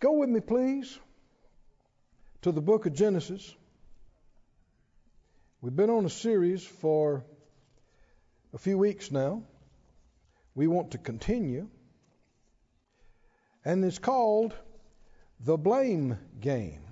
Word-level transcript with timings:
Go 0.00 0.12
with 0.18 0.28
me, 0.28 0.40
please, 0.40 0.98
to 2.42 2.52
the 2.52 2.60
book 2.60 2.86
of 2.86 2.94
Genesis. 2.94 3.54
We've 5.60 5.74
been 5.74 5.90
on 5.90 6.04
a 6.04 6.10
series 6.10 6.64
for 6.64 7.24
a 8.52 8.58
few 8.58 8.76
weeks 8.76 9.10
now. 9.10 9.42
We 10.54 10.66
want 10.66 10.90
to 10.90 10.98
continue. 10.98 11.68
And 13.64 13.84
it's 13.84 13.98
called 13.98 14.54
The 15.40 15.56
Blame 15.56 16.18
Game. 16.40 16.82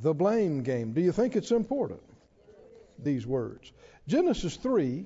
The 0.00 0.14
Blame 0.14 0.62
Game. 0.62 0.92
Do 0.92 1.00
you 1.00 1.12
think 1.12 1.36
it's 1.36 1.50
important? 1.50 2.00
These 2.98 3.26
words. 3.26 3.70
Genesis 4.08 4.56
3, 4.56 5.04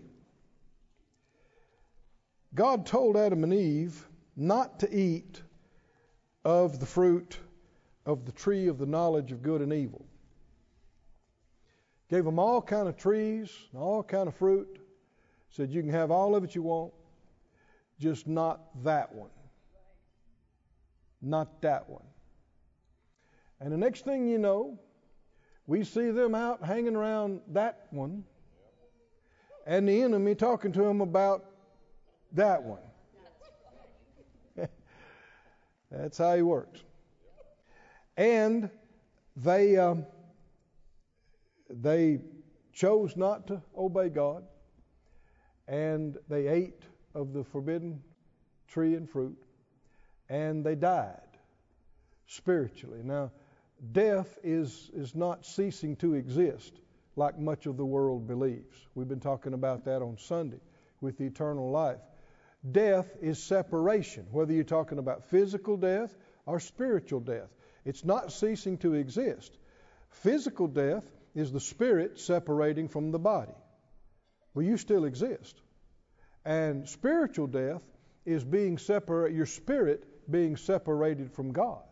God 2.54 2.86
told 2.86 3.16
Adam 3.16 3.42
and 3.44 3.54
Eve 3.54 4.06
not 4.36 4.80
to 4.80 4.94
eat 4.94 5.42
of 6.44 6.80
the 6.80 6.86
fruit 6.86 7.38
of 8.06 8.24
the 8.24 8.32
tree 8.32 8.66
of 8.66 8.78
the 8.78 8.86
knowledge 8.86 9.32
of 9.32 9.42
good 9.42 9.60
and 9.60 9.72
evil. 9.72 10.04
Gave 12.08 12.24
them 12.24 12.38
all 12.38 12.60
kind 12.60 12.88
of 12.88 12.96
trees, 12.96 13.50
all 13.74 14.02
kind 14.02 14.26
of 14.26 14.34
fruit. 14.34 14.80
Said 15.50 15.70
you 15.70 15.82
can 15.82 15.90
have 15.90 16.10
all 16.10 16.34
of 16.34 16.44
it 16.44 16.54
you 16.54 16.62
want, 16.62 16.92
just 17.98 18.26
not 18.26 18.60
that 18.84 19.14
one. 19.14 19.30
Not 21.20 21.60
that 21.62 21.88
one. 21.88 22.04
And 23.60 23.72
the 23.72 23.76
next 23.76 24.04
thing 24.04 24.26
you 24.26 24.38
know, 24.38 24.78
we 25.66 25.84
see 25.84 26.10
them 26.10 26.34
out 26.34 26.64
hanging 26.64 26.96
around 26.96 27.42
that 27.48 27.86
one, 27.90 28.24
and 29.66 29.88
the 29.88 30.02
enemy 30.02 30.34
talking 30.34 30.72
to 30.72 30.82
them 30.82 31.00
about 31.00 31.44
that 32.32 32.62
one. 32.62 32.80
That's 35.90 36.18
how 36.18 36.36
he 36.36 36.42
works. 36.42 36.80
And 38.16 38.70
they 39.36 39.76
um, 39.76 40.06
they 41.68 42.20
chose 42.72 43.16
not 43.16 43.46
to 43.48 43.62
obey 43.76 44.08
God, 44.08 44.44
and 45.66 46.16
they 46.28 46.46
ate 46.46 46.82
of 47.14 47.32
the 47.32 47.44
forbidden 47.44 48.02
tree 48.68 48.94
and 48.94 49.08
fruit, 49.08 49.36
and 50.28 50.64
they 50.64 50.74
died 50.74 51.20
spiritually. 52.26 53.00
Now, 53.02 53.32
death 53.92 54.38
is 54.44 54.90
is 54.94 55.14
not 55.14 55.44
ceasing 55.44 55.96
to 55.96 56.14
exist 56.14 56.80
like 57.16 57.38
much 57.38 57.66
of 57.66 57.76
the 57.76 57.84
world 57.84 58.26
believes. 58.26 58.86
We've 58.94 59.08
been 59.08 59.20
talking 59.20 59.54
about 59.54 59.84
that 59.84 60.02
on 60.02 60.16
Sunday 60.18 60.60
with 61.00 61.20
eternal 61.20 61.70
life. 61.70 62.00
Death 62.68 63.16
is 63.22 63.42
separation, 63.42 64.26
whether 64.30 64.52
you're 64.52 64.64
talking 64.64 64.98
about 64.98 65.24
physical 65.24 65.76
death 65.76 66.14
or 66.44 66.60
spiritual 66.60 67.20
death. 67.20 67.48
It's 67.84 68.04
not 68.04 68.32
ceasing 68.32 68.76
to 68.78 68.94
exist. 68.94 69.56
Physical 70.10 70.66
death 70.66 71.04
is 71.34 71.52
the 71.52 71.60
spirit 71.60 72.18
separating 72.18 72.88
from 72.88 73.12
the 73.12 73.18
body. 73.18 73.54
Well, 74.52 74.66
you 74.66 74.76
still 74.76 75.04
exist. 75.04 75.60
And 76.44 76.88
spiritual 76.88 77.46
death 77.46 77.82
is 78.26 78.44
being 78.44 78.78
separate, 78.78 79.32
your 79.32 79.46
spirit 79.46 80.30
being 80.30 80.56
separated 80.56 81.32
from 81.32 81.52
God, 81.52 81.84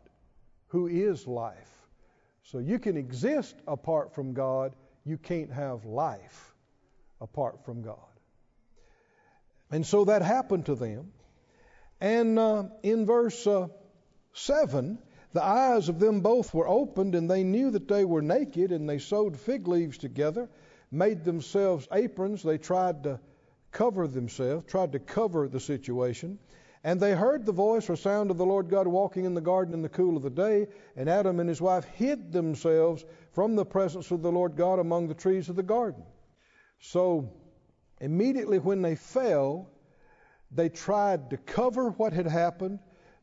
who 0.68 0.86
is 0.86 1.26
life. 1.26 1.70
So 2.42 2.58
you 2.58 2.78
can 2.78 2.96
exist 2.96 3.56
apart 3.66 4.14
from 4.14 4.34
God, 4.34 4.74
you 5.04 5.16
can't 5.16 5.52
have 5.52 5.84
life 5.84 6.54
apart 7.20 7.64
from 7.64 7.82
God. 7.82 8.17
And 9.70 9.86
so 9.86 10.06
that 10.06 10.22
happened 10.22 10.66
to 10.66 10.74
them. 10.74 11.12
And 12.00 12.38
uh, 12.38 12.64
in 12.82 13.06
verse 13.06 13.46
uh, 13.46 13.68
7, 14.32 14.98
the 15.32 15.44
eyes 15.44 15.88
of 15.88 15.98
them 15.98 16.20
both 16.20 16.54
were 16.54 16.68
opened, 16.68 17.14
and 17.14 17.30
they 17.30 17.44
knew 17.44 17.70
that 17.72 17.88
they 17.88 18.04
were 18.04 18.22
naked, 18.22 18.72
and 18.72 18.88
they 18.88 18.98
sewed 18.98 19.36
fig 19.36 19.68
leaves 19.68 19.98
together, 19.98 20.48
made 20.90 21.24
themselves 21.24 21.86
aprons. 21.92 22.42
They 22.42 22.58
tried 22.58 23.02
to 23.02 23.20
cover 23.72 24.06
themselves, 24.06 24.66
tried 24.66 24.92
to 24.92 24.98
cover 24.98 25.48
the 25.48 25.60
situation. 25.60 26.38
And 26.84 27.00
they 27.00 27.12
heard 27.12 27.44
the 27.44 27.52
voice 27.52 27.90
or 27.90 27.96
sound 27.96 28.30
of 28.30 28.38
the 28.38 28.46
Lord 28.46 28.70
God 28.70 28.86
walking 28.86 29.24
in 29.24 29.34
the 29.34 29.40
garden 29.40 29.74
in 29.74 29.82
the 29.82 29.88
cool 29.88 30.16
of 30.16 30.22
the 30.22 30.30
day, 30.30 30.68
and 30.96 31.08
Adam 31.08 31.40
and 31.40 31.48
his 31.48 31.60
wife 31.60 31.84
hid 31.84 32.32
themselves 32.32 33.04
from 33.32 33.56
the 33.56 33.66
presence 33.66 34.10
of 34.10 34.22
the 34.22 34.32
Lord 34.32 34.56
God 34.56 34.78
among 34.78 35.08
the 35.08 35.14
trees 35.14 35.48
of 35.48 35.56
the 35.56 35.62
garden. 35.62 36.04
So 36.80 37.32
Immediately 38.00 38.58
when 38.58 38.82
they 38.82 38.94
fell, 38.94 39.68
they 40.50 40.68
tried 40.68 41.30
to 41.30 41.36
cover 41.36 41.90
what 41.90 42.12
had 42.12 42.26
happened, 42.26 42.78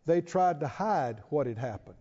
they 0.06 0.22
tried 0.22 0.59
to 0.59 0.68
hide 0.68 1.22
what 1.30 1.47
had 1.47 1.58
happened. 1.58 1.96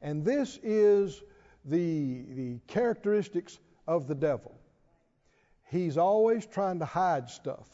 And 0.00 0.24
this 0.24 0.58
is 0.62 1.22
the, 1.64 2.24
the 2.30 2.58
characteristics 2.66 3.58
of 3.86 4.06
the 4.06 4.14
devil. 4.14 4.54
He's 5.70 5.96
always 5.96 6.46
trying 6.46 6.78
to 6.80 6.84
hide 6.84 7.28
stuff. 7.28 7.68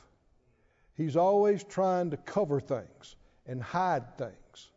He's 0.94 1.16
always 1.16 1.64
trying 1.64 2.10
to 2.10 2.16
cover 2.16 2.60
things 2.60 3.16
and 3.46 3.62
hide 3.62 4.16
things. 4.18 4.70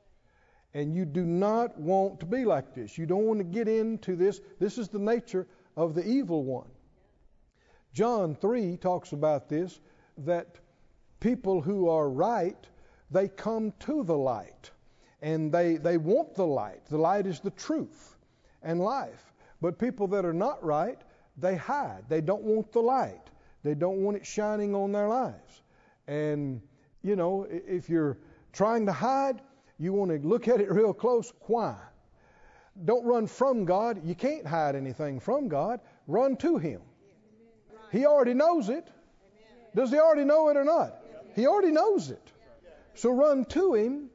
And 0.74 0.96
you 0.96 1.06
do 1.06 1.26
not 1.26 1.78
want 1.78 2.20
to 2.22 2.26
be 2.26 2.46
like 2.46 2.74
this. 2.74 2.98
You 2.98 3.06
don't 3.06 3.26
want 3.26 3.40
to 3.40 3.44
get 3.44 3.68
into 3.68 4.16
this. 4.16 4.40
This 4.60 4.78
is 4.78 4.88
the 4.88 5.00
nature 5.00 5.48
of 5.76 5.96
the 5.96 6.08
evil 6.08 6.44
one. 6.44 6.70
John 7.94 8.36
3 8.36 8.78
talks 8.78 9.12
about 9.12 9.50
this 9.50 9.80
that 10.20 10.58
people 11.20 11.62
who 11.62 11.90
are 11.90 12.10
right, 12.10 12.68
they 13.10 13.28
come 13.28 13.74
to 13.80 14.04
the 14.04 14.18
light 14.18 14.72
and 15.22 15.52
they, 15.52 15.78
they 15.78 15.98
want 15.98 16.36
the 16.36 16.46
light. 16.46 16.86
The 16.88 16.98
light 16.98 17.28
is 17.28 17.40
the 17.40 17.52
truth 17.52 18.16
and 18.64 18.80
life. 18.80 19.34
But 19.62 19.78
people 19.78 20.08
that 20.08 20.26
are 20.26 20.34
not 20.34 20.64
right, 20.64 21.00
they 21.38 21.56
hide. 21.56 22.04
They 22.10 22.22
don't 22.22 22.44
want 22.44 22.72
the 22.72 22.82
light. 22.82 23.30
They 23.64 23.76
don't 23.76 24.04
want 24.04 24.18
it 24.18 24.26
shining 24.26 24.74
on 24.74 24.92
their 24.92 25.08
lives. 25.08 25.62
And, 26.08 26.62
you 27.04 27.16
know, 27.16 27.46
if 27.50 27.90
you're 27.90 28.18
trying 28.54 28.86
to 28.88 28.92
hide, 28.92 29.42
you 29.78 29.94
want 29.94 30.12
to 30.12 30.28
look 30.28 30.48
at 30.48 30.60
it 30.60 30.72
real 30.72 30.94
close. 30.94 31.32
Why? 31.42 31.76
Don't 32.86 33.06
run 33.06 33.28
from 33.28 33.66
God. 33.66 34.02
You 34.04 34.16
can't 34.16 34.48
hide 34.48 34.76
anything 34.76 35.20
from 35.20 35.48
God. 35.48 35.80
Run 36.08 36.38
to 36.38 36.58
Him. 36.58 36.82
He 37.92 38.06
already 38.06 38.34
knows 38.34 38.70
it. 38.70 38.88
Does 39.76 39.92
he 39.92 40.00
already 40.00 40.26
know 40.26 40.50
it 40.50 40.58
or 40.58 40.64
not? 40.64 40.96
He 41.36 41.48
already 41.48 41.72
knows 41.72 42.10
it. 42.10 42.32
So 42.94 43.12
run 43.12 43.46
to 43.46 43.74
him 43.74 44.10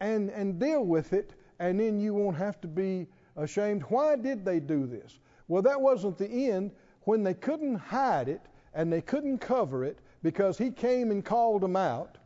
and, 0.00 0.30
and 0.30 0.58
deal 0.58 0.84
with 0.84 1.12
it, 1.12 1.34
and 1.58 1.78
then 1.78 2.00
you 2.00 2.14
won't 2.14 2.36
have 2.36 2.60
to 2.62 2.68
be 2.68 3.06
ashamed. 3.36 3.82
Why 3.88 4.16
did 4.16 4.44
they 4.44 4.60
do 4.60 4.86
this? 4.86 5.18
Well, 5.48 5.62
that 5.62 5.80
wasn't 5.80 6.18
the 6.18 6.50
end 6.50 6.72
when 7.02 7.22
they 7.22 7.34
couldn't 7.34 7.76
hide 7.76 8.28
it 8.28 8.40
and 8.72 8.92
they 8.92 9.00
couldn't 9.00 9.38
cover 9.38 9.84
it 9.84 9.98
because 10.22 10.58
he 10.58 10.70
came 10.70 11.10
and 11.10 11.24
called 11.24 11.62
them 11.62 11.76
out. 11.76 12.16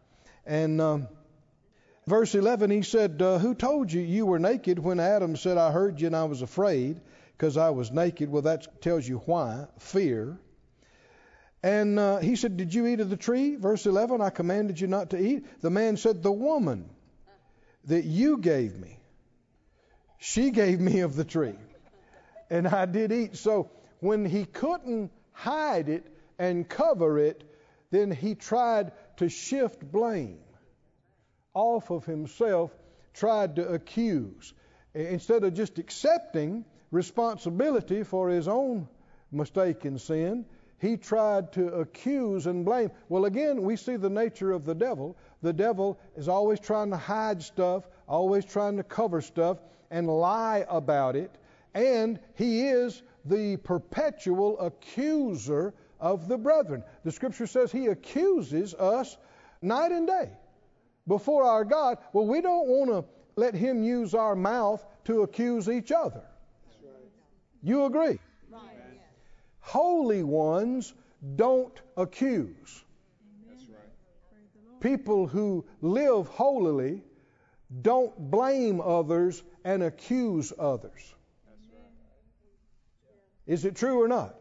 And 0.46 0.80
um, 0.80 1.08
verse 2.06 2.34
11, 2.34 2.70
he 2.70 2.82
said, 2.82 3.20
uh, 3.20 3.38
Who 3.38 3.54
told 3.54 3.92
you 3.92 4.00
you 4.00 4.24
were 4.24 4.38
naked 4.38 4.78
when 4.78 5.00
Adam 5.00 5.36
said, 5.36 5.58
I 5.58 5.72
heard 5.72 6.00
you 6.00 6.06
and 6.06 6.16
I 6.16 6.24
was 6.24 6.42
afraid 6.42 7.00
because 7.36 7.56
I 7.56 7.70
was 7.70 7.90
naked? 7.90 8.30
Well, 8.30 8.42
that 8.42 8.80
tells 8.80 9.06
you 9.06 9.18
why 9.26 9.66
fear. 9.78 10.38
And 11.62 11.98
uh, 11.98 12.18
he 12.18 12.36
said, 12.36 12.56
Did 12.56 12.72
you 12.72 12.86
eat 12.86 13.00
of 13.00 13.10
the 13.10 13.16
tree? 13.16 13.56
Verse 13.56 13.86
11, 13.86 14.20
I 14.20 14.30
commanded 14.30 14.80
you 14.80 14.86
not 14.86 15.10
to 15.10 15.18
eat. 15.18 15.60
The 15.60 15.70
man 15.70 15.96
said, 15.96 16.22
The 16.22 16.32
woman 16.32 16.88
that 17.84 18.04
you 18.04 18.38
gave 18.38 18.78
me, 18.78 18.98
she 20.18 20.50
gave 20.50 20.78
me 20.80 21.00
of 21.00 21.16
the 21.16 21.24
tree. 21.24 21.58
And 22.50 22.66
I 22.66 22.86
did 22.86 23.12
eat. 23.12 23.36
So 23.36 23.70
when 24.00 24.24
he 24.24 24.44
couldn't 24.44 25.10
hide 25.32 25.88
it 25.88 26.06
and 26.38 26.68
cover 26.68 27.18
it, 27.18 27.44
then 27.90 28.10
he 28.10 28.34
tried 28.34 28.92
to 29.16 29.28
shift 29.28 29.90
blame 29.90 30.38
off 31.54 31.90
of 31.90 32.04
himself, 32.04 32.70
tried 33.14 33.56
to 33.56 33.66
accuse. 33.68 34.54
Instead 34.94 35.44
of 35.44 35.54
just 35.54 35.78
accepting 35.78 36.64
responsibility 36.90 38.04
for 38.04 38.28
his 38.28 38.46
own 38.46 38.88
mistake 39.32 39.84
and 39.84 40.00
sin, 40.00 40.46
he 40.78 40.96
tried 40.96 41.52
to 41.52 41.68
accuse 41.74 42.46
and 42.46 42.64
blame. 42.64 42.90
Well, 43.08 43.24
again, 43.24 43.62
we 43.62 43.76
see 43.76 43.96
the 43.96 44.10
nature 44.10 44.52
of 44.52 44.64
the 44.64 44.74
devil. 44.74 45.16
The 45.42 45.52
devil 45.52 45.98
is 46.16 46.28
always 46.28 46.60
trying 46.60 46.90
to 46.90 46.96
hide 46.96 47.42
stuff, 47.42 47.88
always 48.06 48.44
trying 48.44 48.76
to 48.76 48.84
cover 48.84 49.20
stuff, 49.20 49.58
and 49.90 50.06
lie 50.06 50.64
about 50.68 51.16
it. 51.16 51.36
And 51.74 52.20
he 52.34 52.68
is 52.68 53.02
the 53.24 53.56
perpetual 53.58 54.58
accuser 54.60 55.74
of 56.00 56.28
the 56.28 56.38
brethren. 56.38 56.84
The 57.04 57.12
scripture 57.12 57.46
says 57.46 57.72
he 57.72 57.86
accuses 57.86 58.74
us 58.74 59.16
night 59.62 59.90
and 59.90 60.06
day 60.06 60.30
before 61.08 61.44
our 61.44 61.64
God. 61.64 61.98
Well, 62.12 62.26
we 62.26 62.40
don't 62.40 62.68
want 62.68 62.90
to 62.90 63.04
let 63.34 63.54
him 63.54 63.82
use 63.82 64.14
our 64.14 64.36
mouth 64.36 64.84
to 65.04 65.22
accuse 65.22 65.68
each 65.68 65.90
other. 65.90 66.22
You 67.62 67.86
agree? 67.86 68.20
Holy 69.68 70.22
ones 70.22 70.94
don't 71.36 71.78
accuse. 71.98 72.84
Right. 73.46 74.80
People 74.80 75.26
who 75.26 75.66
live 75.82 76.26
holily 76.28 77.02
don't 77.82 78.30
blame 78.30 78.80
others 78.80 79.42
and 79.64 79.82
accuse 79.82 80.54
others. 80.58 81.14
Is 83.46 83.66
it 83.66 83.76
true 83.76 84.00
or 84.00 84.08
not? 84.08 84.36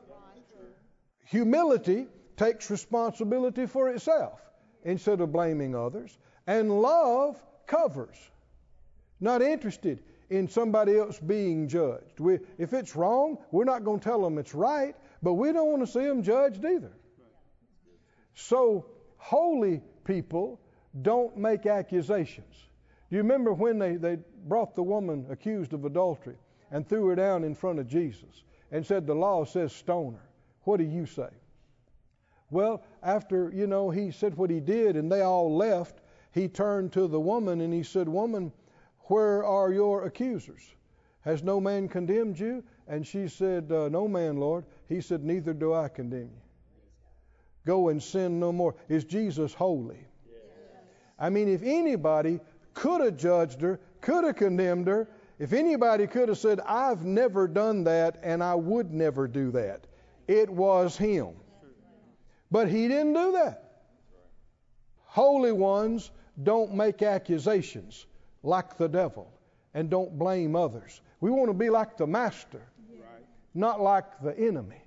Humility 1.25 2.07
takes 2.37 2.71
responsibility 2.71 3.65
for 3.65 3.89
itself 3.89 4.39
instead 4.85 5.19
of 5.19 5.33
blaming 5.33 5.75
others. 5.75 6.17
And 6.47 6.81
love 6.81 7.43
covers. 7.65 8.15
Not 9.19 9.41
interested 9.41 10.03
in 10.29 10.47
somebody 10.47 10.97
else 10.97 11.19
being 11.19 11.67
judged. 11.67 12.21
We, 12.21 12.39
if 12.57 12.71
it's 12.71 12.95
wrong, 12.95 13.39
we're 13.51 13.65
not 13.65 13.83
going 13.83 13.99
to 13.99 14.03
tell 14.03 14.21
them 14.21 14.37
it's 14.37 14.55
right, 14.55 14.95
but 15.21 15.33
we 15.33 15.51
don't 15.51 15.69
want 15.69 15.85
to 15.85 15.91
see 15.91 16.05
them 16.05 16.23
judged 16.23 16.63
either. 16.63 16.91
So, 18.33 18.85
holy 19.17 19.81
people 20.03 20.59
don't 21.01 21.37
make 21.37 21.65
accusations. 21.65 22.67
Do 23.09 23.15
you 23.15 23.21
remember 23.21 23.53
when 23.53 23.79
they, 23.79 23.95
they 23.95 24.17
brought 24.47 24.75
the 24.75 24.83
woman 24.83 25.25
accused 25.29 25.73
of 25.73 25.85
adultery 25.85 26.37
and 26.71 26.87
threw 26.87 27.07
her 27.07 27.15
down 27.15 27.43
in 27.43 27.55
front 27.55 27.79
of 27.79 27.87
Jesus 27.87 28.43
and 28.71 28.85
said, 28.85 29.07
The 29.07 29.15
law 29.15 29.45
says 29.45 29.73
stone 29.73 30.13
her? 30.13 30.29
What 30.63 30.77
do 30.77 30.83
you 30.83 31.05
say? 31.05 31.29
Well, 32.49 32.83
after, 33.03 33.51
you 33.53 33.67
know, 33.67 33.89
he 33.89 34.11
said 34.11 34.35
what 34.35 34.49
he 34.49 34.59
did 34.59 34.95
and 34.95 35.11
they 35.11 35.21
all 35.21 35.55
left, 35.55 36.01
he 36.31 36.47
turned 36.47 36.93
to 36.93 37.07
the 37.07 37.19
woman 37.19 37.61
and 37.61 37.73
he 37.73 37.83
said, 37.83 38.07
Woman, 38.07 38.51
where 39.05 39.43
are 39.43 39.71
your 39.71 40.05
accusers? 40.05 40.75
Has 41.21 41.43
no 41.43 41.59
man 41.59 41.87
condemned 41.87 42.39
you? 42.39 42.63
And 42.87 43.05
she 43.05 43.27
said, 43.27 43.71
uh, 43.71 43.89
No 43.89 44.07
man, 44.07 44.37
Lord. 44.37 44.65
He 44.87 45.01
said, 45.01 45.23
Neither 45.23 45.53
do 45.53 45.73
I 45.73 45.87
condemn 45.87 46.29
you. 46.33 46.41
Go 47.65 47.89
and 47.89 48.01
sin 48.01 48.39
no 48.39 48.51
more. 48.51 48.75
Is 48.87 49.03
Jesus 49.03 49.53
holy? 49.53 49.99
I 51.19 51.29
mean, 51.29 51.49
if 51.49 51.61
anybody 51.63 52.39
could 52.73 53.01
have 53.01 53.17
judged 53.17 53.61
her, 53.61 53.79
could 54.01 54.23
have 54.23 54.35
condemned 54.35 54.87
her, 54.87 55.09
if 55.39 55.53
anybody 55.53 56.07
could 56.07 56.29
have 56.29 56.37
said, 56.37 56.59
I've 56.61 57.05
never 57.05 57.47
done 57.47 57.83
that 57.83 58.19
and 58.23 58.43
I 58.43 58.55
would 58.55 58.93
never 58.93 59.27
do 59.27 59.51
that, 59.51 59.85
it 60.27 60.49
was 60.49 60.97
him. 60.97 61.29
But 62.49 62.69
he 62.69 62.87
didn't 62.87 63.13
do 63.13 63.33
that. 63.33 63.63
Holy 65.03 65.51
ones 65.51 66.11
don't 66.43 66.73
make 66.73 67.01
accusations 67.01 68.05
like 68.43 68.77
the 68.77 68.87
devil 68.87 69.31
and 69.73 69.89
don't 69.89 70.17
blame 70.17 70.55
others. 70.55 71.01
We 71.19 71.31
want 71.31 71.49
to 71.49 71.53
be 71.53 71.69
like 71.69 71.97
the 71.97 72.07
master, 72.07 72.61
not 73.53 73.81
like 73.81 74.21
the 74.21 74.37
enemy, 74.37 74.81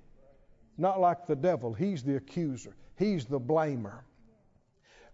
not 0.79 1.01
like 1.01 1.27
the 1.27 1.37
devil. 1.37 1.73
He's 1.73 2.03
the 2.03 2.17
accuser, 2.17 2.75
he's 2.97 3.27
the 3.27 3.41
blamer. 3.41 4.01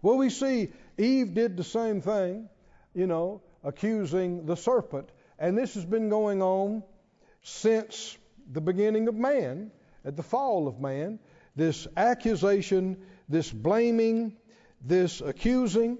Well, 0.01 0.17
we 0.17 0.29
see 0.29 0.71
Eve 0.97 1.33
did 1.33 1.57
the 1.57 1.63
same 1.63 2.01
thing, 2.01 2.49
you 2.93 3.07
know, 3.07 3.41
accusing 3.63 4.45
the 4.45 4.55
serpent. 4.55 5.09
And 5.39 5.57
this 5.57 5.75
has 5.75 5.85
been 5.85 6.09
going 6.09 6.41
on 6.41 6.83
since 7.43 8.17
the 8.51 8.61
beginning 8.61 9.07
of 9.07 9.15
man, 9.15 9.71
at 10.05 10.15
the 10.15 10.23
fall 10.23 10.67
of 10.67 10.79
man. 10.79 11.19
This 11.55 11.87
accusation, 11.97 12.97
this 13.27 13.51
blaming, 13.51 14.37
this 14.81 15.21
accusing. 15.21 15.97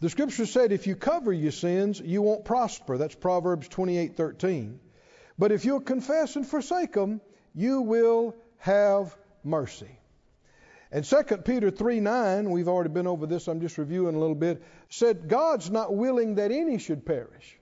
The 0.00 0.10
scripture 0.10 0.46
said 0.46 0.72
if 0.72 0.86
you 0.86 0.96
cover 0.96 1.32
your 1.32 1.52
sins, 1.52 2.00
you 2.00 2.22
won't 2.22 2.44
prosper. 2.44 2.98
That's 2.98 3.14
Proverbs 3.14 3.68
28:13. 3.68 4.78
But 5.40 5.52
if 5.52 5.64
you'll 5.64 5.80
confess 5.80 6.36
and 6.36 6.46
forsake 6.46 6.92
them, 6.92 7.22
you 7.54 7.80
will 7.80 8.36
have 8.58 9.16
mercy. 9.42 9.98
And 10.92 11.02
2 11.02 11.22
Peter 11.38 11.70
3 11.70 12.00
9, 12.00 12.50
we've 12.50 12.68
already 12.68 12.90
been 12.90 13.06
over 13.06 13.26
this, 13.26 13.48
I'm 13.48 13.62
just 13.62 13.78
reviewing 13.78 14.14
a 14.14 14.18
little 14.18 14.34
bit, 14.34 14.62
said, 14.90 15.28
God's 15.28 15.70
not 15.70 15.96
willing 15.96 16.34
that 16.34 16.52
any 16.52 16.76
should 16.76 17.06
perish. 17.06 17.58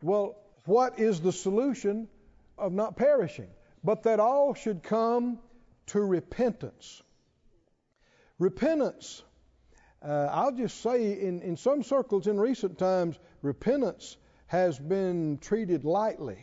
Well, 0.00 0.38
what 0.64 0.98
is 0.98 1.20
the 1.20 1.32
solution 1.32 2.08
of 2.56 2.72
not 2.72 2.96
perishing? 2.96 3.50
But 3.84 4.04
that 4.04 4.18
all 4.18 4.54
should 4.54 4.82
come 4.82 5.38
to 5.88 6.00
repentance. 6.00 7.02
Repentance 8.38 9.22
uh, 10.02 10.28
I'll 10.30 10.52
just 10.52 10.80
say, 10.82 11.20
in, 11.20 11.42
in 11.42 11.56
some 11.56 11.82
circles 11.82 12.28
in 12.28 12.38
recent 12.38 12.78
times, 12.78 13.18
repentance 13.42 14.16
has 14.46 14.78
been 14.78 15.38
treated 15.38 15.84
lightly 15.84 16.38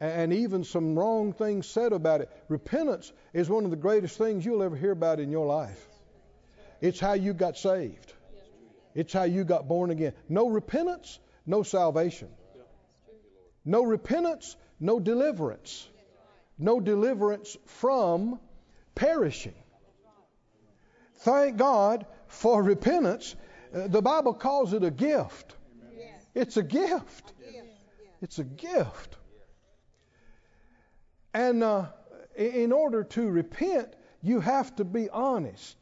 and 0.00 0.32
even 0.32 0.64
some 0.64 0.98
wrong 0.98 1.32
things 1.32 1.66
said 1.66 1.92
about 1.92 2.22
it. 2.22 2.30
Repentance 2.48 3.12
is 3.34 3.50
one 3.50 3.64
of 3.64 3.70
the 3.70 3.76
greatest 3.76 4.16
things 4.16 4.44
you'll 4.44 4.62
ever 4.62 4.74
hear 4.74 4.92
about 4.92 5.20
in 5.20 5.30
your 5.30 5.46
life. 5.46 5.86
It's 6.80 6.98
how 6.98 7.12
you 7.12 7.34
got 7.34 7.58
saved, 7.58 8.14
it's 8.94 9.12
how 9.12 9.24
you 9.24 9.44
got 9.44 9.68
born 9.68 9.90
again. 9.90 10.14
No 10.28 10.48
repentance, 10.48 11.18
no 11.46 11.62
salvation. 11.62 12.28
No 13.64 13.82
repentance, 13.82 14.56
no 14.80 14.98
deliverance. 14.98 15.86
No 16.58 16.80
deliverance 16.80 17.56
from 17.66 18.40
perishing. 18.94 19.54
Thank 21.18 21.58
God 21.58 22.06
for 22.28 22.62
repentance. 22.62 23.34
Uh, 23.74 23.86
the 23.86 24.00
Bible 24.02 24.34
calls 24.34 24.72
it 24.72 24.82
a 24.82 24.90
gift. 24.90 25.54
It's 26.34 26.56
a 26.56 26.62
gift. 26.62 27.32
It's 28.22 28.38
a 28.38 28.44
gift. 28.44 29.16
And 31.32 31.62
uh, 31.62 31.86
in 32.36 32.72
order 32.72 33.04
to 33.04 33.28
repent, 33.28 33.94
you 34.22 34.40
have 34.40 34.74
to 34.76 34.84
be 34.84 35.08
honest. 35.08 35.76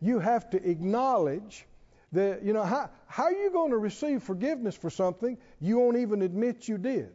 You 0.00 0.18
have 0.18 0.50
to 0.50 0.68
acknowledge 0.68 1.66
that, 2.12 2.42
you 2.42 2.52
know, 2.52 2.64
how, 2.64 2.90
how 3.06 3.24
are 3.24 3.32
you 3.32 3.50
going 3.50 3.70
to 3.70 3.78
receive 3.78 4.22
forgiveness 4.22 4.74
for 4.74 4.90
something 4.90 5.38
you 5.60 5.78
won't 5.78 5.98
even 5.98 6.22
admit 6.22 6.66
you 6.66 6.78
did? 6.78 7.12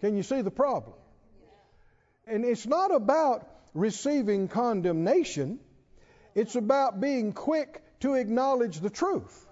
Can 0.00 0.16
you 0.16 0.22
see 0.22 0.42
the 0.42 0.50
problem? 0.50 0.96
And 2.26 2.44
it's 2.44 2.66
not 2.66 2.94
about 2.94 3.48
receiving 3.72 4.48
condemnation. 4.48 5.58
It's 6.34 6.54
about 6.54 7.00
being 7.00 7.32
quick 7.32 7.82
to 8.00 8.14
acknowledge 8.14 8.80
the 8.80 8.90
truth. 8.90 9.43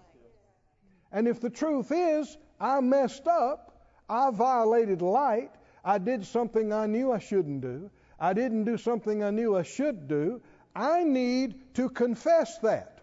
And 1.12 1.28
if 1.28 1.40
the 1.40 1.50
truth 1.50 1.92
is, 1.92 2.36
I 2.58 2.80
messed 2.80 3.26
up, 3.26 3.86
I 4.08 4.30
violated 4.30 5.02
light, 5.02 5.50
I 5.84 5.98
did 5.98 6.26
something 6.26 6.72
I 6.72 6.86
knew 6.86 7.12
I 7.12 7.18
shouldn't 7.18 7.60
do, 7.60 7.90
I 8.18 8.32
didn't 8.32 8.64
do 8.64 8.78
something 8.78 9.22
I 9.22 9.30
knew 9.30 9.56
I 9.56 9.62
should 9.62 10.08
do, 10.08 10.40
I 10.74 11.02
need 11.04 11.74
to 11.74 11.90
confess 11.90 12.58
that. 12.58 13.00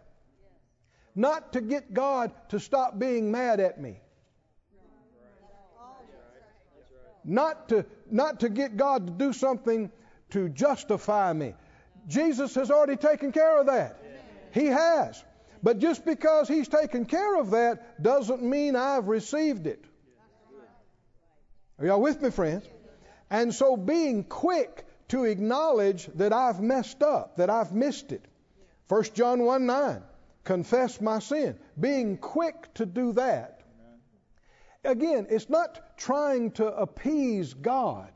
Not 1.16 1.54
to 1.54 1.62
get 1.62 1.94
God 1.94 2.32
to 2.50 2.60
stop 2.60 2.98
being 2.98 3.32
mad 3.32 3.60
at 3.60 3.80
me. 3.80 4.00
Not 7.26 7.70
to, 7.70 7.86
not 8.10 8.40
to 8.40 8.50
get 8.50 8.78
God 8.78 9.06
to 9.06 9.14
do 9.14 9.34
something 9.34 9.92
to 10.32 10.50
justify 10.50 11.34
me. 11.34 11.54
Jesus 12.08 12.56
has 12.56 12.72
already 12.72 12.96
taken 12.96 13.32
care 13.32 13.60
of 13.60 13.68
that. 13.68 14.02
He 14.54 14.66
has. 14.66 15.24
But 15.62 15.80
just 15.80 16.06
because 16.06 16.48
He's 16.48 16.68
taken 16.68 17.06
care 17.06 17.40
of 17.40 17.52
that 17.52 18.02
doesn't 18.02 18.42
mean 18.42 18.76
I've 18.76 19.08
received 19.08 19.68
it. 19.68 19.84
Are 21.80 21.86
y'all 21.86 22.02
with 22.02 22.22
me, 22.22 22.30
friends? 22.30 22.66
And 23.30 23.54
so 23.54 23.78
being 23.78 24.24
quick 24.24 24.86
to 25.10 25.26
acknowledge 25.26 26.08
that 26.16 26.34
I've 26.34 26.62
messed 26.62 27.04
up, 27.04 27.38
that 27.38 27.50
I've 27.50 27.74
missed 27.74 28.12
it. 28.12 28.26
1 28.88 29.04
John 29.14 29.44
1 29.44 29.66
9, 29.66 30.02
confess 30.44 31.00
my 31.00 31.20
sin. 31.20 31.58
Being 31.80 32.18
quick 32.18 32.74
to 32.76 32.86
do 32.86 33.14
that. 33.14 33.62
Again, 34.84 35.28
it's 35.30 35.50
not 35.50 35.98
trying 35.98 36.52
to 36.52 36.68
appease 36.68 37.54
God. 37.54 38.10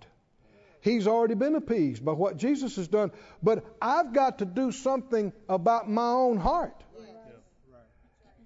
He's 0.82 1.08
already 1.08 1.36
been 1.36 1.56
appeased 1.56 2.04
by 2.04 2.12
what 2.12 2.38
Jesus 2.38 2.76
has 2.76 2.88
done. 2.88 3.12
But 3.42 3.66
I've 3.82 4.14
got 4.14 4.40
to 4.40 4.46
do 4.46 4.72
something 4.72 5.32
about 5.48 5.90
my 5.90 6.10
own 6.10 6.38
heart. 6.38 6.84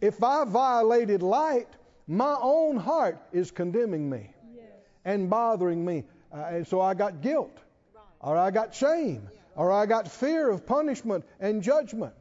If 0.02 0.24
I 0.24 0.46
violated 0.46 1.24
light, 1.24 1.68
my 2.08 2.36
own 2.40 2.78
heart 2.78 3.20
is 3.32 3.52
condemning 3.52 4.10
me 4.10 4.30
and 5.04 5.30
bothering 5.30 5.84
me. 5.84 6.06
Uh, 6.32 6.38
and 6.50 6.68
so 6.68 6.82
I 6.82 6.94
got 6.94 7.22
guilt, 7.22 7.58
or 8.20 8.38
I 8.38 8.52
got 8.52 8.76
shame, 8.76 9.30
or 9.56 9.72
I 9.72 9.86
got 9.86 10.10
fear 10.10 10.50
of 10.50 10.66
punishment 10.66 11.26
and 11.40 11.64
judgment. 11.64 12.14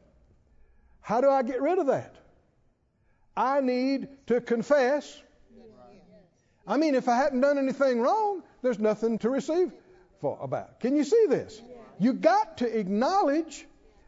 How 1.01 1.21
do 1.21 1.29
I 1.29 1.43
get 1.43 1.61
rid 1.61 1.77
of 1.77 1.87
that? 1.87 2.15
I 3.35 3.61
need 3.61 4.07
to 4.27 4.41
confess. 4.41 5.21
I 6.65 6.77
mean, 6.77 6.95
if 6.95 7.07
I 7.07 7.15
hadn't 7.15 7.41
done 7.41 7.57
anything 7.57 8.01
wrong, 8.01 8.43
there's 8.61 8.79
nothing 8.79 9.19
to 9.19 9.29
receive 9.29 9.71
for 10.19 10.37
about. 10.41 10.79
Can 10.79 10.95
you 10.95 11.03
see 11.03 11.27
this? 11.29 11.61
You 11.99 12.13
got 12.13 12.57
to 12.57 12.79
acknowledge 12.79 13.65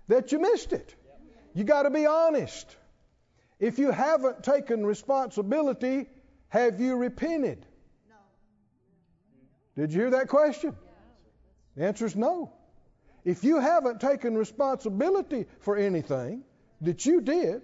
that 0.07 0.31
you 0.31 0.39
missed 0.39 0.73
it. 0.73 0.95
You 1.53 1.63
got 1.63 1.83
to 1.83 1.89
be 1.89 2.05
honest. 2.05 2.75
If 3.59 3.77
you 3.77 3.91
haven't 3.91 4.43
taken 4.43 4.85
responsibility, 4.85 6.07
have 6.47 6.79
you 6.79 6.95
repented? 6.95 7.65
No. 8.09 8.15
Did 9.75 9.93
you 9.93 10.01
hear 10.01 10.09
that 10.11 10.27
question? 10.29 10.75
The 11.75 11.85
answer 11.85 12.05
is 12.05 12.15
no. 12.15 12.53
If 13.25 13.43
you 13.43 13.59
haven't 13.59 13.99
taken 13.99 14.37
responsibility 14.37 15.45
for 15.59 15.75
anything 15.75 16.43
that 16.81 17.05
you 17.05 17.21
did, 17.21 17.61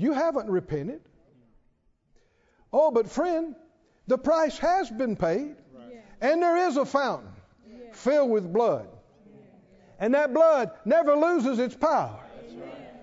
You 0.00 0.14
haven't 0.14 0.48
repented. 0.48 1.02
Oh, 2.72 2.90
but 2.90 3.06
friend, 3.06 3.54
the 4.06 4.16
price 4.16 4.56
has 4.56 4.88
been 4.88 5.14
paid, 5.14 5.56
and 6.22 6.42
there 6.42 6.68
is 6.68 6.78
a 6.78 6.86
fountain 6.86 7.28
filled 7.92 8.30
with 8.30 8.50
blood. 8.50 8.88
And 9.98 10.14
that 10.14 10.32
blood 10.32 10.70
never 10.86 11.14
loses 11.14 11.58
its 11.58 11.76
power. 11.76 12.18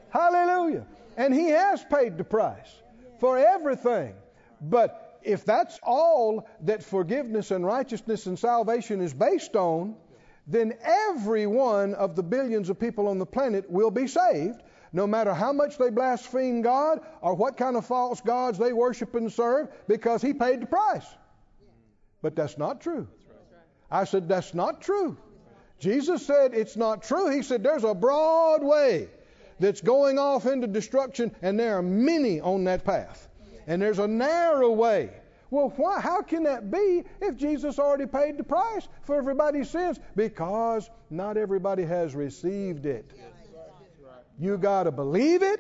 Hallelujah. 0.10 0.88
And 1.18 1.34
He 1.34 1.50
has 1.50 1.84
paid 1.84 2.18
the 2.18 2.24
price 2.24 2.82
for 3.20 3.38
everything. 3.38 4.14
But 4.62 5.20
if 5.24 5.44
that's 5.44 5.80
all 5.84 6.48
that 6.62 6.84
forgiveness 6.84 7.52
and 7.52 7.66
righteousness 7.66 8.28
and 8.28 8.38
salvation 8.38 9.02
is 9.02 9.14
based 9.14 9.56
on, 9.56 9.96
then 10.46 10.74
every 10.82 11.48
one 11.48 11.96
of 11.96 12.16
the 12.16 12.24
billions 12.24 12.70
of 12.70 12.80
people 12.80 13.08
on 13.08 13.18
the 13.18 13.26
planet 13.26 13.70
will 13.70 13.92
be 13.92 14.08
saved, 14.08 14.62
no 14.94 15.06
matter 15.06 15.34
how 15.34 15.52
much 15.52 15.78
they 15.78 15.90
blaspheme 15.90 16.62
God 16.62 17.02
or 17.22 17.34
what 17.34 17.58
kind 17.58 17.76
of 17.76 17.86
false 17.86 18.22
gods 18.22 18.58
they 18.58 18.72
worship 18.72 19.16
and 19.16 19.32
serve, 19.34 19.68
because 19.88 20.22
He 20.22 20.34
paid 20.34 20.62
the 20.62 20.68
price. 20.68 21.06
But 22.22 22.36
that's 22.36 22.58
not 22.58 22.80
true. 22.80 23.08
I 23.90 24.04
said, 24.04 24.30
that's 24.30 24.54
not 24.54 24.82
true. 24.82 25.18
Jesus 25.80 26.26
said 26.26 26.54
it's 26.54 26.76
not 26.76 27.04
true. 27.04 27.30
He 27.30 27.42
said 27.42 27.64
there's 27.64 27.84
a 27.84 27.94
broad 27.94 28.64
way 28.64 29.10
that's 29.60 29.82
going 29.82 30.20
off 30.20 30.46
into 30.46 30.68
destruction, 30.68 31.36
and 31.42 31.60
there 31.60 31.78
are 31.78 31.82
many 31.82 32.40
on 32.42 32.64
that 32.66 32.86
path. 32.86 33.28
And 33.68 33.82
there's 33.82 34.00
a 34.00 34.08
narrow 34.08 34.72
way. 34.72 35.12
Well, 35.50 35.74
why, 35.76 36.00
how 36.00 36.22
can 36.22 36.44
that 36.44 36.72
be 36.72 37.04
if 37.22 37.38
Jesus 37.38 37.80
already 37.80 38.06
paid 38.06 38.38
the 38.38 38.44
price 38.44 38.88
for 39.04 39.16
everybody's 39.16 39.70
sins? 39.70 40.00
Because 40.16 40.90
not 41.10 41.38
everybody 41.38 41.84
has 41.84 42.16
received 42.16 42.86
it. 42.86 43.12
You 44.40 44.58
got 44.58 44.84
to 44.84 44.92
believe 44.92 45.42
it, 45.42 45.60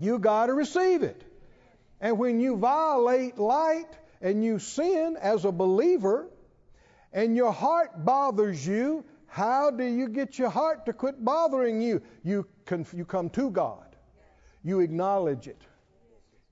you 0.00 0.18
got 0.18 0.46
to 0.46 0.54
receive 0.54 1.02
it. 1.02 1.22
And 2.00 2.18
when 2.18 2.40
you 2.40 2.56
violate 2.56 3.38
light 3.38 3.88
and 4.20 4.44
you 4.44 4.58
sin 4.58 5.16
as 5.20 5.44
a 5.44 5.52
believer, 5.52 6.26
and 7.12 7.36
your 7.36 7.52
heart 7.52 8.04
bothers 8.04 8.64
you, 8.66 9.04
how 9.30 9.70
do 9.70 9.84
you 9.84 10.08
get 10.08 10.40
your 10.40 10.50
heart 10.50 10.86
to 10.86 10.92
quit 10.92 11.24
bothering 11.24 11.80
you? 11.80 12.02
You, 12.24 12.46
conf- 12.66 12.92
you 12.92 13.04
come 13.04 13.30
to 13.30 13.48
God. 13.50 13.84
You 14.64 14.80
acknowledge 14.80 15.46
it. 15.46 15.62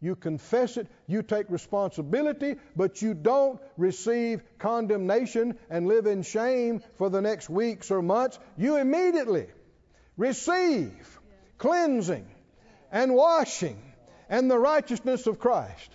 You 0.00 0.14
confess 0.14 0.76
it. 0.76 0.87
You 1.08 1.25
take 1.25 1.50
responsibility, 1.50 2.54
but 2.76 3.02
you 3.02 3.14
don't 3.14 3.61
receive 3.76 4.42
condemnation 4.61 5.58
and 5.68 5.88
live 5.88 6.06
in 6.06 6.23
shame 6.23 6.80
for 6.99 7.11
the 7.11 7.20
next 7.20 7.50
weeks 7.50 7.90
or 7.90 8.00
months. 8.00 8.38
You 8.56 8.76
immediately 8.76 9.49
receive 10.16 11.20
cleansing 11.58 12.28
and 12.92 13.12
washing 13.12 13.82
and 14.28 14.49
the 14.49 14.58
righteousness 14.58 15.26
of 15.26 15.40
Christ. 15.40 15.90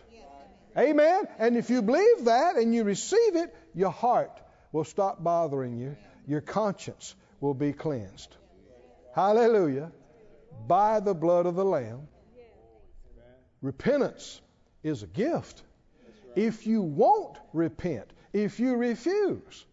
Amen. 0.78 1.30
And 1.40 1.56
if 1.56 1.70
you 1.70 1.82
believe 1.82 2.26
that 2.26 2.58
and 2.58 2.76
you 2.76 2.84
receive 2.84 3.38
it, 3.38 3.56
your 3.74 3.92
heart 3.92 4.38
will 4.74 4.84
stop 4.84 5.24
bothering 5.24 5.78
you 5.78 5.96
your 6.28 6.42
conscience 6.42 7.16
will 7.42 7.54
be 7.54 7.74
cleansed. 7.74 8.38
Hallelujah. 9.14 9.92
By 10.68 11.00
the 11.00 11.14
blood 11.14 11.46
of 11.46 11.56
the 11.56 11.66
Lamb. 11.66 12.08
Repentance 13.62 14.42
is 14.84 15.04
a 15.04 15.08
gift. 15.08 15.64
If 16.36 16.66
you 16.68 16.82
won't 16.82 17.38
repent, 17.54 18.12
if 18.34 18.60
you 18.60 18.76
refuse 18.76 19.66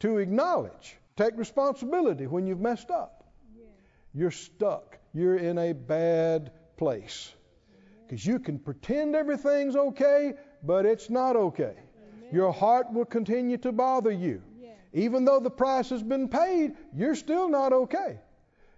to 0.00 0.18
acknowledge, 0.18 0.96
take 1.16 1.36
responsibility 1.36 2.26
when 2.26 2.46
you've 2.46 2.60
messed 2.60 2.90
up, 2.90 3.24
you're 4.14 4.30
stuck. 4.30 4.98
You're 5.12 5.36
in 5.36 5.58
a 5.58 5.72
bad 5.72 6.52
place. 6.76 7.32
Because 8.06 8.24
you 8.24 8.38
can 8.38 8.58
pretend 8.58 9.14
everything's 9.14 9.76
okay, 9.76 10.34
but 10.62 10.86
it's 10.86 11.10
not 11.10 11.36
okay. 11.36 11.74
Your 12.32 12.52
heart 12.52 12.92
will 12.92 13.04
continue 13.04 13.56
to 13.58 13.72
bother 13.72 14.10
you. 14.10 14.42
Even 14.94 15.24
though 15.24 15.40
the 15.40 15.50
price 15.50 15.90
has 15.90 16.02
been 16.04 16.28
paid, 16.28 16.74
you're 16.94 17.16
still 17.16 17.48
not 17.48 17.72
okay 17.72 18.20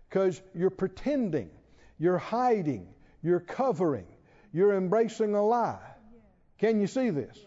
because 0.09 0.41
you're 0.55 0.71
pretending, 0.71 1.51
you're 1.99 2.17
hiding, 2.17 2.89
you're 3.23 3.41
covering, 3.41 4.07
you're 4.53 4.77
embracing 4.77 5.35
a 5.35 5.43
lie. 5.47 5.79
Can 6.59 6.81
you 6.81 6.87
see 6.87 7.11
this? 7.11 7.39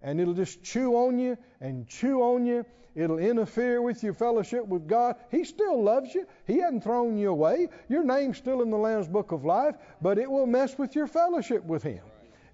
And 0.00 0.18
it'll 0.18 0.34
just 0.34 0.62
chew 0.62 0.94
on 0.94 1.18
you 1.18 1.36
and 1.60 1.86
chew 1.86 2.22
on 2.22 2.46
you. 2.46 2.64
It'll 2.94 3.18
interfere 3.18 3.82
with 3.82 4.02
your 4.02 4.14
fellowship 4.14 4.66
with 4.66 4.86
God. 4.86 5.16
He 5.30 5.44
still 5.44 5.82
loves 5.82 6.14
you. 6.14 6.26
He 6.46 6.58
hasn't 6.58 6.84
thrown 6.84 7.18
you 7.18 7.30
away. 7.30 7.68
Your 7.88 8.04
name's 8.04 8.38
still 8.38 8.62
in 8.62 8.70
the 8.70 8.78
Lamb's 8.78 9.08
Book 9.08 9.32
of 9.32 9.44
Life, 9.44 9.74
but 10.00 10.16
it 10.16 10.30
will 10.30 10.46
mess 10.46 10.78
with 10.78 10.94
your 10.94 11.06
fellowship 11.06 11.64
with 11.64 11.82
Him. 11.82 12.04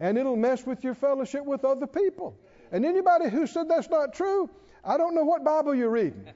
And 0.01 0.17
it'll 0.19 0.37
mess 0.37 0.67
with 0.67 0.83
your 0.83 0.95
fellowship 0.95 1.45
with 1.45 1.65
other 1.65 1.87
people. 1.87 2.37
And 2.73 2.85
anybody 2.85 3.29
who 3.29 3.47
said 3.47 3.69
that's 3.69 3.91
not 3.91 4.15
true, 4.15 4.49
I 4.85 4.97
don't 4.97 5.15
know 5.15 5.25
what 5.25 5.45
Bible 5.45 5.75
you're 5.75 5.91
reading. 5.91 6.27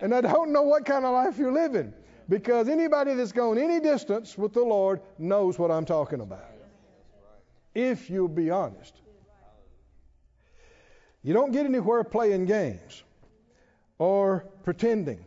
And 0.00 0.14
I 0.14 0.20
don't 0.20 0.52
know 0.52 0.62
what 0.62 0.84
kind 0.84 1.04
of 1.04 1.12
life 1.12 1.38
you're 1.38 1.52
living. 1.52 1.92
Because 2.28 2.68
anybody 2.68 3.14
that's 3.14 3.32
gone 3.32 3.58
any 3.58 3.80
distance 3.80 4.38
with 4.38 4.52
the 4.52 4.62
Lord 4.62 5.00
knows 5.18 5.58
what 5.58 5.70
I'm 5.70 5.84
talking 5.84 6.20
about. 6.20 6.44
If 7.74 8.10
you'll 8.10 8.28
be 8.28 8.50
honest. 8.50 8.94
You 11.22 11.34
don't 11.34 11.52
get 11.52 11.66
anywhere 11.66 12.02
playing 12.04 12.46
games 12.46 13.02
or 13.98 14.46
pretending. 14.64 15.24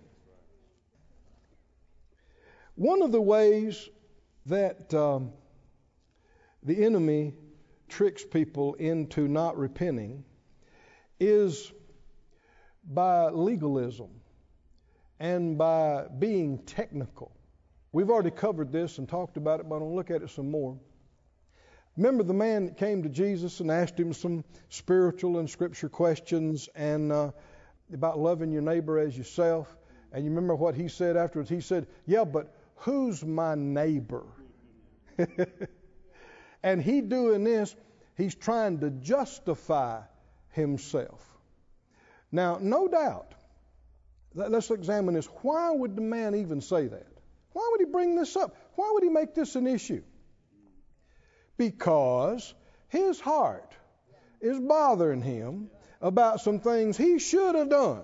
One 2.76 3.02
of 3.02 3.14
the 3.14 3.22
ways 3.22 3.90
that 4.48 4.94
um, 4.94 5.32
the 6.64 6.84
enemy 6.84 7.34
tricks 7.88 8.26
people 8.26 8.74
into 8.76 9.28
not 9.28 9.58
repenting 9.58 10.26
is 11.20 11.72
by 12.86 13.30
legalism 13.30 14.10
and 15.20 15.58
by 15.58 16.06
being 16.20 16.60
technical. 16.60 17.32
We've 17.92 18.10
already 18.10 18.32
covered 18.32 18.72
this 18.72 18.98
and 18.98 19.08
talked 19.08 19.38
about 19.38 19.60
it, 19.60 19.70
but 19.70 19.76
I'm 19.76 19.82
going 19.82 19.92
to 19.92 19.96
look 19.96 20.12
at 20.12 20.22
it 20.22 20.30
some 20.30 20.52
more. 20.52 20.78
Remember 21.98 22.24
the 22.24 22.34
man 22.34 22.66
that 22.66 22.78
came 22.78 23.04
to 23.04 23.10
Jesus 23.10 23.62
and 23.62 23.72
asked 23.72 23.98
him 23.98 24.12
some 24.12 24.44
spiritual 24.70 25.40
and 25.40 25.50
scripture 25.50 25.88
questions 25.88 26.68
and 26.76 27.12
uh, 27.12 27.32
about 27.94 28.20
loving 28.20 28.52
your 28.52 28.62
neighbor 28.62 29.00
as 29.00 29.18
yourself. 29.18 29.74
And 30.12 30.26
you 30.26 30.30
remember 30.30 30.56
what 30.56 30.76
he 30.76 30.90
said 30.90 31.16
afterwards? 31.16 31.50
He 31.50 31.62
said, 31.62 31.88
Yeah, 32.06 32.26
but 32.26 32.54
who's 32.76 33.24
my 33.24 33.56
neighbor? 33.56 34.26
and 36.64 36.82
he 36.82 37.00
doing 37.00 37.46
this, 37.46 37.74
he's 38.18 38.36
trying 38.36 38.80
to 38.80 38.90
justify 38.90 40.02
himself. 40.50 41.35
Now, 42.36 42.58
no 42.60 42.90
doubt, 42.90 43.34
let's 44.34 44.70
examine 44.70 45.16
this. 45.16 45.28
Why 45.42 45.72
would 45.72 45.96
the 45.96 46.02
man 46.02 46.36
even 46.36 46.60
say 46.60 46.86
that? 46.86 47.08
Why 47.54 47.66
would 47.72 47.80
he 47.80 47.86
bring 47.86 48.16
this 48.16 48.36
up? 48.36 48.58
Why 48.76 48.92
would 48.92 49.04
he 49.04 49.10
make 49.10 49.34
this 49.34 49.56
an 49.56 49.66
issue? 49.66 50.04
Because 51.56 52.54
his 52.90 53.22
heart 53.22 53.74
is 54.42 54.60
bothering 54.60 55.22
him 55.22 55.70
about 56.02 56.42
some 56.42 56.60
things 56.60 56.98
he 56.98 57.20
should 57.20 57.56
have 57.56 57.70
done 57.70 58.04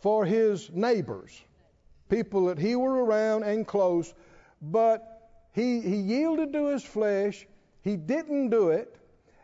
for 0.00 0.26
his 0.26 0.68
neighbors, 0.70 1.40
people 2.10 2.44
that 2.48 2.58
he 2.58 2.76
were 2.76 3.02
around 3.02 3.44
and 3.44 3.66
close, 3.66 4.12
but 4.60 5.30
he, 5.54 5.80
he 5.80 5.96
yielded 5.96 6.52
to 6.52 6.66
his 6.66 6.84
flesh, 6.84 7.48
he 7.80 7.96
didn't 7.96 8.50
do 8.50 8.68
it, 8.68 8.94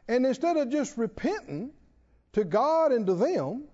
and 0.08 0.26
instead 0.26 0.58
of 0.58 0.68
just 0.68 0.98
repenting, 0.98 1.72
to 2.32 2.44
God 2.44 2.92
and 2.92 3.06
to 3.06 3.14
them, 3.14 3.64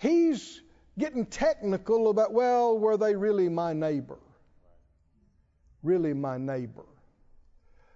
he's 0.00 0.60
getting 0.98 1.26
technical 1.26 2.08
about, 2.08 2.32
well, 2.32 2.78
were 2.78 2.96
they 2.96 3.16
really 3.16 3.48
my 3.48 3.72
neighbor? 3.72 4.18
Really 5.82 6.14
my 6.14 6.38
neighbor. 6.38 6.84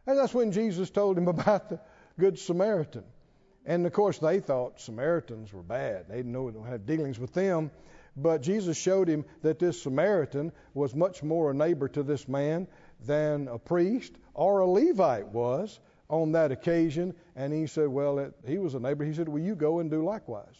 And 0.07 0.19
that's 0.19 0.35
when 0.35 0.53
Jesus 0.53 0.91
told 0.91 1.19
him 1.19 1.29
about 1.29 1.69
the 1.69 1.81
Good 2.19 2.39
Samaritan. 2.39 3.05
And 3.67 3.87
of 3.87 3.93
course, 3.93 4.19
they 4.19 4.41
thought 4.41 4.81
Samaritans 4.81 5.53
were 5.53 5.63
bad. 5.63 6.07
They 6.09 6.17
didn't 6.17 6.33
know 6.33 6.51
to 6.51 6.63
have 6.63 6.87
dealings 6.87 7.19
with 7.19 7.35
them. 7.35 7.71
But 8.17 8.43
Jesus 8.43 8.77
showed 8.77 9.09
him 9.09 9.25
that 9.43 9.59
this 9.59 9.81
Samaritan 9.81 10.53
was 10.75 10.95
much 10.95 11.23
more 11.23 11.51
a 11.51 11.55
neighbor 11.55 11.89
to 11.89 12.03
this 12.03 12.27
man 12.27 12.67
than 13.05 13.47
a 13.47 13.59
priest 13.59 14.13
or 14.35 14.61
a 14.61 14.67
Levite 14.67 15.29
was 15.29 15.79
on 16.09 16.33
that 16.33 16.53
occasion, 16.53 17.15
and 17.37 17.53
he 17.53 17.67
said, 17.67 17.88
Well, 17.88 18.19
it, 18.19 18.35
he 18.47 18.59
was 18.59 18.75
a 18.75 18.81
neighbor. 18.81 19.05
He 19.05 19.15
said, 19.15 19.29
Well, 19.29 19.43
you 19.43 19.55
go 19.55 19.81
and 19.81 19.91
do 19.91 20.05
likewise. 20.05 20.55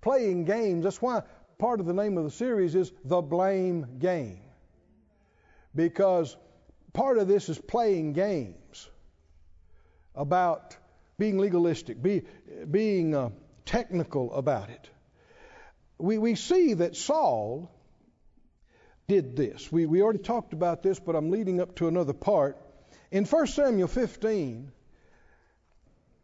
Playing 0.00 0.44
games, 0.44 0.84
that's 0.84 1.00
why 1.00 1.22
part 1.58 1.80
of 1.80 1.86
the 1.86 1.94
name 1.94 2.18
of 2.18 2.24
the 2.24 2.30
series 2.30 2.74
is 2.74 2.92
The 3.04 3.20
Blame 3.20 3.98
Game. 3.98 4.40
Because 5.74 6.36
part 6.92 7.18
of 7.18 7.28
this 7.28 7.48
is 7.48 7.58
playing 7.58 8.12
games 8.12 8.90
about 10.14 10.76
being 11.18 11.38
legalistic, 11.38 12.02
be, 12.02 12.22
being 12.70 13.14
uh, 13.14 13.30
technical 13.64 14.34
about 14.34 14.70
it. 14.70 14.90
We, 15.98 16.18
we 16.18 16.34
see 16.34 16.74
that 16.74 16.96
Saul 16.96 17.70
did 19.08 19.36
this. 19.36 19.70
We, 19.70 19.86
we 19.86 20.02
already 20.02 20.18
talked 20.18 20.52
about 20.52 20.82
this, 20.82 20.98
but 20.98 21.14
I'm 21.14 21.30
leading 21.30 21.60
up 21.60 21.76
to 21.76 21.88
another 21.88 22.12
part. 22.12 22.58
In 23.12 23.26
1 23.26 23.46
Samuel 23.48 23.88
15, 23.88 24.72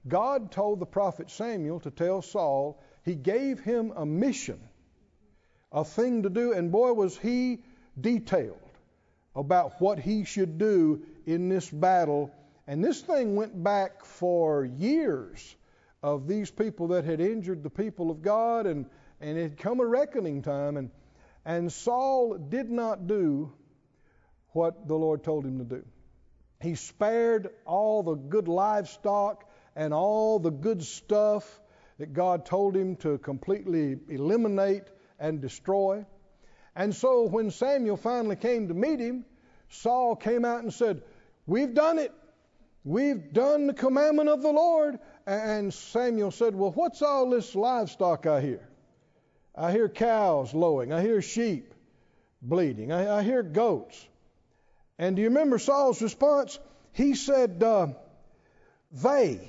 God 0.09 0.51
told 0.51 0.81
the 0.81 0.87
prophet 0.87 1.31
Samuel 1.31 1.81
to 1.81 1.91
tell 1.91 2.23
Saul, 2.23 2.83
he 3.05 3.15
gave 3.15 3.61
him 3.61 3.93
a 3.95 4.07
mission, 4.07 4.59
a 5.71 5.85
thing 5.85 6.23
to 6.23 6.31
do, 6.31 6.55
and 6.55 6.73
boy, 6.73 6.95
was 6.95 7.19
he 7.19 7.63
detailed 8.01 8.63
about 9.37 9.79
what 9.83 9.99
he 9.99 10.25
should 10.25 10.57
do 10.57 11.03
in 11.27 11.51
this 11.51 11.69
battle. 11.69 12.31
And 12.67 12.83
this 12.83 13.03
thing 13.03 13.37
went 13.37 13.63
back 13.63 14.03
for 14.07 14.65
years 14.65 15.57
of 16.03 16.27
these 16.27 16.51
people 16.51 16.89
that 16.89 17.05
had 17.05 17.21
injured 17.21 17.63
the 17.63 17.71
people 17.71 18.11
of 18.11 18.23
God, 18.23 18.67
and, 18.67 18.87
and 19.21 19.37
it 19.37 19.43
had 19.43 19.59
come 19.59 19.81
a 19.81 19.87
reckoning 19.87 20.41
time. 20.41 20.79
And, 20.79 20.91
and 21.45 21.71
Saul 21.71 22.39
did 22.39 22.71
not 22.71 23.07
do 23.07 23.53
what 24.53 24.89
the 24.89 24.97
Lord 24.97 25.23
told 25.23 25.45
him 25.45 25.59
to 25.59 25.65
do. 25.65 25.85
He 26.61 26.75
spared 26.75 27.51
all 27.65 28.03
the 28.03 28.15
good 28.15 28.49
livestock 28.49 29.49
and 29.77 29.95
all 29.95 30.39
the 30.39 30.51
good 30.51 30.83
stuff 30.83 31.61
that 31.99 32.13
God 32.13 32.45
told 32.47 32.77
him 32.77 32.97
to 32.97 33.19
completely 33.19 33.99
eliminate 34.09 34.85
and 35.19 35.41
destroy. 35.41 36.05
And 36.75 36.95
so 36.95 37.25
when 37.25 37.51
Samuel 37.51 37.97
finally 37.97 38.37
came 38.37 38.69
to 38.69 38.75
meet 38.75 39.01
him, 39.01 39.25
Saul 39.69 40.17
came 40.17 40.45
out 40.45 40.63
and 40.63 40.73
said, 40.73 41.03
We've 41.47 41.75
done 41.75 41.99
it. 41.99 42.13
We've 42.85 43.33
done 43.33 43.67
the 43.67 43.75
commandment 43.75 44.29
of 44.29 44.43
the 44.43 44.53
Lord. 44.53 44.99
And 45.27 45.73
Samuel 45.73 46.31
said, 46.31 46.55
Well, 46.55 46.73
what's 46.73 47.03
all 47.03 47.31
this 47.31 47.55
livestock 47.55 48.27
I 48.27 48.41
hear? 48.41 48.69
I 49.55 49.73
hear 49.73 49.89
cows 49.89 50.55
lowing. 50.55 50.93
I 50.93 51.03
hear 51.03 51.21
sheep 51.21 51.75
bleeding. 52.41 52.93
I, 52.93 53.19
I 53.19 53.23
hear 53.23 53.43
goats. 53.43 54.09
And 54.99 55.15
do 55.15 55.23
you 55.23 55.29
remember 55.29 55.59
Saul's 55.59 56.03
response? 56.03 56.59
He 56.93 57.15
said, 57.15 57.63
uh, 57.63 57.89
They, 58.91 59.49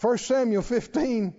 1 0.00 0.18
Samuel 0.18 0.62
15, 0.62 1.34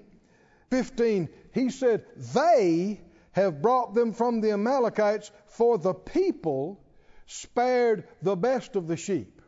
15, 0.69 1.29
he 1.53 1.69
said, 1.69 2.05
They 2.33 3.00
have 3.31 3.61
brought 3.61 3.93
them 3.93 4.11
from 4.13 4.41
the 4.41 4.51
Amalekites, 4.51 5.31
for 5.47 5.77
the 5.77 5.93
people 5.93 6.83
spared 7.25 8.07
the 8.21 8.35
best 8.35 8.75
of 8.75 8.88
the 8.88 8.97
sheep. 8.97 9.41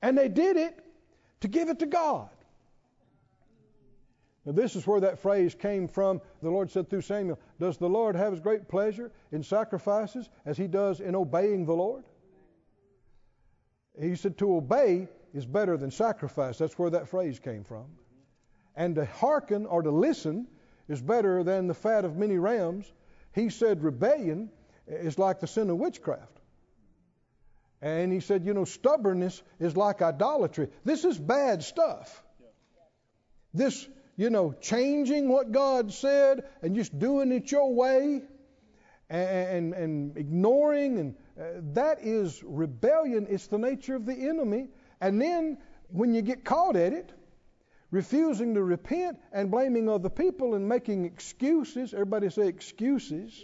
And 0.00 0.16
they 0.16 0.28
did 0.28 0.56
it 0.56 0.78
to 1.40 1.48
give 1.48 1.68
it 1.68 1.80
to 1.80 1.86
God. 1.86 2.28
Now, 4.44 4.52
this 4.52 4.76
is 4.76 4.86
where 4.86 5.00
that 5.00 5.18
phrase 5.18 5.54
came 5.54 5.88
from. 5.88 6.20
The 6.40 6.50
Lord 6.50 6.70
said 6.70 6.88
through 6.88 7.02
Samuel, 7.02 7.38
Does 7.58 7.76
the 7.76 7.88
Lord 7.88 8.14
have 8.14 8.32
as 8.32 8.40
great 8.40 8.68
pleasure 8.68 9.10
in 9.32 9.42
sacrifices 9.42 10.30
as 10.46 10.56
he 10.56 10.68
does 10.68 11.00
in 11.00 11.16
obeying 11.16 11.66
the 11.66 11.74
Lord? 11.74 12.04
He 14.00 14.16
said, 14.16 14.38
To 14.38 14.56
obey 14.56 15.08
is 15.34 15.46
better 15.46 15.76
than 15.76 15.90
sacrifice. 15.90 16.58
That's 16.58 16.78
where 16.78 16.90
that 16.90 17.08
phrase 17.08 17.38
came 17.38 17.64
from. 17.64 17.86
And 18.76 18.94
to 18.94 19.04
hearken 19.04 19.66
or 19.66 19.82
to 19.82 19.90
listen 19.90 20.46
is 20.88 21.02
better 21.02 21.42
than 21.42 21.66
the 21.66 21.74
fat 21.74 22.04
of 22.04 22.16
many 22.16 22.38
rams. 22.38 22.90
He 23.34 23.50
said, 23.50 23.82
Rebellion 23.82 24.50
is 24.86 25.18
like 25.18 25.40
the 25.40 25.46
sin 25.46 25.70
of 25.70 25.76
witchcraft. 25.76 26.40
And 27.80 28.12
he 28.12 28.20
said, 28.20 28.44
You 28.44 28.54
know, 28.54 28.64
stubbornness 28.64 29.42
is 29.58 29.76
like 29.76 30.02
idolatry. 30.02 30.68
This 30.84 31.04
is 31.04 31.18
bad 31.18 31.62
stuff. 31.62 32.22
This 33.54 33.88
you 34.18 34.30
know, 34.30 34.52
changing 34.60 35.28
what 35.28 35.52
God 35.52 35.92
said 35.92 36.42
and 36.60 36.74
just 36.74 36.98
doing 36.98 37.30
it 37.30 37.52
your 37.52 37.72
way 37.72 38.20
and, 39.08 39.28
and, 39.28 39.74
and 39.74 40.16
ignoring, 40.16 40.98
and 40.98 41.14
uh, 41.38 41.44
that 41.74 41.98
is 42.02 42.42
rebellion. 42.42 43.26
It's 43.30 43.46
the 43.46 43.58
nature 43.58 43.94
of 43.94 44.06
the 44.06 44.14
enemy. 44.14 44.68
And 45.00 45.20
then 45.20 45.58
when 45.88 46.14
you 46.14 46.22
get 46.22 46.44
caught 46.44 46.76
at 46.76 46.92
it, 46.92 47.12
refusing 47.90 48.54
to 48.54 48.62
repent 48.62 49.18
and 49.32 49.50
blaming 49.50 49.88
other 49.88 50.08
people 50.08 50.54
and 50.54 50.68
making 50.68 51.04
excuses, 51.04 51.94
everybody 51.94 52.28
say 52.30 52.48
excuses. 52.48 53.40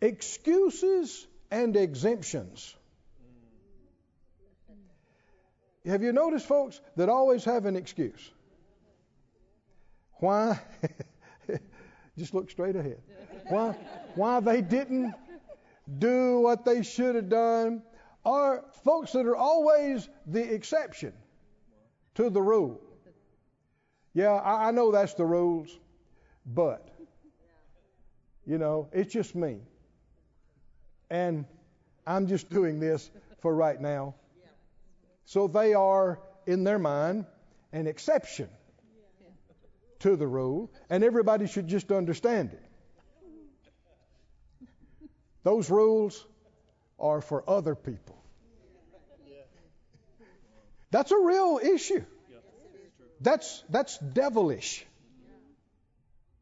Excuses 0.00 1.26
and 1.50 1.76
exemptions. 1.76 2.74
Have 5.86 6.02
you 6.02 6.12
noticed, 6.12 6.46
folks, 6.46 6.80
that 6.96 7.08
always 7.08 7.44
have 7.44 7.64
an 7.66 7.76
excuse? 7.76 8.30
Why? 10.14 10.60
Just 12.18 12.34
look 12.34 12.50
straight 12.50 12.76
ahead. 12.76 13.00
Why? 13.48 13.76
Why 14.14 14.40
they 14.40 14.60
didn't 14.60 15.14
do 15.98 16.40
what 16.40 16.64
they 16.64 16.82
should 16.82 17.14
have 17.14 17.28
done 17.28 17.82
are 18.24 18.64
folks 18.84 19.12
that 19.12 19.26
are 19.26 19.36
always 19.36 20.08
the 20.26 20.54
exception 20.54 21.12
to 22.14 22.30
the 22.30 22.42
rule. 22.42 22.80
Yeah, 24.12 24.32
I, 24.32 24.68
I 24.68 24.70
know 24.72 24.92
that's 24.92 25.14
the 25.14 25.24
rules, 25.24 25.78
but 26.44 26.88
you 28.46 28.58
know, 28.58 28.88
it's 28.92 29.12
just 29.12 29.34
me. 29.34 29.58
And 31.10 31.44
I'm 32.06 32.26
just 32.26 32.50
doing 32.50 32.80
this 32.80 33.10
for 33.40 33.54
right 33.54 33.80
now. 33.80 34.14
So 35.24 35.46
they 35.46 35.74
are, 35.74 36.18
in 36.46 36.64
their 36.64 36.78
mind, 36.78 37.26
an 37.72 37.86
exception 37.86 38.48
to 40.00 40.16
the 40.16 40.26
rule, 40.26 40.72
and 40.88 41.04
everybody 41.04 41.46
should 41.46 41.68
just 41.68 41.92
understand 41.92 42.50
it. 42.52 42.69
Those 45.42 45.70
rules 45.70 46.26
are 46.98 47.20
for 47.20 47.48
other 47.48 47.74
people. 47.74 48.16
That's 50.90 51.12
a 51.12 51.18
real 51.18 51.60
issue. 51.62 52.04
That's, 53.20 53.62
that's 53.68 53.98
devilish. 53.98 54.84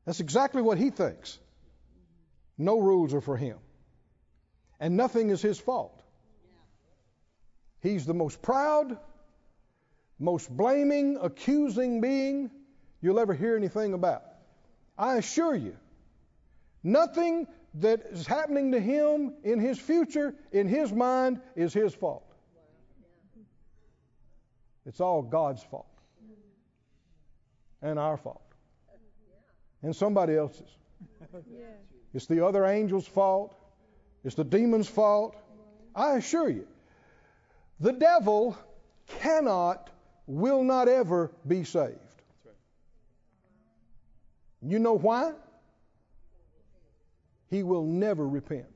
That's 0.05 0.21
exactly 0.21 0.63
what 0.63 0.79
he 0.79 0.91
thinks. 0.91 1.39
No 2.57 2.81
rules 2.81 3.15
are 3.15 3.21
for 3.21 3.37
him. 3.37 3.59
And 4.81 4.97
nothing 4.97 5.31
is 5.31 5.43
his 5.43 5.59
fault. 5.59 6.03
He's 7.81 8.07
the 8.07 8.15
most 8.15 8.41
proud, 8.43 8.97
most 10.19 10.49
blaming, 10.51 11.19
accusing 11.21 12.01
being 12.01 12.51
you'll 13.01 13.21
ever 13.21 13.35
hear 13.35 13.57
anything 13.57 13.93
about. 13.93 14.23
I 14.97 15.17
assure 15.17 15.55
you, 15.55 15.77
nothing 16.83 17.47
that 17.81 18.07
is 18.11 18.27
happening 18.27 18.73
to 18.73 18.81
him 18.81 19.35
in 19.45 19.61
his 19.61 19.79
future, 19.79 20.35
in 20.53 20.69
his 20.69 20.93
mind, 20.93 21.41
is 21.55 21.73
his 21.73 21.95
fault. 21.95 22.25
It's 24.87 25.01
all 25.01 25.23
God's 25.23 25.63
fault 25.63 25.87
and 27.83 27.99
our 27.99 28.17
fault 28.17 28.43
and 29.83 29.95
somebody 29.95 30.35
else's. 30.37 30.69
It's 32.15 32.27
the 32.27 32.45
other 32.45 32.65
angel's 32.65 33.07
fault. 33.07 33.55
It's 34.25 34.35
the 34.35 34.45
demon's 34.45 34.89
fault. 34.89 35.37
I 35.95 36.17
assure 36.17 36.49
you, 36.49 36.67
the 37.81 37.93
devil 37.93 38.57
cannot, 39.21 39.91
will 40.27 40.65
not 40.65 40.89
ever 40.89 41.31
be 41.47 41.65
saved. 41.65 41.99
You 44.63 44.79
know 44.79 44.95
why? 44.95 45.33
He 47.49 47.63
will 47.63 47.85
never 47.85 48.29
repent. 48.29 48.67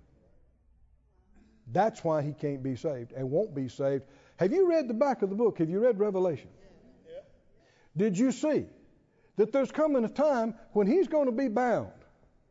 That's 1.72 2.02
why 2.02 2.22
he 2.22 2.32
can't 2.32 2.62
be 2.62 2.76
saved 2.76 3.12
and 3.12 3.30
won't 3.30 3.54
be 3.54 3.68
saved. 3.68 4.04
Have 4.37 4.52
you 4.52 4.68
read 4.68 4.88
the 4.88 4.94
back 4.94 5.22
of 5.22 5.30
the 5.30 5.37
book? 5.37 5.58
Have 5.58 5.70
you 5.70 5.80
read 5.80 5.98
Revelation? 5.98 6.50
Yeah. 7.06 7.20
Did 7.96 8.18
you 8.18 8.32
see 8.32 8.66
that 9.37 9.52
there's 9.52 9.70
coming 9.70 10.04
a 10.04 10.08
time 10.08 10.54
when 10.72 10.87
he's 10.87 11.08
going 11.08 11.26
to 11.26 11.32
be 11.32 11.48
bound 11.48 11.92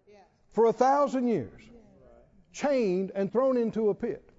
yeah. 0.08 0.20
for 0.54 0.66
a 0.66 0.74
thousand 0.74 1.28
years, 1.28 1.62
yeah. 1.62 2.08
chained 2.54 3.12
and 3.14 3.32
thrown 3.32 3.58
into 3.58 3.90
a 3.90 3.94
pit? 3.94 4.32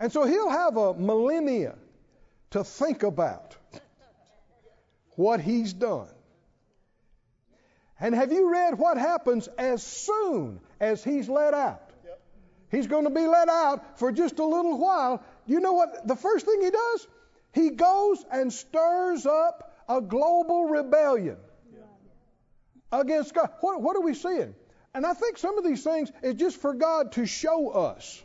And 0.00 0.12
so 0.12 0.24
he'll 0.24 0.50
have 0.50 0.76
a 0.76 0.94
millennia 0.94 1.76
to 2.50 2.62
think 2.62 3.02
about 3.02 3.56
what 5.16 5.40
he's 5.40 5.72
done. 5.72 6.08
And 8.00 8.14
have 8.14 8.32
you 8.32 8.50
read 8.50 8.78
what 8.78 8.96
happens 8.96 9.48
as 9.58 9.82
soon 9.82 10.60
as 10.80 11.02
he's 11.02 11.28
let 11.28 11.52
out? 11.52 11.90
Yep. 12.04 12.20
He's 12.70 12.86
going 12.86 13.04
to 13.04 13.10
be 13.10 13.26
let 13.26 13.48
out 13.48 13.98
for 13.98 14.12
just 14.12 14.38
a 14.38 14.44
little 14.44 14.78
while. 14.78 15.22
You 15.46 15.60
know 15.60 15.72
what? 15.72 16.06
The 16.06 16.16
first 16.16 16.46
thing 16.46 16.60
he 16.60 16.70
does? 16.70 17.08
He 17.52 17.70
goes 17.70 18.24
and 18.30 18.52
stirs 18.52 19.26
up 19.26 19.84
a 19.88 20.00
global 20.00 20.66
rebellion 20.66 21.38
against 22.92 23.34
God. 23.34 23.50
What, 23.60 23.82
what, 23.82 23.96
are 23.96 24.02
we 24.02 24.14
seeing? 24.14 24.54
And 24.94 25.04
I 25.04 25.14
think 25.14 25.38
some 25.38 25.58
of 25.58 25.64
these 25.64 25.82
things 25.82 26.10
is 26.22 26.34
just 26.34 26.60
for 26.60 26.74
God 26.74 27.12
to 27.12 27.26
show 27.26 27.70
us. 27.70 28.22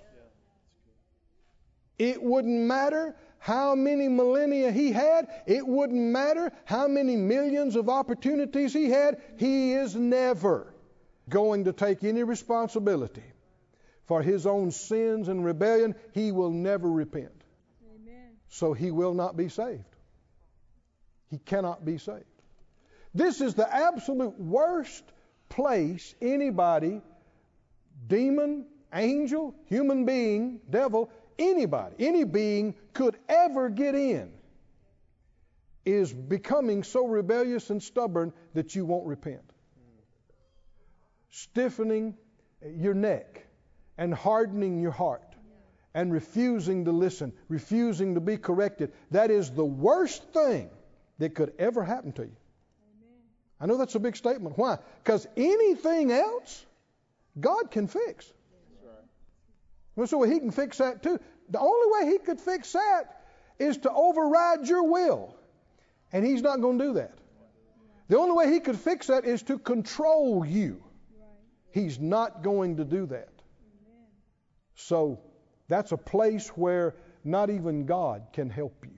It 1.97 2.21
wouldn't 2.21 2.61
matter 2.61 3.15
how 3.43 3.75
many 3.75 4.07
millennia 4.07 4.71
he 4.71 4.93
had, 4.93 5.27
it 5.45 5.67
wouldn't 5.67 5.99
matter 5.99 6.49
how 6.63 6.87
many 6.87 7.17
millions 7.17 7.75
of 7.75 7.89
opportunities 7.89 8.71
he 8.71 8.89
had, 8.89 9.21
he 9.35 9.73
is 9.73 9.97
never 9.97 10.73
going 11.27 11.65
to 11.65 11.73
take 11.73 12.05
any 12.05 12.23
responsibility 12.23 13.25
for 14.05 14.21
his 14.21 14.47
own 14.47 14.71
sins 14.71 15.27
and 15.27 15.43
rebellion, 15.43 15.93
he 16.13 16.31
will 16.31 16.51
never 16.51 16.89
repent. 16.89 17.33
Amen. 17.93 18.29
So 18.47 18.71
he 18.71 18.91
will 18.91 19.13
not 19.13 19.35
be 19.35 19.49
saved. 19.49 19.83
He 21.29 21.37
cannot 21.37 21.83
be 21.83 21.97
saved. 21.97 22.23
This 23.13 23.41
is 23.41 23.55
the 23.55 23.69
absolute 23.69 24.39
worst 24.39 25.03
place 25.49 26.15
anybody, 26.21 27.01
demon, 28.07 28.67
angel, 28.93 29.53
human 29.65 30.05
being, 30.05 30.61
devil, 30.69 31.11
anybody, 31.39 31.95
any 31.99 32.23
being 32.23 32.75
could 32.93 33.17
ever 33.27 33.69
get 33.69 33.95
in 33.95 34.31
is 35.85 36.13
becoming 36.13 36.83
so 36.83 37.07
rebellious 37.07 37.69
and 37.69 37.81
stubborn 37.81 38.31
that 38.53 38.75
you 38.75 38.85
won't 38.85 39.05
repent. 39.05 39.41
Stiffening 41.29 42.15
your 42.77 42.93
neck 42.93 43.45
and 43.97 44.13
hardening 44.13 44.79
your 44.79 44.91
heart 44.91 45.35
and 45.93 46.11
refusing 46.11 46.85
to 46.85 46.91
listen, 46.91 47.33
refusing 47.49 48.15
to 48.15 48.21
be 48.21 48.37
corrected. 48.37 48.91
That 49.11 49.29
is 49.29 49.51
the 49.51 49.65
worst 49.65 50.23
thing 50.33 50.69
that 51.19 51.35
could 51.35 51.53
ever 51.59 51.83
happen 51.83 52.11
to 52.13 52.23
you. 52.23 52.35
I 53.59 53.65
know 53.65 53.77
that's 53.77 53.95
a 53.95 53.99
big 53.99 54.15
statement. 54.15 54.57
Why? 54.57 54.77
Because 55.03 55.27
anything 55.37 56.11
else, 56.11 56.65
God 57.39 57.71
can 57.71 57.87
fix. 57.87 58.31
So 60.05 60.23
He 60.23 60.39
can 60.39 60.51
fix 60.51 60.77
that 60.79 61.03
too. 61.03 61.19
The 61.49 61.59
only 61.59 61.87
way 61.91 62.11
He 62.11 62.17
could 62.19 62.39
fix 62.39 62.73
that 62.73 63.23
is 63.59 63.77
to 63.79 63.91
override 63.91 64.67
your 64.67 64.83
will. 64.83 65.35
And 66.11 66.25
He's 66.25 66.41
not 66.41 66.61
going 66.61 66.79
to 66.79 66.85
do 66.85 66.93
that. 66.93 67.17
The 68.07 68.17
only 68.17 68.35
way 68.35 68.51
He 68.51 68.59
could 68.59 68.77
fix 68.77 69.07
that 69.07 69.25
is 69.25 69.43
to 69.43 69.57
control 69.57 70.45
you. 70.45 70.83
He's 71.71 71.99
not 71.99 72.43
going 72.43 72.77
to 72.77 72.85
do 72.85 73.07
that. 73.07 73.29
So 74.75 75.19
that's 75.67 75.91
a 75.91 75.97
place 75.97 76.49
where 76.49 76.95
not 77.23 77.49
even 77.49 77.85
God 77.85 78.27
can 78.33 78.49
help 78.49 78.83
you. 78.83 78.97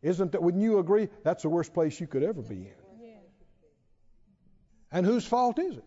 Isn't 0.00 0.32
that, 0.32 0.42
wouldn't 0.42 0.62
you 0.62 0.78
agree? 0.78 1.08
That's 1.24 1.42
the 1.42 1.48
worst 1.48 1.74
place 1.74 1.98
you 2.00 2.06
could 2.06 2.22
ever 2.22 2.40
be 2.40 2.56
in. 2.56 2.72
And 4.90 5.04
whose 5.04 5.26
fault 5.26 5.58
is 5.58 5.76
it? 5.76 5.84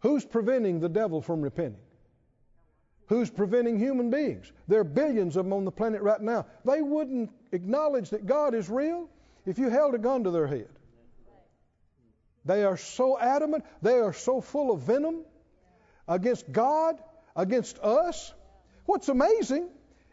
Who's 0.00 0.24
preventing 0.24 0.80
the 0.80 0.88
devil 0.88 1.20
from 1.20 1.42
repenting? 1.42 1.80
Who's 3.06 3.28
preventing 3.28 3.78
human 3.78 4.10
beings? 4.10 4.50
There 4.68 4.80
are 4.80 4.84
billions 4.84 5.36
of 5.36 5.44
them 5.44 5.52
on 5.52 5.64
the 5.64 5.72
planet 5.72 6.00
right 6.00 6.20
now. 6.20 6.46
They 6.64 6.80
wouldn't 6.80 7.30
acknowledge 7.52 8.10
that 8.10 8.24
God 8.24 8.54
is 8.54 8.70
real 8.70 9.08
if 9.46 9.58
you 9.58 9.68
held 9.68 9.94
a 9.94 9.98
gun 9.98 10.24
to 10.24 10.30
their 10.30 10.46
head. 10.46 10.68
They 12.44 12.64
are 12.64 12.76
so 12.76 13.18
adamant, 13.18 13.64
they 13.82 13.98
are 13.98 14.12
so 14.12 14.40
full 14.40 14.72
of 14.72 14.82
venom 14.82 15.24
against 16.08 16.50
God, 16.50 17.02
against 17.36 17.78
us. 17.80 18.32
What's 18.86 19.08
amazing 19.08 19.68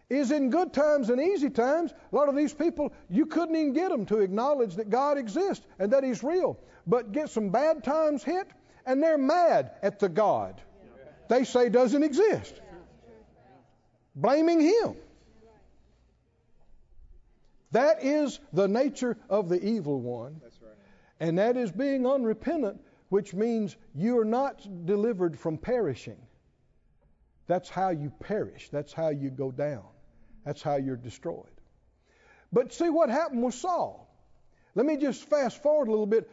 is 0.09 0.31
in 0.31 0.49
good 0.49 0.73
times 0.73 1.09
and 1.09 1.21
easy 1.21 1.49
times, 1.49 1.93
a 2.11 2.15
lot 2.15 2.29
of 2.29 2.35
these 2.35 2.53
people, 2.53 2.93
you 3.09 3.25
couldn't 3.25 3.55
even 3.55 3.73
get 3.73 3.89
them 3.89 4.05
to 4.07 4.19
acknowledge 4.19 4.75
that 4.75 4.89
God 4.89 5.17
exists 5.17 5.65
and 5.79 5.93
that 5.93 6.03
He's 6.03 6.23
real. 6.23 6.57
But 6.85 7.11
get 7.11 7.29
some 7.29 7.49
bad 7.49 7.83
times 7.83 8.23
hit, 8.23 8.47
and 8.87 9.03
they're 9.03 9.19
mad 9.19 9.71
at 9.83 9.99
the 9.99 10.09
God 10.09 10.59
they 11.27 11.43
say 11.43 11.69
doesn't 11.69 12.03
exist, 12.03 12.59
blaming 14.15 14.61
Him. 14.61 14.95
That 17.71 18.03
is 18.03 18.39
the 18.53 18.67
nature 18.67 19.17
of 19.29 19.49
the 19.49 19.63
evil 19.63 19.99
one. 19.99 20.41
And 21.19 21.37
that 21.39 21.57
is 21.57 21.71
being 21.71 22.05
unrepentant, 22.05 22.79
which 23.09 23.33
means 23.33 23.75
you 23.93 24.19
are 24.19 24.25
not 24.25 24.85
delivered 24.85 25.37
from 25.37 25.57
perishing. 25.57 26.17
That's 27.47 27.69
how 27.69 27.89
you 27.89 28.11
perish. 28.21 28.69
That's 28.69 28.93
how 28.93 29.09
you 29.09 29.29
go 29.29 29.51
down. 29.51 29.83
That's 30.45 30.61
how 30.61 30.75
you're 30.77 30.95
destroyed. 30.95 31.45
But 32.53 32.71
see 32.71 32.89
what 32.89 33.09
happened 33.09 33.43
with 33.43 33.55
Saul. 33.55 34.07
Let 34.75 34.85
me 34.85 34.95
just 34.95 35.27
fast 35.27 35.61
forward 35.61 35.87
a 35.87 35.91
little 35.91 36.05
bit. 36.05 36.29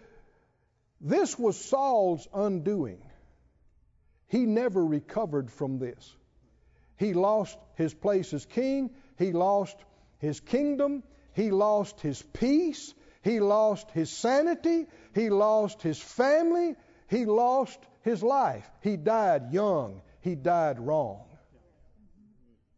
This 1.01 1.39
was 1.39 1.57
Saul's 1.57 2.27
undoing. 2.33 3.03
He 4.29 4.47
never 4.47 4.85
recovered 4.85 5.51
from 5.51 5.79
this. 5.79 6.15
He 6.97 7.13
lost 7.13 7.59
his 7.77 7.93
place 7.93 8.33
as 8.33 8.47
king. 8.47 8.91
He 9.19 9.33
lost 9.33 9.77
his 10.19 10.41
kingdom. 10.41 11.03
He 11.33 11.51
lost 11.51 12.01
his 12.01 12.23
peace. 12.23 12.95
He 13.23 13.41
lost 13.41 13.91
his 13.91 14.11
sanity. 14.11 14.87
He 15.15 15.31
lost 15.31 15.83
his 15.83 15.99
family. 15.99 16.77
He 17.09 17.27
lost 17.27 17.79
his 18.03 18.23
life. 18.23 18.69
He 18.81 18.97
died 18.97 19.53
young. 19.53 20.03
He 20.21 20.35
died 20.35 20.79
wrong. 20.79 21.25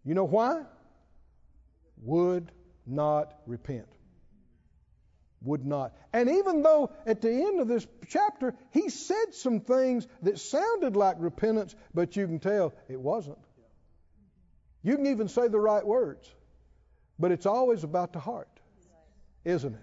You 0.05 0.15
know 0.15 0.25
why? 0.25 0.63
Would 2.03 2.53
not 2.87 3.35
repent. 3.47 3.96
Would 5.43 5.65
not. 5.65 5.95
And 6.13 6.31
even 6.31 6.63
though 6.63 6.91
at 7.07 7.21
the 7.21 7.31
end 7.31 7.61
of 7.61 7.69
this 7.69 7.87
chapter 8.09 8.55
he 8.71 8.89
said 8.89 9.35
some 9.35 9.61
things 9.61 10.07
that 10.23 10.39
sounded 10.39 10.97
like 10.97 11.17
repentance, 11.19 11.75
but 11.95 12.17
you 12.17 12.27
can 12.27 12.39
tell 12.39 12.75
it 12.89 13.01
wasn't. 13.01 13.39
You 14.83 14.97
can 14.97 15.07
even 15.07 15.29
say 15.29 15.49
the 15.49 15.61
right 15.61 15.85
words, 15.85 16.31
but 17.19 17.33
it's 17.33 17.47
always 17.47 17.85
about 17.85 18.13
the 18.13 18.21
heart, 18.21 18.49
isn't 19.45 19.75
it? 19.75 19.81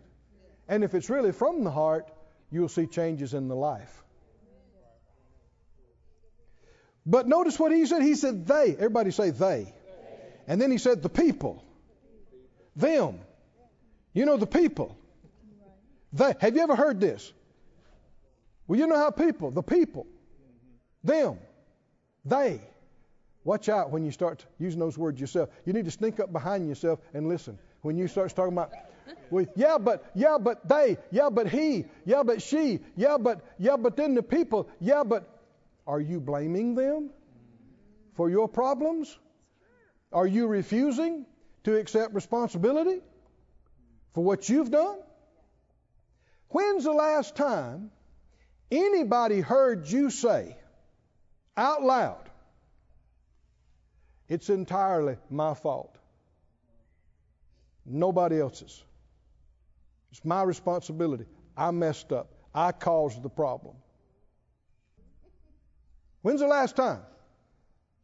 And 0.67 0.83
if 0.83 0.95
it's 0.95 1.09
really 1.09 1.31
from 1.31 1.63
the 1.63 1.71
heart, 1.71 2.09
you'll 2.49 2.69
see 2.69 2.87
changes 2.87 3.33
in 3.33 3.47
the 3.47 3.55
life. 3.55 4.03
But 7.05 7.27
notice 7.27 7.59
what 7.59 7.71
he 7.71 7.85
said. 7.85 8.01
He 8.01 8.15
said, 8.15 8.47
they. 8.47 8.75
Everybody 8.75 9.11
say 9.11 9.31
they. 9.31 9.73
And 10.47 10.61
then 10.61 10.71
he 10.71 10.77
said, 10.77 11.01
the 11.01 11.09
people. 11.09 11.63
Them. 12.75 13.19
You 14.13 14.25
know, 14.25 14.37
the 14.37 14.47
people. 14.47 14.97
They. 16.13 16.33
Have 16.39 16.55
you 16.55 16.61
ever 16.61 16.75
heard 16.75 16.99
this? 16.99 17.33
Well, 18.67 18.79
you 18.79 18.87
know 18.87 18.95
how 18.95 19.11
people, 19.11 19.51
the 19.51 19.63
people, 19.63 20.07
them, 21.03 21.37
they. 22.23 22.61
Watch 23.43 23.67
out 23.67 23.91
when 23.91 24.05
you 24.05 24.11
start 24.11 24.45
using 24.57 24.79
those 24.79 24.97
words 24.97 25.19
yourself. 25.19 25.49
You 25.65 25.73
need 25.73 25.83
to 25.85 25.91
sneak 25.91 26.21
up 26.21 26.31
behind 26.31 26.69
yourself 26.69 26.99
and 27.13 27.27
listen. 27.27 27.59
When 27.81 27.97
you 27.97 28.07
start 28.07 28.33
talking 28.33 28.53
about 28.53 28.71
well, 29.29 29.45
yeah, 29.55 29.77
but 29.77 30.05
yeah, 30.13 30.37
but 30.39 30.67
they, 30.67 30.97
yeah, 31.11 31.29
but 31.29 31.49
he, 31.49 31.85
yeah, 32.05 32.23
but 32.23 32.41
she, 32.41 32.79
yeah, 32.95 33.17
but 33.17 33.41
yeah, 33.57 33.75
but 33.75 33.97
then 33.97 34.13
the 34.13 34.23
people, 34.23 34.69
yeah, 34.79 35.03
but 35.03 35.41
are 35.85 35.99
you 35.99 36.19
blaming 36.21 36.75
them 36.75 37.09
for 38.15 38.29
your 38.29 38.47
problems? 38.47 39.17
Are 40.13 40.27
you 40.27 40.47
refusing 40.47 41.25
to 41.63 41.75
accept 41.75 42.13
responsibility 42.13 43.01
for 44.13 44.23
what 44.23 44.47
you've 44.47 44.71
done? 44.71 44.99
When's 46.53 46.83
the 46.83 46.93
last 46.93 47.35
time 47.35 47.89
anybody 48.71 49.41
heard 49.41 49.87
you 49.87 50.11
say 50.11 50.55
out 51.57 51.81
loud, 51.81 52.29
it's 54.29 54.51
entirely 54.51 55.17
my 55.31 55.55
fault? 55.55 55.97
Nobody 57.87 58.39
else's. 58.39 58.83
It's 60.11 60.23
my 60.23 60.43
responsibility. 60.43 61.25
I 61.57 61.71
messed 61.71 62.13
up. 62.13 62.29
I 62.53 62.71
caused 62.71 63.23
the 63.23 63.29
problem. 63.29 63.73
When's 66.21 66.39
the 66.39 66.47
last 66.47 66.75
time 66.75 67.01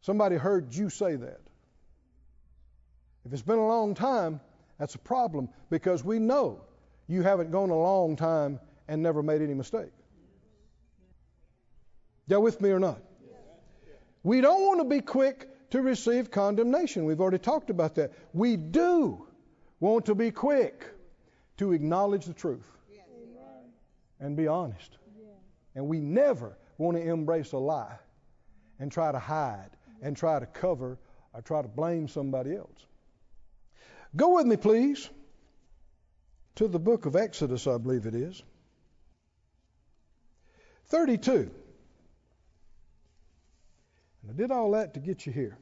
somebody 0.00 0.34
heard 0.34 0.74
you 0.74 0.90
say 0.90 1.14
that? 1.14 1.40
If 3.24 3.32
it's 3.32 3.42
been 3.42 3.58
a 3.58 3.68
long 3.68 3.94
time, 3.94 4.40
that's 4.76 4.96
a 4.96 4.98
problem 4.98 5.50
because 5.70 6.04
we 6.04 6.18
know 6.18 6.62
you 7.10 7.22
haven't 7.22 7.50
gone 7.50 7.70
a 7.70 7.78
long 7.78 8.14
time 8.14 8.60
and 8.88 9.02
never 9.02 9.22
made 9.22 9.42
any 9.42 9.54
mistake. 9.54 9.90
Y'all 12.28 12.40
with 12.40 12.60
me 12.60 12.70
or 12.70 12.78
not? 12.78 13.00
We 14.22 14.40
don't 14.40 14.62
want 14.62 14.80
to 14.80 14.84
be 14.84 15.00
quick 15.00 15.48
to 15.70 15.82
receive 15.82 16.30
condemnation. 16.30 17.04
We've 17.04 17.20
already 17.20 17.38
talked 17.38 17.70
about 17.70 17.96
that. 17.96 18.12
We 18.32 18.56
do 18.56 19.26
want 19.80 20.06
to 20.06 20.14
be 20.14 20.30
quick 20.30 20.86
to 21.56 21.72
acknowledge 21.72 22.26
the 22.26 22.34
truth 22.34 22.66
and 24.20 24.36
be 24.36 24.46
honest. 24.46 24.98
And 25.74 25.88
we 25.88 25.98
never 25.98 26.56
want 26.78 26.96
to 26.96 27.02
embrace 27.02 27.52
a 27.52 27.58
lie 27.58 27.96
and 28.78 28.92
try 28.92 29.10
to 29.10 29.18
hide 29.18 29.70
and 30.02 30.16
try 30.16 30.38
to 30.38 30.46
cover 30.46 30.98
or 31.32 31.42
try 31.42 31.62
to 31.62 31.68
blame 31.68 32.06
somebody 32.06 32.54
else. 32.54 32.86
Go 34.14 34.36
with 34.36 34.46
me, 34.46 34.56
please, 34.56 35.08
to 36.60 36.68
the 36.68 36.78
book 36.78 37.06
of 37.06 37.16
Exodus, 37.16 37.66
I 37.66 37.78
believe 37.78 38.04
it 38.04 38.14
is. 38.14 38.42
32. 40.88 41.50
And 44.20 44.30
I 44.30 44.34
did 44.34 44.50
all 44.50 44.72
that 44.72 44.92
to 44.92 45.00
get 45.00 45.24
you 45.24 45.32
here. 45.32 45.56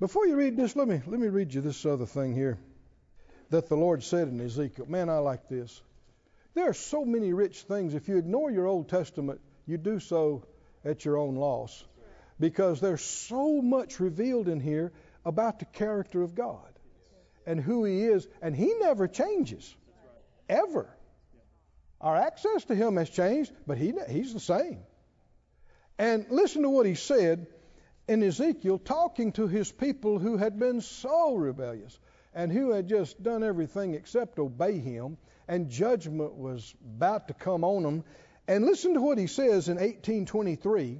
Before 0.00 0.26
you 0.26 0.34
read 0.34 0.56
this, 0.56 0.74
let 0.74 0.88
me 0.88 1.00
let 1.06 1.20
me 1.20 1.28
read 1.28 1.54
you 1.54 1.60
this 1.60 1.86
other 1.86 2.04
thing 2.04 2.34
here 2.34 2.58
that 3.50 3.68
the 3.68 3.76
Lord 3.76 4.02
said 4.02 4.26
in 4.26 4.40
Ezekiel. 4.40 4.86
Man, 4.88 5.08
I 5.08 5.18
like 5.18 5.48
this. 5.48 5.80
There 6.54 6.68
are 6.68 6.74
so 6.74 7.04
many 7.04 7.32
rich 7.32 7.62
things. 7.62 7.94
If 7.94 8.08
you 8.08 8.16
ignore 8.16 8.50
your 8.50 8.66
Old 8.66 8.88
Testament, 8.88 9.40
you 9.66 9.78
do 9.78 10.00
so 10.00 10.44
at 10.84 11.04
your 11.04 11.16
own 11.16 11.36
loss. 11.36 11.84
Because 12.40 12.80
there's 12.80 13.04
so 13.04 13.62
much 13.62 14.00
revealed 14.00 14.48
in 14.48 14.58
here 14.58 14.90
about 15.24 15.60
the 15.60 15.64
character 15.66 16.22
of 16.22 16.34
God 16.34 16.71
and 17.46 17.60
who 17.60 17.84
He 17.84 18.04
is, 18.04 18.26
and 18.40 18.54
He 18.54 18.72
never 18.80 19.08
changes, 19.08 19.74
ever. 20.48 20.88
Our 22.00 22.16
access 22.16 22.64
to 22.64 22.74
Him 22.74 22.96
has 22.96 23.10
changed, 23.10 23.52
but 23.66 23.78
he, 23.78 23.94
He's 24.08 24.34
the 24.34 24.40
same. 24.40 24.80
And 25.98 26.26
listen 26.30 26.62
to 26.62 26.70
what 26.70 26.86
He 26.86 26.94
said 26.94 27.46
in 28.08 28.22
Ezekiel, 28.22 28.78
talking 28.78 29.32
to 29.32 29.46
His 29.46 29.70
people 29.70 30.18
who 30.18 30.36
had 30.36 30.58
been 30.58 30.80
so 30.80 31.34
rebellious 31.34 31.98
and 32.34 32.50
who 32.50 32.72
had 32.72 32.88
just 32.88 33.22
done 33.22 33.44
everything 33.44 33.94
except 33.94 34.38
obey 34.38 34.78
Him, 34.78 35.18
and 35.46 35.70
judgment 35.70 36.34
was 36.34 36.74
about 36.96 37.28
to 37.28 37.34
come 37.34 37.62
on 37.62 37.82
them. 37.82 38.04
And 38.48 38.64
listen 38.64 38.94
to 38.94 39.00
what 39.00 39.18
He 39.18 39.26
says 39.28 39.68
in 39.68 39.76
1823. 39.76 40.98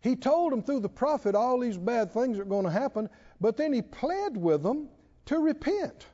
He 0.00 0.14
told 0.14 0.52
them 0.52 0.62
through 0.62 0.80
the 0.80 0.88
prophet 0.88 1.34
all 1.34 1.58
these 1.58 1.76
bad 1.76 2.12
things 2.12 2.38
are 2.38 2.44
going 2.44 2.64
to 2.64 2.70
happen, 2.70 3.08
but 3.40 3.56
then 3.56 3.72
he 3.72 3.82
pled 3.82 4.36
with 4.36 4.62
them 4.62 4.88
to 5.26 5.38
repent. 5.38 6.06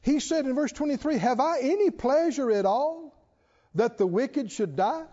He 0.00 0.20
said 0.20 0.44
in 0.44 0.54
verse 0.54 0.72
23, 0.72 1.18
Have 1.18 1.40
I 1.40 1.60
any 1.60 1.90
pleasure 1.90 2.50
at 2.50 2.66
all 2.66 3.14
that 3.74 3.98
the 3.98 4.06
wicked 4.06 4.50
should 4.50 4.76
die, 4.76 5.04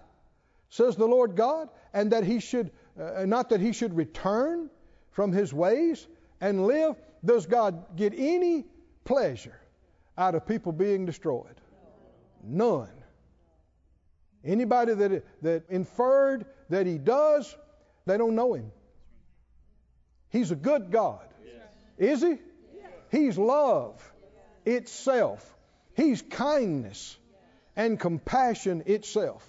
says 0.70 0.96
the 0.96 1.08
Lord 1.08 1.36
God, 1.36 1.70
and 1.94 2.12
that 2.12 2.24
he 2.24 2.40
should, 2.40 2.72
uh, 3.00 3.26
not 3.26 3.50
that 3.50 3.60
he 3.62 3.74
should 3.74 3.96
return 3.96 4.70
from 5.12 5.32
his 5.32 5.54
ways 5.54 6.08
and 6.40 6.66
live? 6.68 6.96
Does 7.24 7.46
God 7.46 7.96
get 7.96 8.14
any 8.16 8.66
pleasure 9.04 9.60
out 10.18 10.36
of 10.36 10.46
people 10.46 10.72
being 10.72 11.06
destroyed? 11.06 11.62
None. 12.44 12.90
Anybody 14.44 14.94
that, 14.94 15.24
that 15.44 15.64
inferred 15.70 16.46
that 16.70 16.86
he 16.86 16.98
does, 16.98 17.56
they 18.06 18.18
don't 18.18 18.36
know 18.36 18.56
him. 18.56 18.72
He's 20.30 20.52
a 20.52 20.56
good 20.56 20.92
God. 20.92 21.28
Is 21.98 22.22
he? 22.22 22.40
He's 23.12 23.38
love 23.38 24.02
itself. 24.66 25.46
He's 25.96 26.22
kindness 26.22 27.18
and 27.76 28.00
compassion 28.00 28.84
itself. 28.86 29.48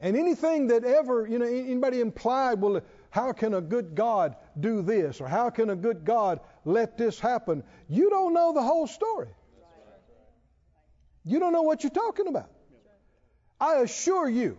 And 0.00 0.16
anything 0.16 0.68
that 0.68 0.84
ever, 0.84 1.26
you 1.26 1.38
know, 1.38 1.46
anybody 1.46 2.00
implied, 2.00 2.60
well, 2.60 2.82
how 3.10 3.32
can 3.32 3.54
a 3.54 3.60
good 3.60 3.94
God 3.94 4.36
do 4.58 4.82
this? 4.82 5.20
Or 5.20 5.26
how 5.26 5.50
can 5.50 5.70
a 5.70 5.76
good 5.76 6.04
God 6.04 6.40
let 6.64 6.96
this 6.96 7.18
happen? 7.18 7.64
You 7.88 8.10
don't 8.10 8.32
know 8.32 8.52
the 8.52 8.62
whole 8.62 8.86
story. 8.86 9.28
You 11.24 11.40
don't 11.40 11.52
know 11.52 11.62
what 11.62 11.82
you're 11.82 11.90
talking 11.90 12.28
about. 12.28 12.50
I 13.60 13.76
assure 13.76 14.28
you, 14.28 14.58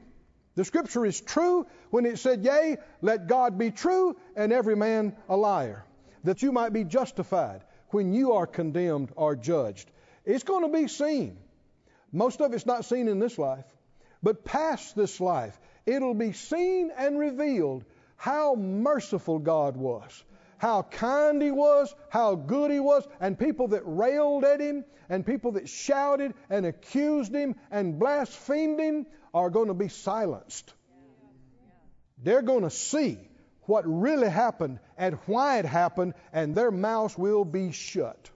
the 0.55 0.65
scripture 0.65 1.05
is 1.05 1.21
true 1.21 1.67
when 1.89 2.05
it 2.05 2.17
said, 2.17 2.43
Yea, 2.43 2.77
let 3.01 3.27
God 3.27 3.57
be 3.57 3.71
true 3.71 4.17
and 4.35 4.51
every 4.51 4.75
man 4.75 5.15
a 5.29 5.37
liar 5.37 5.85
that 6.25 6.41
you 6.41 6.51
might 6.51 6.73
be 6.73 6.83
justified 6.83 7.63
when 7.89 8.13
you 8.13 8.33
are 8.33 8.47
condemned 8.47 9.11
or 9.15 9.35
judged. 9.35 9.89
It's 10.25 10.43
going 10.43 10.63
to 10.63 10.77
be 10.77 10.87
seen. 10.87 11.37
Most 12.11 12.41
of 12.41 12.53
it's 12.53 12.65
not 12.65 12.85
seen 12.85 13.07
in 13.07 13.19
this 13.19 13.37
life, 13.37 13.65
but 14.23 14.43
past 14.43 14.95
this 14.95 15.21
life, 15.21 15.59
it'll 15.85 16.13
be 16.13 16.33
seen 16.33 16.91
and 16.97 17.19
revealed 17.19 17.85
how 18.15 18.55
merciful 18.55 19.39
God 19.39 19.77
was, 19.77 20.23
how 20.57 20.81
kind 20.83 21.41
He 21.41 21.51
was, 21.51 21.93
how 22.09 22.35
good 22.35 22.71
He 22.71 22.79
was, 22.79 23.07
and 23.19 23.37
people 23.37 23.69
that 23.69 23.83
railed 23.85 24.43
at 24.45 24.59
Him, 24.59 24.83
and 25.09 25.25
people 25.25 25.53
that 25.53 25.69
shouted 25.69 26.33
and 26.49 26.65
accused 26.65 27.35
Him 27.35 27.55
and 27.69 27.99
blasphemed 27.99 28.79
Him 28.79 29.05
are 29.33 29.49
going 29.49 29.67
to 29.67 29.73
be 29.75 29.89
silenced. 29.89 30.73
They're 32.23 32.41
going 32.41 32.63
to 32.63 32.69
see 32.71 33.19
what 33.65 33.83
really 33.85 34.29
happened 34.29 34.79
and 34.97 35.15
why 35.25 35.59
it 35.59 35.65
happened, 35.65 36.13
and 36.33 36.55
their 36.55 36.71
mouths 36.71 37.17
will 37.17 37.45
be 37.45 37.71
shut. 37.71 38.29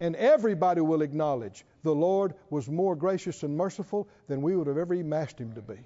And 0.00 0.14
everybody 0.14 0.80
will 0.80 1.02
acknowledge 1.02 1.64
the 1.82 1.94
Lord 1.94 2.34
was 2.50 2.68
more 2.68 2.94
gracious 2.94 3.42
and 3.42 3.56
merciful 3.56 4.08
than 4.28 4.42
we 4.42 4.54
would 4.56 4.68
have 4.68 4.78
ever 4.78 4.94
imagined 4.94 5.40
him 5.40 5.52
to 5.54 5.62
be. 5.62 5.78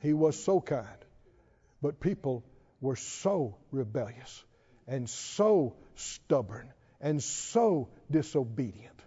He 0.00 0.12
was 0.12 0.42
so 0.42 0.60
kind. 0.60 0.86
But 1.82 2.00
people 2.00 2.44
were 2.80 2.96
so 2.96 3.56
rebellious 3.70 4.44
and 4.86 5.08
so 5.08 5.74
stubborn 5.96 6.72
and 7.00 7.22
so 7.22 7.88
disobedient 8.10 9.02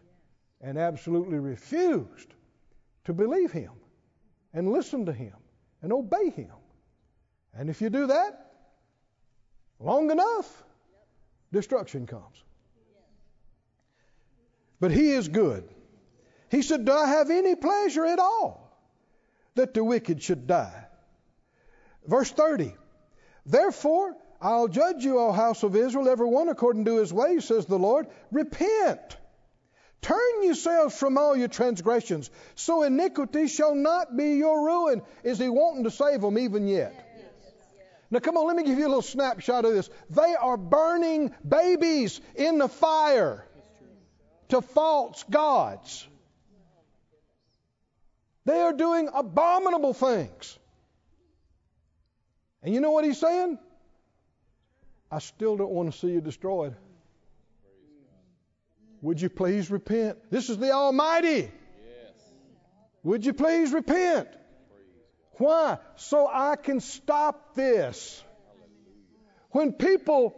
and 0.62 0.78
absolutely 0.78 1.39
refused 1.39 2.34
to 3.06 3.13
believe 3.13 3.52
him 3.52 3.71
and 4.54 4.71
listen 4.71 5.06
to 5.06 5.13
him 5.13 5.34
and 5.82 5.91
obey 5.91 6.30
him. 6.30 6.52
And 7.58 7.70
if 7.70 7.82
you 7.82 7.90
do 7.90 8.08
that 8.08 8.52
long 9.80 10.12
enough, 10.12 10.64
destruction 11.52 12.08
comes. 12.08 12.44
But 14.80 14.92
he 14.92 15.12
is 15.12 15.28
good. 15.28 15.68
He 16.50 16.62
said, 16.62 16.86
Do 16.86 16.92
I 16.92 17.08
have 17.08 17.30
any 17.30 17.56
pleasure 17.56 18.06
at 18.06 18.20
all 18.20 18.78
that 19.56 19.74
the 19.74 19.84
wicked 19.84 20.22
should 20.24 20.48
die? 20.48 20.86
Verse 22.08 22.32
30 22.32 22.74
Therefore, 23.46 24.16
I'll 24.42 24.68
judge 24.68 25.04
you, 25.04 25.20
O 25.20 25.32
house 25.32 25.64
of 25.64 25.76
Israel, 25.76 26.10
every 26.10 26.28
one 26.28 26.50
according 26.50 26.86
to 26.86 26.98
his 26.98 27.14
ways, 27.14 27.46
says 27.46 27.66
the 27.66 27.78
Lord. 27.78 28.08
Repent. 28.32 29.18
Turn 30.02 30.44
yourselves 30.44 30.98
from 30.98 31.18
all 31.20 31.38
your 31.38 31.48
transgressions, 31.48 32.32
so 32.56 32.82
iniquity 32.82 33.48
shall 33.48 33.76
not 33.76 34.18
be 34.18 34.34
your 34.34 34.66
ruin. 34.66 35.04
Is 35.24 35.38
he 35.38 35.48
wanting 35.48 35.84
to 35.84 35.92
save 35.92 36.22
them 36.22 36.40
even 36.40 36.68
yet? 36.68 37.01
Now, 38.12 38.19
come 38.19 38.36
on, 38.36 38.45
let 38.45 38.58
me 38.58 38.63
give 38.63 38.78
you 38.78 38.86
a 38.86 38.89
little 38.89 39.02
snapshot 39.02 39.63
of 39.63 39.74
this. 39.74 39.89
They 40.10 40.36
are 40.36 40.58
burning 40.58 41.34
babies 41.47 42.19
in 42.36 42.58
the 42.58 42.67
fire 42.67 43.45
to 44.50 44.62
false 44.62 45.24
gods. 45.30 46.06
They 48.43 48.60
are 48.60 48.74
doing 48.74 49.10
abominable 49.13 49.93
things. 49.93 50.60
And 52.62 52.74
you 52.74 52.82
know 52.82 52.91
what 52.91 53.06
he's 53.06 53.19
saying? 53.19 53.58
I 55.10 55.19
still 55.19 55.56
don't 55.56 55.71
want 55.71 55.91
to 55.93 55.97
see 55.97 56.08
you 56.08 56.19
destroyed. 56.19 56.76
Would 59.02 59.21
you 59.21 59.30
please 59.30 59.71
repent? 59.71 60.17
This 60.30 60.50
is 60.50 60.58
the 60.58 60.71
Almighty. 60.71 61.50
Would 63.04 63.26
you 63.26 63.34
please 63.34 63.71
repent? 63.71 64.28
Why? 65.41 65.80
So 65.95 66.30
I 66.32 66.56
can 66.56 66.80
stop 66.80 67.56
this. 67.56 68.23
When 69.49 69.73
people 69.73 70.36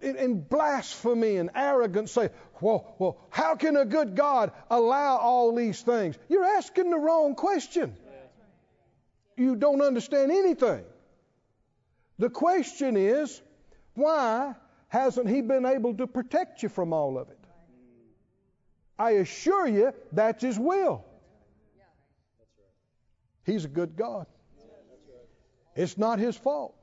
in 0.00 0.40
blasphemy 0.40 1.36
and 1.36 1.50
arrogance 1.54 2.12
say, 2.12 2.30
well, 2.62 2.94
well, 2.98 3.18
how 3.28 3.56
can 3.56 3.76
a 3.76 3.84
good 3.84 4.16
God 4.16 4.52
allow 4.70 5.18
all 5.18 5.54
these 5.54 5.82
things? 5.82 6.16
You're 6.30 6.46
asking 6.46 6.88
the 6.88 6.96
wrong 6.96 7.34
question. 7.34 7.94
You 9.36 9.56
don't 9.56 9.82
understand 9.82 10.32
anything. 10.32 10.84
The 12.18 12.30
question 12.30 12.96
is, 12.96 13.42
why 13.92 14.54
hasn't 14.88 15.28
He 15.28 15.42
been 15.42 15.66
able 15.66 15.92
to 15.96 16.06
protect 16.06 16.62
you 16.62 16.70
from 16.70 16.94
all 16.94 17.18
of 17.18 17.28
it? 17.28 17.38
I 18.98 19.10
assure 19.10 19.66
you, 19.66 19.92
that's 20.12 20.42
His 20.42 20.58
will. 20.58 21.04
He's 23.44 23.66
a 23.66 23.68
good 23.68 23.96
God. 23.96 24.26
It's 25.76 25.98
not 25.98 26.18
his 26.18 26.36
fault. 26.36 26.74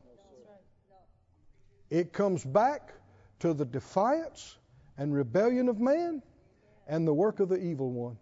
It 1.89 2.13
comes 2.13 2.45
back 2.45 2.93
to 3.39 3.53
the 3.53 3.65
defiance 3.65 4.57
and 4.97 5.13
rebellion 5.13 5.67
of 5.67 5.79
man 5.79 6.21
and 6.87 7.07
the 7.07 7.13
work 7.13 7.39
of 7.39 7.49
the 7.49 7.57
evil 7.57 7.91
one. 7.91 8.17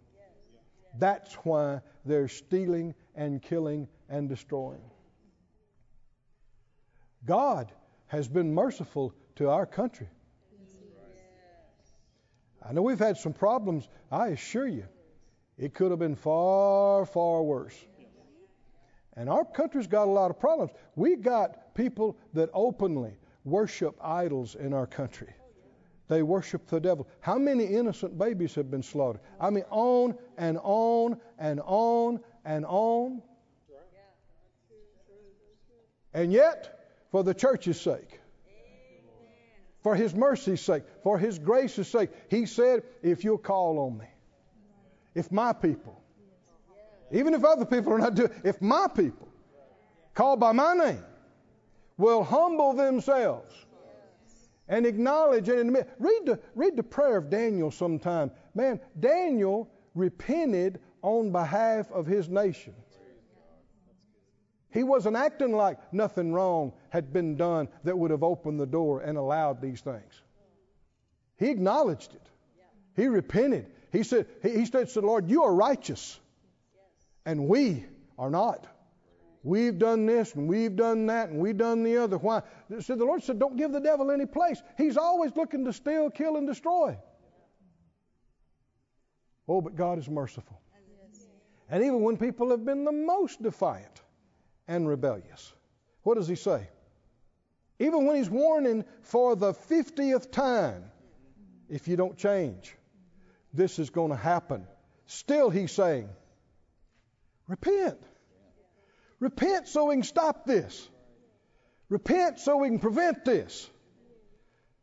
That's 0.98 1.34
why 1.36 1.80
they're 2.04 2.28
stealing 2.28 2.94
and 3.14 3.40
killing 3.40 3.86
and 4.08 4.28
destroying. 4.28 4.82
God 7.24 7.70
has 8.06 8.26
been 8.28 8.52
merciful 8.52 9.14
to 9.36 9.48
our 9.48 9.66
country. 9.66 10.08
I 12.64 12.72
know 12.72 12.82
we've 12.82 12.98
had 12.98 13.16
some 13.16 13.32
problems. 13.32 13.88
I 14.10 14.28
assure 14.28 14.68
you, 14.68 14.86
it 15.58 15.74
could 15.74 15.90
have 15.90 15.98
been 15.98 16.16
far, 16.16 17.04
far 17.04 17.42
worse. 17.42 17.76
And 19.16 19.28
our 19.28 19.44
country's 19.44 19.86
got 19.86 20.08
a 20.08 20.10
lot 20.10 20.30
of 20.30 20.38
problems. 20.38 20.72
We 20.96 21.16
got 21.16 21.74
people 21.74 22.16
that 22.34 22.48
openly 22.54 23.12
worship 23.44 23.96
idols 24.02 24.54
in 24.54 24.72
our 24.72 24.86
country. 24.86 25.32
They 26.08 26.22
worship 26.22 26.66
the 26.66 26.80
devil. 26.80 27.06
How 27.20 27.38
many 27.38 27.64
innocent 27.64 28.18
babies 28.18 28.54
have 28.54 28.70
been 28.70 28.82
slaughtered? 28.82 29.20
I 29.40 29.50
mean, 29.50 29.64
on 29.70 30.14
and 30.36 30.58
on 30.62 31.18
and 31.38 31.60
on 31.64 32.20
and 32.44 32.66
on. 32.66 33.22
And 36.14 36.32
yet, 36.32 36.78
for 37.10 37.22
the 37.22 37.32
church's 37.32 37.80
sake, 37.80 38.20
for 39.82 39.94
his 39.94 40.14
mercy's 40.14 40.60
sake, 40.60 40.84
for 41.02 41.18
his 41.18 41.38
grace's 41.38 41.88
sake, 41.88 42.10
he 42.28 42.46
said, 42.46 42.82
If 43.02 43.24
you'll 43.24 43.38
call 43.38 43.78
on 43.78 43.98
me, 43.98 44.06
if 45.14 45.32
my 45.32 45.52
people, 45.52 46.01
Even 47.12 47.34
if 47.34 47.44
other 47.44 47.64
people 47.64 47.92
are 47.92 47.98
not 47.98 48.14
doing 48.14 48.30
if 48.42 48.60
my 48.60 48.88
people, 48.88 49.28
called 50.14 50.40
by 50.40 50.52
my 50.52 50.74
name, 50.74 51.04
will 51.98 52.24
humble 52.24 52.72
themselves 52.72 53.54
and 54.68 54.86
acknowledge 54.86 55.48
and 55.48 55.60
admit. 55.60 55.90
Read 55.98 56.22
the, 56.24 56.40
read 56.54 56.76
the 56.76 56.82
prayer 56.82 57.18
of 57.18 57.28
Daniel 57.28 57.70
sometime. 57.70 58.30
Man, 58.54 58.80
Daniel 58.98 59.68
repented 59.94 60.80
on 61.02 61.30
behalf 61.30 61.90
of 61.92 62.06
his 62.06 62.28
nation. 62.28 62.74
He 64.70 64.82
wasn't 64.82 65.16
acting 65.16 65.52
like 65.54 65.92
nothing 65.92 66.32
wrong 66.32 66.72
had 66.88 67.12
been 67.12 67.36
done 67.36 67.68
that 67.84 67.98
would 67.98 68.10
have 68.10 68.22
opened 68.22 68.58
the 68.58 68.66
door 68.66 69.00
and 69.00 69.18
allowed 69.18 69.60
these 69.60 69.82
things. 69.82 70.22
He 71.38 71.50
acknowledged 71.50 72.14
it. 72.14 72.26
He 72.96 73.06
repented. 73.06 73.66
He 73.90 74.02
said, 74.02 74.26
he 74.42 74.64
said 74.64 74.88
to 74.88 75.00
the 75.02 75.06
Lord, 75.06 75.28
You 75.28 75.42
are 75.42 75.54
righteous, 75.54 76.18
and 77.24 77.48
we 77.48 77.84
are 78.18 78.30
not. 78.30 78.66
We've 79.44 79.76
done 79.76 80.06
this 80.06 80.34
and 80.34 80.48
we've 80.48 80.76
done 80.76 81.06
that 81.06 81.30
and 81.30 81.40
we've 81.40 81.56
done 81.56 81.82
the 81.82 81.96
other. 81.96 82.16
Why? 82.16 82.42
So 82.80 82.94
the 82.94 83.04
Lord 83.04 83.24
said, 83.24 83.38
Don't 83.38 83.56
give 83.56 83.72
the 83.72 83.80
devil 83.80 84.10
any 84.10 84.26
place. 84.26 84.62
He's 84.78 84.96
always 84.96 85.34
looking 85.34 85.64
to 85.64 85.72
steal, 85.72 86.10
kill, 86.10 86.36
and 86.36 86.46
destroy. 86.46 86.96
Oh, 89.48 89.60
but 89.60 89.74
God 89.74 89.98
is 89.98 90.08
merciful. 90.08 90.60
And 91.68 91.82
even 91.82 92.02
when 92.02 92.18
people 92.18 92.50
have 92.50 92.64
been 92.64 92.84
the 92.84 92.92
most 92.92 93.42
defiant 93.42 94.02
and 94.68 94.86
rebellious, 94.86 95.52
what 96.02 96.14
does 96.14 96.28
He 96.28 96.36
say? 96.36 96.68
Even 97.80 98.06
when 98.06 98.16
He's 98.16 98.30
warning 98.30 98.84
for 99.00 99.34
the 99.34 99.52
50th 99.52 100.30
time, 100.30 100.84
if 101.68 101.88
you 101.88 101.96
don't 101.96 102.16
change, 102.16 102.76
this 103.52 103.78
is 103.78 103.90
going 103.90 104.10
to 104.10 104.16
happen. 104.16 104.66
Still, 105.06 105.50
He's 105.50 105.72
saying, 105.72 106.08
Repent. 107.48 107.98
Repent 109.20 109.68
so 109.68 109.86
we 109.86 109.96
can 109.96 110.02
stop 110.02 110.46
this. 110.46 110.88
Repent 111.88 112.40
so 112.40 112.56
we 112.56 112.68
can 112.68 112.78
prevent 112.78 113.24
this. 113.24 113.68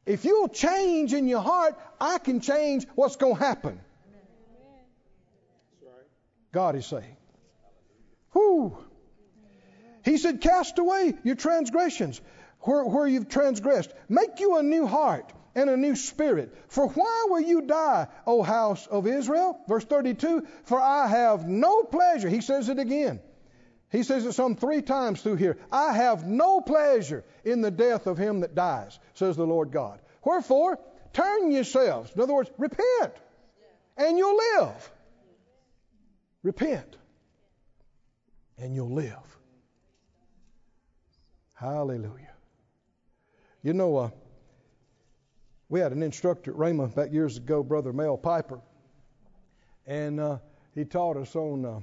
If 0.06 0.26
you'll 0.26 0.50
change 0.50 1.14
in 1.14 1.28
your 1.28 1.42
heart, 1.42 1.78
I 2.00 2.18
can 2.18 2.40
change 2.40 2.86
what's 2.96 3.16
going 3.16 3.36
to 3.36 3.40
happen. 3.40 3.80
God 6.52 6.76
is 6.76 6.86
saying. 6.86 7.18
Whoo. 8.34 8.78
He 10.04 10.18
said, 10.18 10.42
Cast 10.42 10.80
away 10.80 11.16
your 11.24 11.36
transgressions 11.36 12.22
where, 12.62 12.84
where 12.86 13.08
you've 13.08 13.30
transgressed. 13.30 13.92
Make 14.08 14.40
you 14.40 14.58
a 14.58 14.64
new 14.64 14.88
heart 14.88 15.32
and 15.60 15.70
a 15.70 15.78
new 15.78 15.96
spirit. 15.96 16.56
For 16.70 16.88
why 16.88 17.26
will 17.30 17.42
you 17.42 17.62
die, 17.62 18.08
O 18.26 18.42
house 18.42 18.88
of 18.88 19.06
Israel? 19.06 19.60
Verse 19.68 19.84
32 19.84 20.48
For 20.64 20.80
I 20.80 21.08
have 21.08 21.48
no 21.48 21.84
pleasure. 21.84 22.30
He 22.30 22.42
says 22.42 22.70
it 22.70 22.80
again. 22.80 23.20
He 23.92 24.04
says 24.04 24.26
it 24.26 24.34
some 24.34 24.56
three 24.56 24.82
times 24.82 25.22
through 25.22 25.36
here. 25.36 25.58
I 25.72 25.94
have 25.94 26.26
no 26.26 26.62
pleasure 26.62 27.26
in 27.44 27.62
the 27.62 27.72
death 27.72 28.08
of 28.08 28.18
him 28.18 28.42
that 28.42 28.56
dies, 28.56 29.00
says 29.16 29.36
the 29.36 29.48
Lord 29.48 29.72
God. 29.72 30.00
Wherefore, 30.24 30.80
turn 31.12 31.52
yourselves. 31.52 32.12
In 32.16 32.22
other 32.22 32.34
words, 32.34 32.52
repent, 32.58 33.14
and 33.98 34.18
you'll 34.18 34.38
live. 34.38 34.92
Repent, 36.44 36.98
and 38.58 38.76
you'll 38.76 38.94
live. 38.94 39.38
Hallelujah. 41.56 42.34
You 43.64 43.74
know, 43.74 43.98
uh, 43.98 44.10
we 45.70 45.80
had 45.80 45.92
an 45.92 46.04
instructor 46.04 46.52
at 46.52 46.58
Rhema 46.58 46.94
back 46.94 47.12
years 47.12 47.38
ago, 47.38 47.64
Brother 47.64 47.94
Mel 47.94 48.18
Piper, 48.18 48.60
and 49.88 50.20
uh, 50.20 50.38
he 50.76 50.86
taught 50.86 51.18
us 51.18 51.36
on. 51.36 51.66
Uh, 51.66 51.80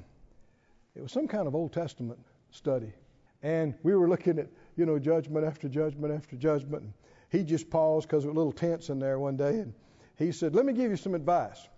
it 0.94 1.02
was 1.02 1.12
some 1.12 1.28
kind 1.28 1.46
of 1.46 1.54
Old 1.54 1.72
Testament 1.72 2.18
study. 2.50 2.92
And 3.42 3.74
we 3.82 3.94
were 3.94 4.08
looking 4.08 4.38
at, 4.38 4.48
you 4.76 4.86
know, 4.86 4.98
judgment 4.98 5.46
after 5.46 5.68
judgment 5.68 6.12
after 6.12 6.36
judgment. 6.36 6.84
And 6.84 6.92
he 7.30 7.44
just 7.44 7.68
paused 7.68 8.08
because 8.08 8.24
it 8.24 8.28
was 8.28 8.34
a 8.34 8.38
little 8.38 8.52
tense 8.52 8.88
in 8.88 8.98
there 8.98 9.18
one 9.18 9.36
day. 9.36 9.58
And 9.58 9.74
he 10.16 10.32
said, 10.32 10.54
Let 10.54 10.64
me 10.64 10.72
give 10.72 10.90
you 10.90 10.96
some 10.96 11.14
advice. 11.14 11.68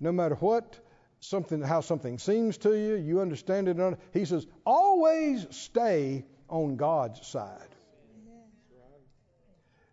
No 0.00 0.12
matter 0.12 0.34
what, 0.36 0.78
something, 1.20 1.60
how 1.62 1.80
something 1.80 2.18
seems 2.18 2.58
to 2.58 2.74
you, 2.74 2.96
you 2.96 3.20
understand 3.20 3.68
it. 3.68 3.98
He 4.12 4.24
says, 4.24 4.46
always 4.64 5.46
stay 5.50 6.24
on 6.48 6.76
God's 6.76 7.26
side. 7.26 7.68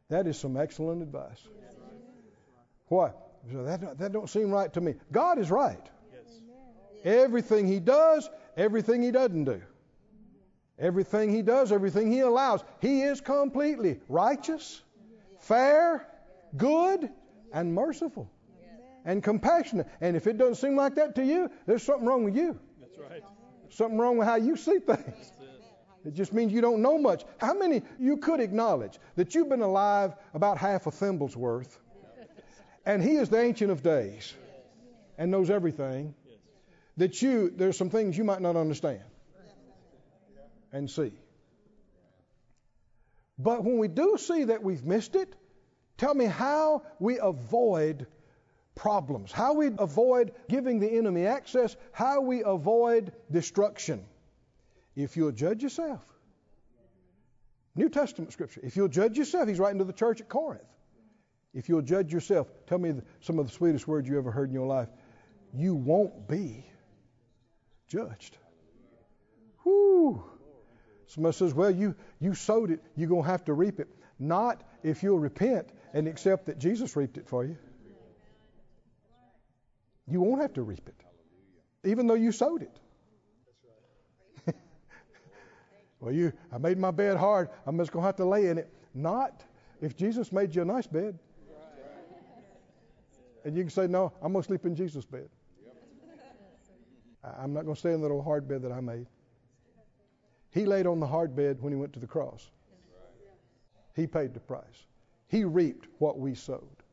That 0.10 0.28
is 0.28 0.38
some 0.38 0.58
excellent 0.58 1.02
advice. 1.02 1.42
What? 2.88 3.22
That, 3.52 3.98
that 4.00 4.12
don't 4.12 4.30
seem 4.30 4.52
right 4.52 4.72
to 4.74 4.82
me. 4.82 4.96
God 5.12 5.40
is 5.40 5.52
right. 5.52 5.82
Everything 7.04 7.68
He 7.68 7.80
does, 7.80 8.30
everything 8.58 9.02
He 9.02 9.12
doesn't 9.12 9.46
do. 9.46 9.62
Everything 10.78 11.32
He 11.32 11.42
does, 11.42 11.72
everything 11.72 12.12
He 12.12 12.20
allows. 12.20 12.64
He 12.82 13.02
is 13.02 13.22
completely 13.22 14.00
righteous, 14.10 14.82
fair, 15.40 16.08
good, 16.58 17.10
and 17.54 17.74
merciful, 17.74 18.30
and 19.06 19.24
compassionate. 19.24 19.88
And 20.02 20.18
if 20.18 20.28
it 20.28 20.38
doesn't 20.38 20.56
seem 20.56 20.76
like 20.76 20.96
that 20.96 21.16
to 21.16 21.24
you, 21.24 21.50
there's 21.66 21.84
something 21.84 22.06
wrong 22.08 22.24
with 22.24 22.36
you. 22.36 22.60
That's 22.82 22.98
right. 22.98 23.24
Something 23.70 23.98
wrong 23.98 24.18
with 24.18 24.28
how 24.28 24.36
you 24.36 24.56
see 24.56 24.80
things. 24.80 25.32
It 26.06 26.14
just 26.14 26.34
means 26.34 26.54
you 26.54 26.62
don't 26.62 26.82
know 26.82 26.98
much. 27.00 27.24
How 27.40 27.56
many 27.56 27.82
you 28.00 28.18
could 28.18 28.40
acknowledge 28.40 29.00
that 29.16 29.34
you've 29.34 29.50
been 29.50 29.62
alive 29.62 30.14
about 30.34 30.58
half 30.60 30.86
a 30.86 30.92
thimble's 30.92 31.36
worth, 31.36 31.80
and 32.86 33.04
He 33.04 33.16
is 33.16 33.30
the 33.30 33.42
Ancient 33.42 33.72
of 33.72 33.82
Days 33.82 34.34
and 35.18 35.32
knows 35.32 35.50
everything, 35.50 36.14
that 36.98 37.22
you, 37.22 37.50
there's 37.50 37.78
some 37.78 37.90
things 37.90 38.18
you 38.18 38.24
might 38.24 38.42
not 38.42 38.56
understand 38.56 39.02
and 40.72 40.90
see. 40.90 41.12
But 43.38 43.64
when 43.64 43.80
we 43.80 43.88
do 43.88 44.18
see 44.18 44.46
that 44.46 44.64
we've 44.64 44.84
missed 44.84 45.16
it, 45.16 45.36
tell 45.98 46.14
me 46.14 46.26
how 46.26 46.84
we 47.00 47.20
avoid 47.20 48.08
problems, 48.76 49.32
how 49.32 49.54
we 49.54 49.68
avoid 49.78 50.34
giving 50.50 50.80
the 50.80 50.90
enemy 50.98 51.26
access, 51.26 51.76
how 51.92 52.22
we 52.22 52.44
avoid 52.44 53.14
destruction. 53.32 54.06
If 54.96 55.18
you'll 55.18 55.32
judge 55.32 55.64
yourself. 55.64 56.02
New 57.76 57.90
Testament 57.90 58.32
scripture. 58.32 58.62
If 58.64 58.78
you'll 58.78 58.88
judge 58.88 59.18
yourself, 59.18 59.50
he's 59.50 59.60
writing 59.60 59.80
to 59.80 59.86
the 59.86 59.94
church 59.94 60.22
at 60.22 60.30
Corinth. 60.30 60.64
If 61.54 61.70
you'll 61.70 61.82
judge 61.82 62.14
yourself, 62.14 62.48
tell 62.68 62.78
me 62.78 62.94
some 63.22 63.40
of 63.40 63.48
the 63.48 63.52
sweetest 63.52 63.88
words 63.88 64.08
you 64.08 64.18
ever 64.18 64.32
heard 64.32 64.50
in 64.50 64.54
your 64.54 64.68
life. 64.68 64.90
You 65.54 65.76
won't 65.76 66.28
be 66.28 66.66
judged. 67.88 68.38
Whoo! 69.64 70.24
Somebody 71.08 71.36
says, 71.36 71.54
well, 71.54 71.72
you, 71.72 71.96
you 72.20 72.34
sowed 72.34 72.72
it, 72.72 72.82
you're 72.96 73.10
going 73.10 73.24
to 73.24 73.30
have 73.30 73.46
to 73.46 73.54
reap 73.54 73.80
it. 73.80 73.88
Not 74.20 74.64
if 74.84 75.04
you'll 75.04 75.20
repent 75.20 75.68
and 75.94 76.08
accept 76.08 76.48
that 76.48 76.60
Jesus 76.60 76.96
reaped 76.96 77.18
it 77.18 77.28
for 77.28 77.44
you. 77.46 77.58
You 80.08 80.22
won't 80.22 80.42
have 80.42 80.54
to 80.54 80.62
reap 80.62 80.88
it, 80.88 81.90
even 81.90 82.08
though 82.08 82.16
you 82.16 82.32
sowed 82.32 82.62
it. 82.62 82.80
Well, 86.06 86.14
you, 86.14 86.32
I 86.52 86.60
made 86.60 86.78
my 86.78 86.92
bed 86.92 87.18
hard. 87.18 87.50
I'm 87.66 87.78
just 87.78 87.92
going 87.92 88.04
to 88.04 88.06
have 88.06 88.16
to 88.18 88.26
lay 88.26 88.48
in 88.48 88.60
it. 88.60 88.72
Not 88.94 89.44
if 89.82 89.98
Jesus 89.98 90.32
made 90.32 90.56
you 90.56 90.62
a 90.62 90.66
nice 90.66 90.86
bed. 90.86 91.18
And 93.44 93.58
you 93.58 93.64
can 93.64 93.72
say, 93.72 93.88
no, 93.88 94.14
I'm 94.22 94.32
going 94.32 94.44
to 94.44 94.48
sleep 94.48 94.66
in 94.66 94.76
Jesus' 94.76 95.04
bed. 95.04 95.28
I'm 97.40 97.54
not 97.54 97.64
going 97.64 97.74
to 97.74 97.80
stay 97.80 97.92
in 97.92 98.02
the 98.02 98.04
little 98.04 98.22
hard 98.22 98.48
bed 98.48 98.62
that 98.62 98.72
I 98.72 98.82
made. 98.82 99.08
He 100.52 100.66
laid 100.66 100.86
on 100.86 101.00
the 101.00 101.08
hard 101.08 101.36
bed 101.36 101.58
when 101.60 101.74
he 101.74 101.78
went 101.78 101.92
to 101.94 102.00
the 102.00 102.08
cross. 102.08 102.52
He 103.96 104.06
paid 104.06 104.34
the 104.34 104.40
price. 104.40 104.86
He 105.28 105.44
reaped 105.44 105.88
what 105.98 106.20
we 106.20 106.36
sowed. 106.36 106.84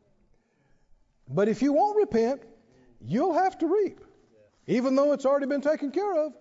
But 1.28 1.48
if 1.48 1.60
you 1.60 1.74
won't 1.74 1.98
repent, 1.98 2.42
you'll 3.00 3.34
have 3.34 3.58
to 3.58 3.66
reap, 3.66 4.00
even 4.66 4.94
though 4.96 5.12
it's 5.12 5.26
already 5.26 5.46
been 5.46 5.60
taken 5.60 5.90
care 5.90 6.14
of. 6.14 6.32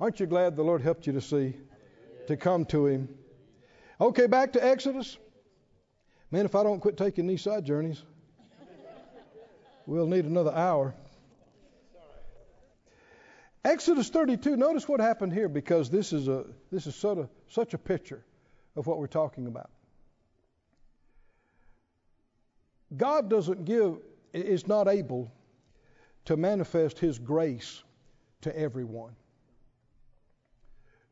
Aren't 0.00 0.18
you 0.18 0.26
glad 0.26 0.56
the 0.56 0.62
Lord 0.62 0.80
helped 0.80 1.06
you 1.06 1.12
to 1.12 1.20
see, 1.20 1.54
to 2.26 2.36
come 2.36 2.64
to 2.66 2.86
Him? 2.86 3.08
Okay, 4.00 4.26
back 4.26 4.54
to 4.54 4.64
Exodus. 4.64 5.18
Man, 6.30 6.46
if 6.46 6.54
I 6.54 6.62
don't 6.62 6.80
quit 6.80 6.96
taking 6.96 7.26
these 7.26 7.42
side 7.42 7.66
journeys, 7.66 8.02
we'll 9.86 10.06
need 10.06 10.24
another 10.24 10.52
hour. 10.52 10.94
Exodus 13.62 14.08
32, 14.08 14.56
notice 14.56 14.88
what 14.88 15.00
happened 15.00 15.34
here 15.34 15.48
because 15.48 15.90
this 15.90 16.14
is, 16.14 16.28
a, 16.28 16.46
this 16.72 16.86
is 16.86 16.94
sort 16.94 17.18
of, 17.18 17.28
such 17.48 17.74
a 17.74 17.78
picture 17.78 18.24
of 18.76 18.86
what 18.86 18.98
we're 18.98 19.06
talking 19.06 19.46
about. 19.48 19.68
God 22.96 23.28
doesn't 23.28 23.66
give, 23.66 23.98
is 24.32 24.66
not 24.66 24.88
able 24.88 25.30
to 26.24 26.38
manifest 26.38 26.98
His 26.98 27.18
grace 27.18 27.82
to 28.40 28.58
everyone. 28.58 29.14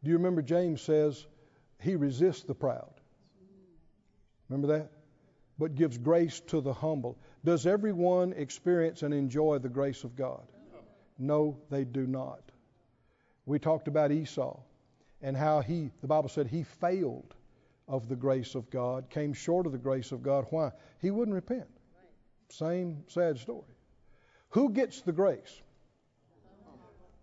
Do 0.02 0.10
you 0.10 0.16
remember 0.16 0.42
James 0.42 0.80
says 0.80 1.26
He 1.80 1.96
resists 1.96 2.44
the 2.44 2.54
proud? 2.54 2.92
Remember 4.48 4.78
that? 4.78 4.90
But 5.58 5.74
gives 5.74 5.98
grace 5.98 6.40
to 6.48 6.60
the 6.60 6.72
humble. 6.72 7.18
Does 7.44 7.66
everyone 7.66 8.32
experience 8.32 9.02
and 9.02 9.12
enjoy 9.12 9.58
the 9.58 9.68
grace 9.68 10.04
of 10.04 10.16
God? 10.16 10.46
No, 11.18 11.58
they 11.70 11.84
do 11.84 12.06
not. 12.06 12.40
We 13.44 13.58
talked 13.58 13.88
about 13.88 14.12
Esau 14.12 14.60
and 15.20 15.36
how 15.36 15.60
he, 15.60 15.90
the 16.00 16.06
Bible 16.06 16.28
said, 16.28 16.46
he 16.46 16.62
failed 16.62 17.34
of 17.88 18.08
the 18.08 18.16
grace 18.16 18.54
of 18.54 18.70
God, 18.70 19.08
came 19.10 19.32
short 19.32 19.66
of 19.66 19.72
the 19.72 19.78
grace 19.78 20.12
of 20.12 20.22
God. 20.22 20.46
Why? 20.50 20.70
He 21.00 21.10
wouldn't 21.10 21.34
repent. 21.34 21.66
Same 22.50 23.02
sad 23.08 23.38
story. 23.38 23.74
Who 24.50 24.70
gets 24.70 25.00
the 25.00 25.12
grace? 25.12 25.60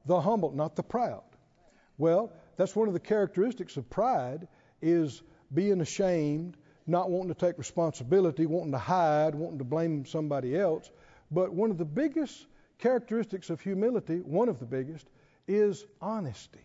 The 0.05 0.19
humble, 0.19 0.51
not 0.51 0.75
the 0.75 0.83
proud. 0.83 1.23
Well, 1.97 2.33
that's 2.57 2.75
one 2.75 2.87
of 2.87 2.93
the 2.93 2.99
characteristics 2.99 3.77
of 3.77 3.89
pride 3.89 4.47
is 4.81 5.21
being 5.53 5.81
ashamed, 5.81 6.57
not 6.87 7.09
wanting 7.09 7.33
to 7.33 7.39
take 7.39 7.57
responsibility, 7.57 8.45
wanting 8.45 8.71
to 8.71 8.77
hide, 8.77 9.35
wanting 9.35 9.59
to 9.59 9.63
blame 9.63 10.05
somebody 10.05 10.57
else. 10.57 10.89
But 11.31 11.53
one 11.53 11.71
of 11.71 11.77
the 11.77 11.85
biggest 11.85 12.45
characteristics 12.77 13.49
of 13.49 13.61
humility, 13.61 14.17
one 14.17 14.49
of 14.49 14.59
the 14.59 14.65
biggest, 14.65 15.07
is 15.47 15.85
honesty. 16.01 16.59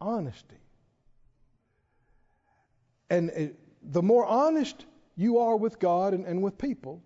Honesty. 0.00 0.56
And 3.08 3.30
uh, 3.30 3.54
the 3.82 4.02
more 4.02 4.26
honest 4.26 4.84
you 5.16 5.38
are 5.38 5.56
with 5.56 5.78
God 5.78 6.12
and, 6.12 6.26
and 6.26 6.42
with 6.42 6.58
people, 6.58 7.02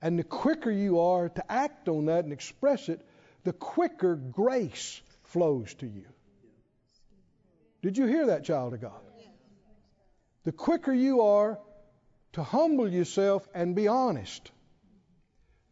and 0.00 0.18
the 0.18 0.24
quicker 0.24 0.70
you 0.70 1.00
are 1.00 1.28
to 1.28 1.52
act 1.52 1.88
on 1.88 2.06
that 2.06 2.24
and 2.24 2.32
express 2.32 2.88
it, 2.88 3.04
the 3.44 3.52
quicker 3.52 4.14
grace 4.14 5.00
flows 5.24 5.74
to 5.74 5.86
you. 5.86 6.06
Did 7.82 7.96
you 7.96 8.06
hear 8.06 8.26
that, 8.26 8.44
child 8.44 8.74
of 8.74 8.80
God? 8.80 9.00
The 10.44 10.52
quicker 10.52 10.92
you 10.92 11.22
are 11.22 11.58
to 12.32 12.42
humble 12.42 12.88
yourself 12.88 13.46
and 13.54 13.74
be 13.74 13.88
honest, 13.88 14.50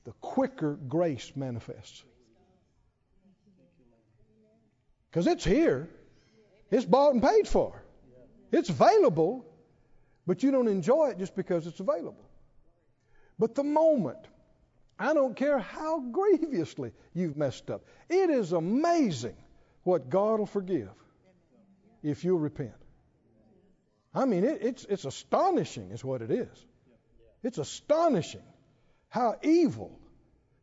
the 0.04 0.12
quicker 0.20 0.74
grace 0.74 1.32
manifests. 1.34 2.04
Because 5.10 5.26
it's 5.26 5.44
here, 5.44 5.88
it's 6.70 6.84
bought 6.84 7.14
and 7.14 7.22
paid 7.22 7.48
for, 7.48 7.82
it's 8.52 8.68
available, 8.68 9.46
but 10.26 10.42
you 10.42 10.50
don't 10.50 10.68
enjoy 10.68 11.08
it 11.08 11.18
just 11.18 11.34
because 11.34 11.66
it's 11.66 11.80
available. 11.80 12.28
But 13.38 13.54
the 13.54 13.64
moment, 13.64 14.18
I 14.98 15.14
don't 15.14 15.34
care 15.34 15.58
how 15.58 16.00
grievously 16.00 16.92
you've 17.14 17.36
messed 17.36 17.70
up, 17.70 17.84
it 18.08 18.30
is 18.30 18.52
amazing 18.52 19.36
what 19.82 20.10
God 20.10 20.38
will 20.38 20.46
forgive 20.46 20.90
if 22.06 22.24
you'll 22.24 22.38
repent. 22.38 22.74
I 24.14 24.24
mean, 24.24 24.44
it, 24.44 24.58
it's, 24.62 24.84
it's 24.84 25.04
astonishing, 25.04 25.90
is 25.90 26.04
what 26.04 26.22
it 26.22 26.30
is. 26.30 26.66
It's 27.42 27.58
astonishing 27.58 28.44
how 29.08 29.36
evil 29.42 29.98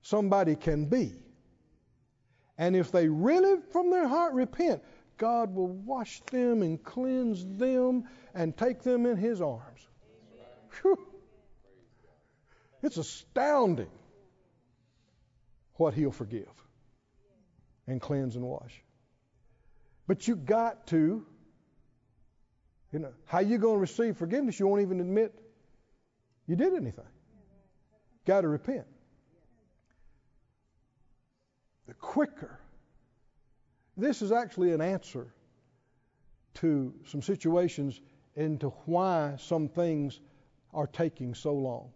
somebody 0.02 0.56
can 0.56 0.86
be. 0.86 1.14
And 2.58 2.76
if 2.76 2.92
they 2.92 3.08
really 3.08 3.62
from 3.72 3.90
their 3.90 4.08
heart 4.08 4.34
repent, 4.34 4.84
God 5.18 5.54
will 5.54 5.68
wash 5.68 6.22
them 6.32 6.62
and 6.62 6.84
cleanse 6.84 7.46
them 7.46 8.06
and 8.34 8.56
take 8.56 8.82
them 8.82 9.06
in 9.06 9.18
His 9.18 9.42
arms. 9.42 9.88
Whew. 10.82 10.98
It's 12.82 12.98
astounding 12.98 13.92
what 15.76 15.94
He'll 15.94 16.12
forgive 16.12 16.52
and 17.88 18.02
cleanse 18.02 18.36
and 18.36 18.46
wash. 18.46 18.84
But 20.08 20.28
you 20.28 20.36
got 20.36 20.88
to, 20.88 21.26
you 22.94 23.00
know, 23.00 23.12
how 23.26 23.40
you 23.40 23.58
going 23.58 23.76
to 23.76 23.80
receive 23.80 24.18
forgiveness? 24.18 24.60
You 24.60 24.68
won't 24.68 24.84
even 24.84 25.00
admit 25.00 25.34
you 26.48 26.56
did 26.56 26.74
anything. 26.74 27.06
Got 28.26 28.42
to 28.42 28.48
repent. 28.48 28.86
The 31.88 31.96
quicker. 31.96 32.60
This 33.98 34.22
is 34.22 34.32
actually 34.32 34.74
an 34.74 34.82
answer 34.82 35.34
to 36.56 36.94
some 37.08 37.22
situations 37.22 38.00
into 38.36 38.70
why 38.86 39.38
some 39.40 39.70
things 39.70 40.20
are 40.72 40.88
taking 40.88 41.34
so 41.34 41.54
long. 41.54 41.90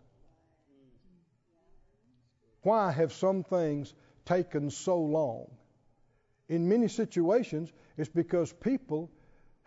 Why 2.64 2.92
have 2.92 3.14
some 3.14 3.44
things 3.44 3.94
taken 4.26 4.72
so 4.72 5.00
long? 5.00 5.48
In 6.50 6.68
many 6.68 6.88
situations, 6.88 7.72
it's 7.98 8.10
because 8.10 8.52
people 8.52 9.12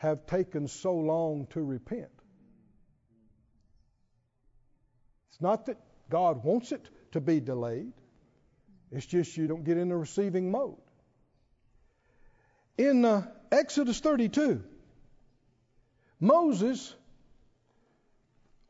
have 0.01 0.25
taken 0.25 0.67
so 0.67 0.95
long 0.95 1.47
to 1.51 1.63
repent. 1.63 2.09
It's 5.29 5.43
not 5.43 5.67
that 5.67 5.77
God 6.09 6.43
wants 6.43 6.73
it 6.73 6.89
to 7.13 7.21
be 7.21 7.39
delayed, 7.39 7.93
it's 8.91 9.05
just 9.05 9.37
you 9.37 9.47
don't 9.47 9.63
get 9.63 9.77
in 9.77 9.91
the 9.91 9.97
receiving 9.97 10.51
mode. 10.51 10.81
In 12.79 13.05
uh, 13.05 13.27
Exodus 13.53 14.01
32, 14.01 14.65
Moses, 16.19 16.95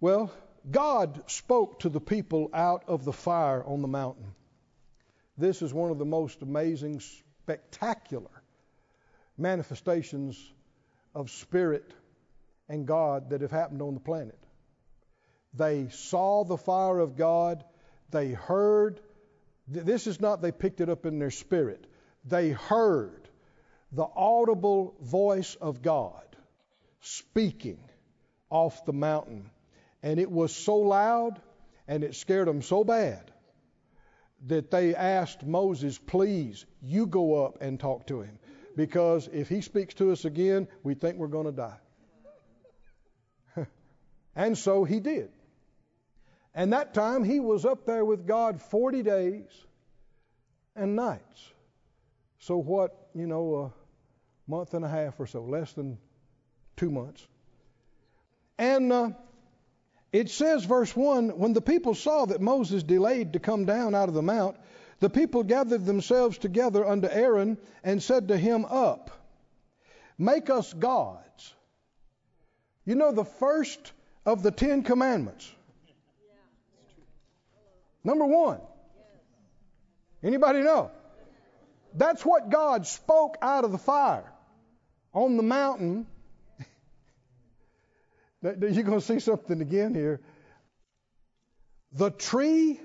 well, 0.00 0.32
God 0.68 1.22
spoke 1.28 1.78
to 1.80 1.88
the 1.88 2.00
people 2.00 2.50
out 2.52 2.82
of 2.88 3.04
the 3.04 3.12
fire 3.12 3.64
on 3.64 3.82
the 3.82 3.88
mountain. 3.88 4.34
This 5.38 5.62
is 5.62 5.72
one 5.72 5.92
of 5.92 5.98
the 5.98 6.04
most 6.04 6.42
amazing, 6.42 6.98
spectacular 6.98 8.42
manifestations 9.38 10.36
of 11.14 11.30
spirit 11.30 11.92
and 12.68 12.86
God 12.86 13.30
that 13.30 13.40
have 13.40 13.50
happened 13.50 13.82
on 13.82 13.94
the 13.94 14.00
planet. 14.00 14.38
They 15.54 15.88
saw 15.90 16.44
the 16.44 16.56
fire 16.56 16.98
of 16.98 17.16
God, 17.16 17.64
they 18.10 18.30
heard. 18.30 19.00
This 19.66 20.06
is 20.06 20.20
not 20.20 20.42
they 20.42 20.52
picked 20.52 20.80
it 20.80 20.88
up 20.88 21.06
in 21.06 21.18
their 21.18 21.30
spirit. 21.30 21.86
They 22.24 22.50
heard 22.50 23.28
the 23.92 24.06
audible 24.14 24.94
voice 25.00 25.56
of 25.56 25.82
God 25.82 26.24
speaking 27.00 27.80
off 28.50 28.84
the 28.84 28.92
mountain 28.92 29.50
and 30.02 30.18
it 30.18 30.30
was 30.30 30.54
so 30.54 30.76
loud 30.76 31.40
and 31.88 32.04
it 32.04 32.14
scared 32.14 32.48
them 32.48 32.62
so 32.62 32.84
bad 32.84 33.30
that 34.46 34.70
they 34.70 34.94
asked 34.94 35.44
Moses, 35.44 35.98
please, 35.98 36.64
you 36.80 37.06
go 37.06 37.44
up 37.44 37.58
and 37.60 37.78
talk 37.78 38.06
to 38.06 38.22
him. 38.22 38.38
Because 38.80 39.28
if 39.30 39.50
he 39.50 39.60
speaks 39.60 39.92
to 39.96 40.10
us 40.10 40.24
again, 40.24 40.66
we 40.82 40.94
think 40.94 41.18
we're 41.18 41.26
going 41.26 41.44
to 41.44 41.52
die. 41.52 41.76
and 44.34 44.56
so 44.56 44.84
he 44.84 45.00
did. 45.00 45.28
And 46.54 46.72
that 46.72 46.94
time 46.94 47.22
he 47.22 47.40
was 47.40 47.66
up 47.66 47.84
there 47.84 48.06
with 48.06 48.26
God 48.26 48.62
40 48.62 49.02
days 49.02 49.44
and 50.74 50.96
nights. 50.96 51.52
So, 52.38 52.56
what, 52.56 52.96
you 53.14 53.26
know, 53.26 53.54
a 53.54 54.50
month 54.50 54.72
and 54.72 54.82
a 54.82 54.88
half 54.88 55.20
or 55.20 55.26
so, 55.26 55.42
less 55.42 55.70
than 55.74 55.98
two 56.78 56.90
months. 56.90 57.26
And 58.56 58.90
uh, 58.90 59.10
it 60.10 60.30
says, 60.30 60.64
verse 60.64 60.96
1 60.96 61.38
When 61.38 61.52
the 61.52 61.60
people 61.60 61.94
saw 61.94 62.24
that 62.24 62.40
Moses 62.40 62.82
delayed 62.82 63.34
to 63.34 63.40
come 63.40 63.66
down 63.66 63.94
out 63.94 64.08
of 64.08 64.14
the 64.14 64.22
mount, 64.22 64.56
the 65.00 65.10
people 65.10 65.42
gathered 65.42 65.84
themselves 65.84 66.38
together 66.38 66.86
unto 66.86 67.08
Aaron 67.08 67.58
and 67.82 68.02
said 68.02 68.28
to 68.28 68.36
him, 68.36 68.64
Up, 68.64 69.10
make 70.18 70.50
us 70.50 70.72
gods. 70.72 71.54
You 72.84 72.94
know, 72.94 73.12
the 73.12 73.24
first 73.24 73.92
of 74.24 74.42
the 74.42 74.50
Ten 74.50 74.82
Commandments. 74.82 75.50
Number 78.04 78.24
one. 78.24 78.60
Anybody 80.22 80.60
know? 80.60 80.90
That's 81.94 82.24
what 82.24 82.50
God 82.50 82.86
spoke 82.86 83.36
out 83.42 83.64
of 83.64 83.72
the 83.72 83.78
fire 83.78 84.30
on 85.12 85.36
the 85.36 85.42
mountain 85.42 86.06
you're 88.42 88.84
going 88.84 89.00
to 89.00 89.04
see 89.04 89.20
something 89.20 89.60
again 89.60 89.94
here. 89.94 90.20
The 91.92 92.10
tree, 92.10 92.80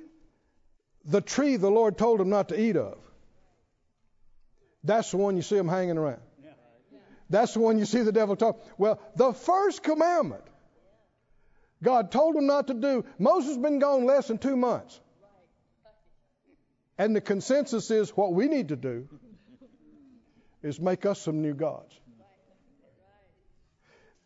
the 1.05 1.21
tree 1.21 1.57
the 1.57 1.69
Lord 1.69 1.97
told 1.97 2.19
him 2.19 2.29
not 2.29 2.49
to 2.49 2.59
eat 2.59 2.77
of. 2.77 2.97
That's 4.83 5.11
the 5.11 5.17
one 5.17 5.35
you 5.35 5.41
see 5.41 5.57
him 5.57 5.67
hanging 5.67 5.97
around. 5.97 6.21
That's 7.29 7.53
the 7.53 7.59
one 7.59 7.79
you 7.79 7.85
see 7.85 8.01
the 8.03 8.11
devil 8.11 8.35
talk. 8.35 8.63
Well, 8.77 8.99
the 9.15 9.33
first 9.33 9.81
commandment 9.81 10.43
God 11.81 12.11
told 12.11 12.35
him 12.35 12.47
not 12.47 12.67
to 12.67 12.73
do. 12.73 13.05
Moses 13.19 13.49
has 13.49 13.57
been 13.57 13.79
gone 13.79 14.05
less 14.05 14.27
than 14.27 14.37
two 14.37 14.55
months. 14.55 14.99
And 16.97 17.15
the 17.15 17.21
consensus 17.21 17.91
is 17.91 18.09
what 18.11 18.33
we 18.33 18.47
need 18.47 18.69
to 18.69 18.75
do 18.75 19.07
is 20.63 20.79
make 20.79 21.05
us 21.05 21.19
some 21.21 21.41
new 21.41 21.53
gods. 21.53 21.93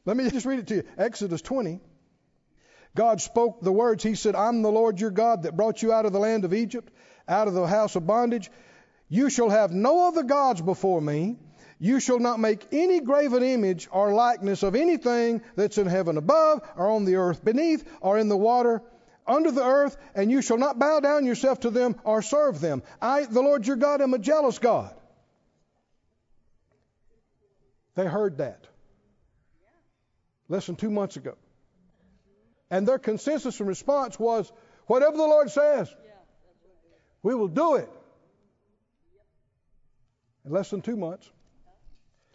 Let 0.06 0.16
me 0.16 0.30
just 0.30 0.46
read 0.46 0.60
it 0.60 0.68
to 0.68 0.76
you. 0.76 0.84
Exodus 0.98 1.42
20. 1.42 1.82
God 2.96 3.22
spoke 3.22 3.62
the 3.62 3.72
words. 3.72 4.04
He 4.04 4.16
said, 4.16 4.36
I'm 4.36 4.62
the 4.62 4.72
Lord 4.72 5.00
your 5.00 5.12
God 5.12 5.44
that 5.44 5.56
brought 5.56 5.82
you 5.82 5.94
out 5.94 6.06
of 6.06 6.14
the 6.14 6.20
land 6.20 6.46
of 6.46 6.54
Egypt, 6.54 6.92
out 7.28 7.48
of 7.48 7.54
the 7.54 7.68
house 7.68 7.96
of 7.96 8.08
bondage. 8.08 8.50
You 9.08 9.30
shall 9.30 9.50
have 9.50 9.72
no 9.72 10.08
other 10.08 10.24
gods 10.24 10.62
before 10.62 11.02
me. 11.02 11.38
You 11.80 12.00
shall 12.00 12.20
not 12.20 12.40
make 12.40 12.68
any 12.74 13.00
graven 13.00 13.42
image 13.42 13.88
or 13.92 14.14
likeness 14.14 14.64
of 14.64 14.76
anything 14.76 15.42
that's 15.56 15.78
in 15.78 15.88
heaven 15.88 16.18
above, 16.18 16.62
or 16.76 16.90
on 16.90 17.06
the 17.06 17.16
earth 17.16 17.44
beneath, 17.44 17.90
or 18.02 18.18
in 18.18 18.28
the 18.28 18.38
water 18.38 18.82
under 19.26 19.52
the 19.52 19.64
earth, 19.64 19.96
and 20.16 20.32
you 20.32 20.42
shall 20.42 20.58
not 20.58 20.80
bow 20.80 21.00
down 21.00 21.26
yourself 21.26 21.62
to 21.62 21.70
them 21.70 21.96
or 22.04 22.22
serve 22.22 22.60
them. 22.60 22.82
I, 23.02 23.26
the 23.26 23.42
Lord 23.42 23.66
your 23.66 23.76
God, 23.76 24.02
am 24.02 24.14
a 24.14 24.20
jealous 24.20 24.60
God. 24.60 24.94
They 27.96 28.06
heard 28.06 28.40
that 28.40 28.66
less 30.48 30.66
than 30.66 30.76
two 30.76 30.90
months 30.90 31.16
ago. 31.16 31.36
And 32.70 32.88
their 32.88 32.99
consensus 32.99 33.59
and 33.59 33.67
response 33.67 34.20
was, 34.20 34.51
whatever 34.86 35.17
the 35.17 35.24
Lord 35.24 35.49
says, 35.49 35.93
we 37.24 37.36
will 37.36 37.47
do 37.47 37.76
it. 37.76 37.89
In 40.45 40.51
less 40.51 40.70
than 40.70 40.82
two 40.82 40.95
months, 40.95 41.30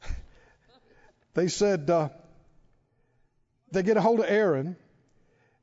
they 1.35 1.49
said, 1.49 1.89
uh, 1.89 2.09
they 3.70 3.82
get 3.82 3.97
a 3.97 4.01
hold 4.01 4.20
of 4.20 4.26
Aaron 4.28 4.76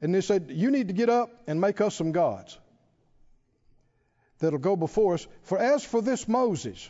and 0.01 0.13
they 0.13 0.21
said, 0.21 0.51
You 0.51 0.71
need 0.71 0.87
to 0.87 0.93
get 0.93 1.09
up 1.09 1.29
and 1.47 1.61
make 1.61 1.79
us 1.81 1.95
some 1.95 2.11
gods 2.11 2.57
that'll 4.39 4.59
go 4.59 4.75
before 4.75 5.13
us. 5.13 5.27
For 5.43 5.57
as 5.57 5.83
for 5.83 6.01
this 6.01 6.27
Moses, 6.27 6.89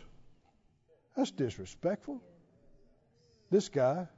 that's 1.16 1.30
disrespectful. 1.30 2.20
This 3.50 3.68
guy, 3.68 4.08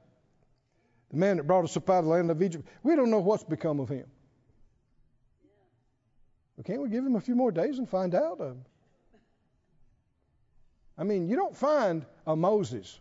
the 1.15 1.19
man 1.19 1.37
that 1.37 1.47
brought 1.47 1.63
us 1.63 1.77
up 1.77 1.89
out 1.89 1.99
of 1.99 2.05
the 2.05 2.11
land 2.11 2.29
of 2.29 2.41
Egypt, 2.43 2.67
we 2.83 2.93
don't 2.93 3.09
know 3.09 3.21
what's 3.21 3.45
become 3.45 3.79
of 3.79 3.87
him. 3.87 4.05
But 6.57 6.65
can't 6.65 6.81
we 6.81 6.89
give 6.89 7.05
him 7.05 7.15
a 7.15 7.21
few 7.21 7.35
more 7.35 7.53
days 7.53 7.77
and 7.77 7.87
find 7.87 8.13
out? 8.13 8.41
I 10.97 11.03
mean, 11.03 11.29
you 11.29 11.37
don't 11.37 11.55
find 11.55 12.05
a 12.27 12.35
Moses 12.35 12.99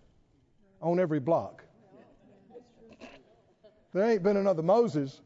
on 0.81 1.01
every 1.01 1.19
block. 1.19 1.65
There 3.93 4.09
ain't 4.09 4.23
been 4.23 4.37
another 4.37 4.63
Moses 4.63 5.21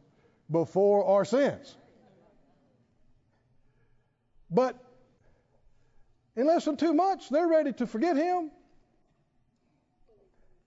before 0.50 1.02
or 1.02 1.26
since. 1.26 1.76
But 4.50 4.82
in 6.36 6.46
less 6.46 6.64
than 6.64 6.78
two 6.78 6.94
months, 6.94 7.28
they're 7.28 7.48
ready 7.48 7.74
to 7.74 7.86
forget 7.86 8.16
him 8.16 8.50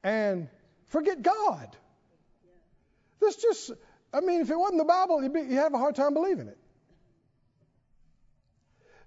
and 0.03 0.47
forget 0.85 1.23
God. 1.23 1.77
This 3.21 3.37
just, 3.37 3.71
I 4.13 4.19
mean, 4.19 4.41
if 4.41 4.49
it 4.49 4.57
wasn't 4.57 4.79
the 4.79 4.85
Bible, 4.85 5.23
you'd, 5.23 5.33
be, 5.33 5.41
you'd 5.41 5.53
have 5.53 5.73
a 5.73 5.77
hard 5.77 5.95
time 5.95 6.13
believing 6.13 6.47
it. 6.47 6.57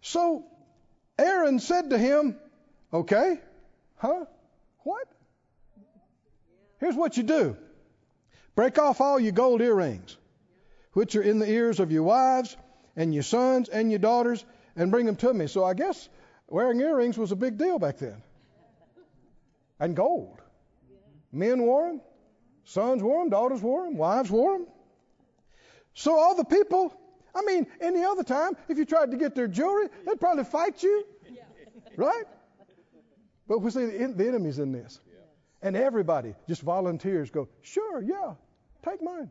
So 0.01 0.45
Aaron 1.19 1.59
said 1.59 1.91
to 1.91 1.99
him, 1.99 2.37
Okay, 2.93 3.41
huh? 3.97 4.25
What? 4.85 5.09
Here's 6.79 6.95
what 6.95 7.17
you 7.17 7.23
do 7.23 7.57
break 8.55 8.79
off 8.79 9.01
all 9.01 9.19
your 9.19 9.33
gold 9.33 9.61
earrings 9.61 10.17
which 10.95 11.17
are 11.17 11.23
in 11.23 11.39
the 11.39 11.51
ears 11.51 11.81
of 11.81 11.93
your 11.93 12.05
wives 12.05 12.57
and 12.97 13.13
your 13.13 13.23
sons 13.23 13.69
and 13.69 13.91
your 13.91 13.99
daughters, 13.99 14.45
and 14.77 14.91
bring 14.91 15.07
them 15.07 15.17
to 15.17 15.35
me. 15.35 15.47
So 15.49 15.65
I 15.65 15.75
guess 15.75 16.09
wearing 16.49 16.81
earrings 16.81 17.19
was 17.19 17.33
a 17.33 17.37
big 17.37 17.59
deal 17.59 17.79
back 17.79 17.99
then. 17.99 18.23
And 19.81 19.95
gold. 19.95 20.41
Men 21.33 21.63
wore 21.63 21.89
them, 21.89 22.01
sons 22.65 23.03
wore 23.03 23.23
them, 23.23 23.31
daughters 23.31 23.61
wore 23.61 23.85
them, 23.85 23.97
wives 23.97 24.31
wore 24.31 24.59
them. 24.59 24.67
So 25.95 26.19
all 26.19 26.35
the 26.35 26.45
people, 26.45 26.93
I 27.35 27.43
mean, 27.43 27.67
any 27.81 28.05
other 28.05 28.25
time, 28.25 28.57
if 28.69 28.79
you 28.79 28.85
tried 28.85 29.13
to 29.13 29.17
get 29.17 29.35
their 29.35 29.49
jewelry, 29.49 29.89
they'd 30.07 30.21
probably 30.21 30.45
fight 30.45 30.83
you. 30.83 31.05
Right? 31.97 32.25
But 33.47 33.61
we 33.61 33.71
see 33.71 33.87
the, 33.87 34.13
the 34.17 34.27
enemy's 34.27 34.59
in 34.59 34.73
this. 34.73 35.01
And 35.63 35.77
everybody 35.77 36.35
just 36.49 36.63
volunteers 36.63 37.31
go, 37.31 37.49
sure, 37.63 38.03
yeah, 38.03 38.35
take 38.85 39.03
mine. 39.03 39.31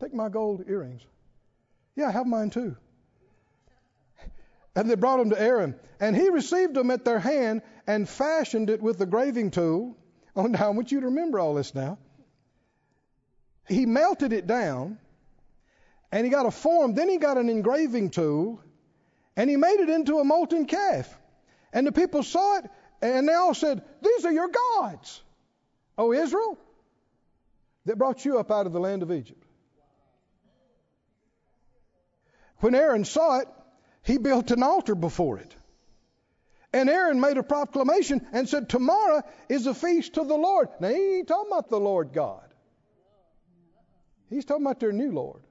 Take 0.00 0.14
my 0.14 0.28
gold 0.28 0.64
earrings. 0.68 1.02
Yeah, 1.96 2.08
I 2.08 2.10
have 2.12 2.26
mine 2.26 2.50
too. 2.50 2.76
And 4.76 4.88
they 4.88 4.94
brought 4.94 5.16
them 5.16 5.30
to 5.30 5.40
Aaron. 5.40 5.74
And 5.98 6.14
he 6.14 6.28
received 6.28 6.74
them 6.74 6.92
at 6.92 7.04
their 7.04 7.18
hand 7.18 7.62
and 7.88 8.08
fashioned 8.08 8.70
it 8.70 8.80
with 8.80 8.98
the 8.98 9.06
graving 9.06 9.50
tool. 9.50 9.96
Oh, 10.38 10.46
now 10.46 10.66
I 10.66 10.70
want 10.70 10.92
you 10.92 11.00
to 11.00 11.06
remember 11.06 11.40
all 11.40 11.54
this 11.54 11.74
now. 11.74 11.98
He 13.66 13.86
melted 13.86 14.32
it 14.32 14.46
down 14.46 14.98
and 16.12 16.24
he 16.24 16.30
got 16.30 16.46
a 16.46 16.52
form. 16.52 16.94
Then 16.94 17.08
he 17.08 17.16
got 17.16 17.38
an 17.38 17.48
engraving 17.48 18.10
tool 18.10 18.62
and 19.36 19.50
he 19.50 19.56
made 19.56 19.80
it 19.80 19.90
into 19.90 20.20
a 20.20 20.24
molten 20.24 20.66
calf. 20.66 21.12
And 21.72 21.84
the 21.84 21.90
people 21.90 22.22
saw 22.22 22.58
it 22.58 22.70
and 23.02 23.28
they 23.28 23.34
all 23.34 23.52
said, 23.52 23.82
These 24.00 24.24
are 24.26 24.32
your 24.32 24.48
gods, 24.48 25.20
O 25.98 26.12
Israel, 26.12 26.56
that 27.86 27.98
brought 27.98 28.24
you 28.24 28.38
up 28.38 28.52
out 28.52 28.66
of 28.66 28.72
the 28.72 28.80
land 28.80 29.02
of 29.02 29.10
Egypt. 29.10 29.44
When 32.58 32.76
Aaron 32.76 33.04
saw 33.04 33.40
it, 33.40 33.48
he 34.04 34.18
built 34.18 34.52
an 34.52 34.62
altar 34.62 34.94
before 34.94 35.38
it. 35.40 35.52
And 36.78 36.88
Aaron 36.88 37.18
made 37.18 37.36
a 37.36 37.42
proclamation 37.42 38.24
and 38.32 38.48
said, 38.48 38.68
Tomorrow 38.68 39.24
is 39.48 39.66
a 39.66 39.74
feast 39.74 40.14
to 40.14 40.22
the 40.22 40.36
Lord. 40.36 40.68
Now, 40.78 40.90
he 40.90 41.16
ain't 41.16 41.26
talking 41.26 41.50
about 41.50 41.68
the 41.68 41.80
Lord 41.80 42.12
God. 42.12 42.44
He's 44.30 44.44
talking 44.44 44.64
about 44.64 44.78
their 44.78 44.92
new 44.92 45.10
Lord, 45.10 45.42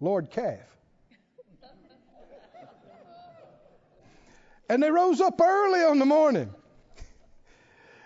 Lord 0.00 0.30
Calf. 0.30 0.60
and 4.70 4.82
they 4.82 4.90
rose 4.90 5.20
up 5.20 5.38
early 5.38 5.80
on 5.80 5.98
the 5.98 6.06
morning. 6.06 6.48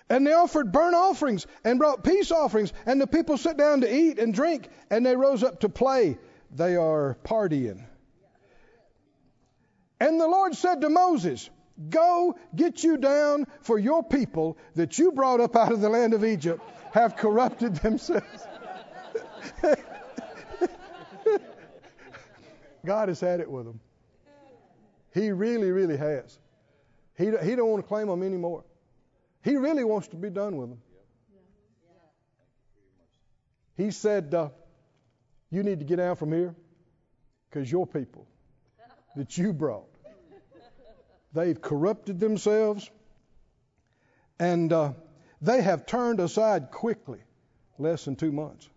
And 0.09 0.27
they 0.27 0.33
offered 0.33 0.73
burnt 0.73 0.97
offerings 0.97 1.47
and 1.63 1.79
brought 1.79 2.03
peace 2.03 2.33
offerings. 2.33 2.73
And 2.87 3.01
the 3.01 3.07
people 3.07 3.39
sat 3.39 3.57
down 3.57 3.83
to 3.83 3.95
eat 3.95 4.19
and 4.19 4.35
drink. 4.35 4.69
And 4.91 5.07
they 5.07 5.15
rose 5.15 5.45
up 5.45 5.61
to 5.61 5.69
play 5.69 6.19
they 6.53 6.75
are 6.75 7.17
partying. 7.23 7.87
And 10.01 10.21
the 10.21 10.27
Lord 10.27 10.57
said 10.57 10.81
to 10.81 10.89
Moses, 10.89 11.49
Go 11.89 12.37
get 12.55 12.85
you 12.85 12.97
down, 12.99 13.47
for 13.63 13.79
your 13.79 14.03
people 14.03 14.59
that 14.75 14.99
you 14.99 15.13
brought 15.13 15.41
up 15.41 15.57
out 15.57 15.73
of 15.73 15.81
the 15.81 15.89
land 15.89 16.15
of 16.15 16.25
Egypt 16.25 16.63
have 16.93 17.17
corrupted 17.17 17.77
themselves. 17.77 18.47
God 22.85 23.09
has 23.09 23.21
had 23.21 23.41
it 23.41 23.51
with 23.51 23.67
them. 23.67 23.81
He 25.13 25.31
really, 25.33 25.71
really 25.71 25.97
has. 25.97 26.39
He, 27.17 27.25
he 27.25 27.55
don't 27.57 27.69
want 27.69 27.83
to 27.83 27.89
claim 27.89 28.09
them 28.09 28.23
anymore. 28.23 28.65
He 29.43 29.57
really 29.57 29.85
wants 29.85 30.09
to 30.09 30.17
be 30.17 30.31
done 30.31 30.57
with 30.57 30.71
them. 30.71 30.79
He 33.77 33.91
said, 33.91 34.35
uh, 34.35 34.51
you 35.51 35.63
need 35.63 35.79
to 35.81 35.85
get 35.85 36.01
out 36.01 36.19
from 36.19 36.33
here 36.33 36.55
because 37.49 37.71
your 37.71 37.87
people 37.87 38.27
that 39.17 39.37
you 39.37 39.53
brought, 39.53 39.90
they've 41.33 41.61
corrupted 41.61 42.21
themselves 42.21 42.91
and 44.39 44.73
uh, 44.73 44.93
they 45.43 45.61
have 45.63 45.87
turned 45.87 46.19
aside 46.19 46.71
quickly, 46.71 47.21
less 47.79 48.05
than 48.07 48.17
two 48.17 48.33
months, 48.33 48.69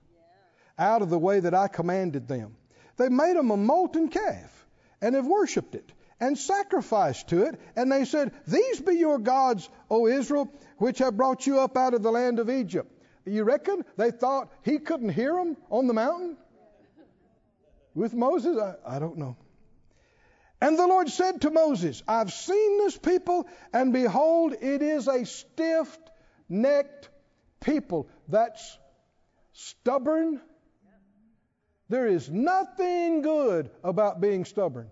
out 0.77 1.01
of 1.01 1.09
the 1.09 1.17
way 1.17 1.39
that 1.39 1.53
I 1.53 1.67
commanded 1.67 2.27
them. 2.27 2.55
They 2.97 3.09
made 3.09 3.35
them 3.35 3.49
a 3.49 3.57
molten 3.57 4.09
calf 4.09 4.65
and 5.01 5.15
have 5.15 5.25
worshipped 5.25 5.75
it 5.75 5.91
and 6.19 6.37
sacrificed 6.37 7.29
to 7.29 7.43
it. 7.43 7.59
And 7.75 7.91
they 7.91 8.05
said, 8.05 8.31
These 8.45 8.81
be 8.81 8.95
your 8.95 9.19
gods, 9.19 9.69
O 9.89 10.07
Israel, 10.07 10.51
which 10.77 10.99
have 10.99 11.17
brought 11.17 11.47
you 11.47 11.59
up 11.59 11.77
out 11.77 11.93
of 11.93 12.03
the 12.03 12.11
land 12.11 12.39
of 12.39 12.49
Egypt. 12.49 12.91
You 13.25 13.43
reckon 13.43 13.85
they 13.97 14.11
thought 14.11 14.51
he 14.63 14.79
couldn't 14.79 15.09
hear 15.09 15.33
them 15.33 15.57
on 15.69 15.87
the 15.87 15.93
mountain? 15.93 16.37
With 17.95 18.13
Moses? 18.13 18.57
I, 18.57 18.95
I 18.95 18.99
don't 18.99 19.17
know. 19.17 19.37
And 20.63 20.79
the 20.79 20.87
Lord 20.87 21.09
said 21.09 21.41
to 21.41 21.51
Moses, 21.51 22.01
I've 22.07 22.31
seen 22.31 22.77
this 22.77 22.97
people, 22.97 23.49
and 23.73 23.91
behold, 23.91 24.53
it 24.61 24.81
is 24.81 25.09
a 25.09 25.25
stiff 25.25 25.97
necked 26.47 27.09
people 27.59 28.07
that's 28.29 28.77
stubborn. 29.51 30.39
There 31.89 32.07
is 32.07 32.29
nothing 32.29 33.23
good 33.23 33.71
about 33.83 34.21
being 34.21 34.45
stubborn. 34.45 34.89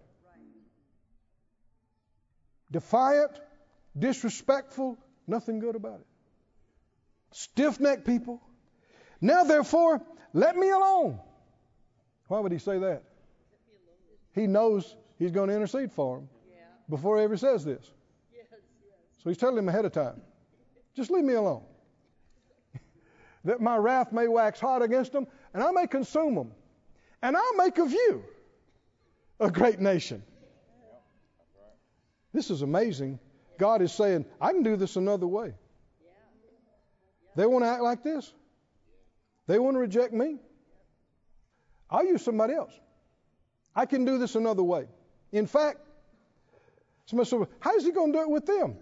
Defiant, 2.69 3.39
disrespectful, 3.97 4.97
nothing 5.25 5.59
good 5.59 5.77
about 5.77 6.01
it. 6.01 6.07
Stiff 7.31 7.79
necked 7.79 8.05
people. 8.05 8.41
Now, 9.21 9.45
therefore, 9.45 10.01
let 10.33 10.57
me 10.57 10.69
alone 10.69 11.17
why 12.27 12.41
would 12.41 12.51
he 12.51 12.59
say 12.59 12.77
that? 12.79 13.03
He 14.33 14.47
knows 14.47 14.97
he's 15.21 15.31
going 15.31 15.49
to 15.49 15.55
intercede 15.55 15.91
for 15.91 16.17
him 16.17 16.29
before 16.89 17.17
he 17.17 17.23
ever 17.23 17.37
says 17.37 17.63
this. 17.63 17.91
So 19.23 19.29
he's 19.29 19.37
telling 19.37 19.57
him 19.57 19.69
ahead 19.69 19.85
of 19.85 19.91
time. 19.91 20.19
Just 20.95 21.11
leave 21.11 21.23
me 21.23 21.35
alone. 21.35 21.63
that 23.45 23.61
my 23.61 23.77
wrath 23.77 24.11
may 24.11 24.27
wax 24.27 24.59
hot 24.59 24.81
against 24.81 25.11
them, 25.11 25.27
and 25.53 25.61
I 25.61 25.71
may 25.71 25.85
consume 25.85 26.33
them. 26.33 26.51
And 27.21 27.37
I'll 27.37 27.55
make 27.55 27.77
of 27.77 27.91
you 27.91 28.23
a 29.39 29.51
great 29.51 29.79
nation. 29.79 30.23
This 32.33 32.49
is 32.49 32.63
amazing. 32.63 33.19
God 33.59 33.83
is 33.83 33.91
saying, 33.91 34.25
I 34.39 34.53
can 34.53 34.63
do 34.63 34.75
this 34.75 34.95
another 34.95 35.27
way. 35.27 35.53
They 37.35 37.45
want 37.45 37.63
to 37.63 37.69
act 37.69 37.83
like 37.83 38.03
this. 38.03 38.33
They 39.45 39.59
want 39.59 39.75
to 39.75 39.79
reject 39.79 40.13
me. 40.13 40.37
I'll 41.91 42.05
use 42.05 42.23
somebody 42.23 42.55
else. 42.55 42.73
I 43.75 43.85
can 43.85 44.03
do 44.03 44.17
this 44.17 44.33
another 44.33 44.63
way. 44.63 44.87
In 45.31 45.47
fact, 45.47 45.79
somebody 47.05 47.29
said, 47.29 47.47
How's 47.59 47.83
he 47.83 47.91
going 47.91 48.11
to 48.11 48.19
do 48.19 48.21
it 48.23 48.29
with 48.29 48.45
them? 48.45 48.75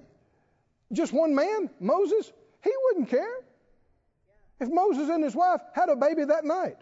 Just 0.92 1.14
one 1.14 1.36
man, 1.36 1.70
Moses? 1.80 2.32
He 2.64 2.72
wouldn't 2.86 3.10
care. 3.10 3.44
If 4.60 4.70
Moses 4.70 5.10
and 5.10 5.24
his 5.24 5.36
wife 5.36 5.62
had 5.74 5.90
a 5.90 5.96
baby 5.96 6.26
that 6.26 6.44
night, 6.44 6.78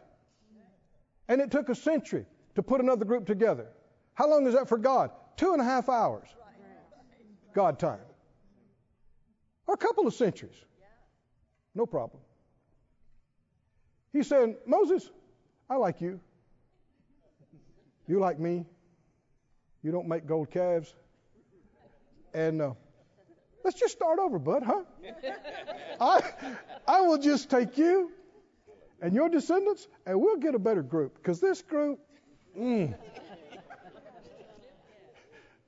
and 1.27 1.41
it 1.41 1.51
took 1.51 1.69
a 1.69 1.75
century 1.75 2.25
to 2.55 2.63
put 2.63 2.81
another 2.81 3.05
group 3.05 3.25
together, 3.25 3.67
how 4.13 4.29
long 4.29 4.47
is 4.47 4.53
that 4.53 4.67
for 4.67 4.77
God? 4.77 5.11
Two 5.35 5.53
and 5.53 5.61
a 5.61 5.65
half 5.65 5.89
hours. 5.89 6.27
God 7.53 7.77
time. 7.77 7.99
Or 9.67 9.73
a 9.75 9.77
couple 9.77 10.07
of 10.07 10.13
centuries. 10.13 10.55
No 11.75 11.85
problem. 11.85 12.21
He 14.13 14.23
said, 14.23 14.55
Moses, 14.65 15.11
I 15.69 15.75
like 15.75 16.01
you. 16.01 16.19
You 18.07 18.19
like 18.19 18.39
me. 18.39 18.65
You 19.83 19.91
don't 19.91 20.07
make 20.07 20.25
gold 20.25 20.51
calves. 20.51 20.93
And 22.33 22.61
uh, 22.61 22.73
let's 23.63 23.79
just 23.79 23.93
start 23.93 24.19
over, 24.19 24.39
bud, 24.39 24.63
huh? 24.63 24.83
I, 25.99 26.21
I 26.87 27.01
will 27.01 27.17
just 27.17 27.49
take 27.49 27.77
you 27.77 28.11
and 29.01 29.13
your 29.13 29.29
descendants, 29.29 29.87
and 30.05 30.19
we'll 30.19 30.37
get 30.37 30.55
a 30.55 30.59
better 30.59 30.81
group. 30.81 31.15
Because 31.15 31.39
this 31.39 31.61
group, 31.61 31.99
mm, 32.57 32.95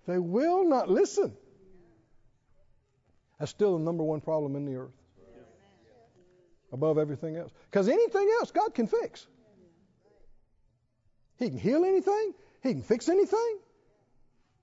they 0.07 0.18
will 0.18 0.68
not 0.68 0.89
listen. 0.89 1.36
That's 3.38 3.51
still 3.51 3.78
the 3.78 3.84
number 3.84 4.03
one 4.03 4.22
problem 4.22 4.55
in 4.55 4.66
the 4.66 4.76
earth. 4.76 4.91
Above 6.72 6.97
everything 6.97 7.36
else. 7.36 7.51
Because 7.72 7.88
anything 7.88 8.30
else 8.39 8.51
God 8.51 8.74
can 8.74 8.86
fix. 8.86 9.26
He 11.38 11.49
can 11.49 11.57
heal 11.57 11.86
anything, 11.86 12.34
He 12.62 12.74
can 12.74 12.82
fix 12.84 13.07
anything, 13.07 13.60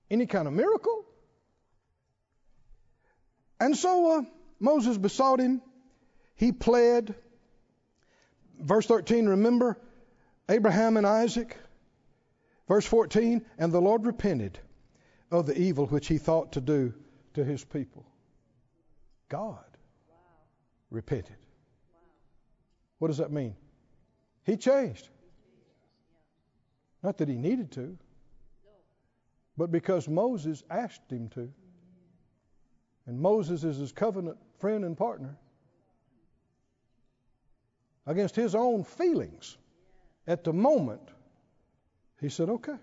any 0.09 0.25
kind 0.25 0.47
of 0.47 0.53
miracle. 0.53 1.05
And 3.59 3.75
so 3.75 4.19
uh, 4.19 4.21
Moses 4.59 4.97
besought 4.97 5.39
him. 5.39 5.61
He 6.35 6.51
pled. 6.51 7.15
Verse 8.59 8.85
13, 8.85 9.27
remember 9.27 9.79
Abraham 10.49 10.97
and 10.97 11.05
Isaac. 11.05 11.57
Verse 12.67 12.85
14, 12.85 13.45
and 13.57 13.71
the 13.71 13.79
Lord 13.79 14.05
repented 14.05 14.59
of 15.31 15.45
the 15.45 15.57
evil 15.57 15.85
which 15.85 16.07
he 16.07 16.17
thought 16.17 16.53
to 16.53 16.61
do 16.61 16.93
to 17.33 17.43
his 17.43 17.63
people. 17.63 18.05
God 19.29 19.63
wow. 20.09 20.15
repented. 20.89 21.35
Wow. 21.91 21.99
What 22.99 23.07
does 23.09 23.17
that 23.17 23.31
mean? 23.31 23.55
He 24.43 24.57
changed. 24.57 25.09
Not 27.03 27.17
that 27.17 27.29
he 27.29 27.35
needed 27.35 27.71
to, 27.73 27.97
but 29.57 29.71
because 29.71 30.07
Moses 30.07 30.63
asked 30.69 31.11
him 31.11 31.29
to. 31.29 31.51
And 33.07 33.19
Moses 33.19 33.63
is 33.63 33.77
his 33.77 33.91
covenant 33.91 34.37
friend 34.59 34.85
and 34.85 34.95
partner. 34.95 35.35
Against 38.05 38.35
his 38.35 38.53
own 38.53 38.83
feelings 38.83 39.57
at 40.27 40.43
the 40.43 40.53
moment, 40.53 41.01
he 42.21 42.29
said, 42.29 42.49
okay. 42.49 42.77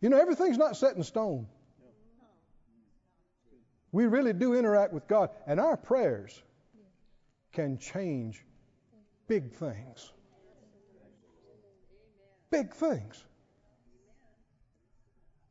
You 0.00 0.08
know, 0.08 0.18
everything's 0.18 0.58
not 0.58 0.76
set 0.76 0.96
in 0.96 1.02
stone. 1.02 1.46
We 3.92 4.06
really 4.06 4.32
do 4.32 4.54
interact 4.54 4.92
with 4.92 5.06
God, 5.06 5.30
and 5.46 5.60
our 5.60 5.76
prayers 5.76 6.42
can 7.52 7.78
change 7.78 8.44
big 9.28 9.52
things. 9.52 10.12
Big 12.50 12.72
things. 12.74 13.24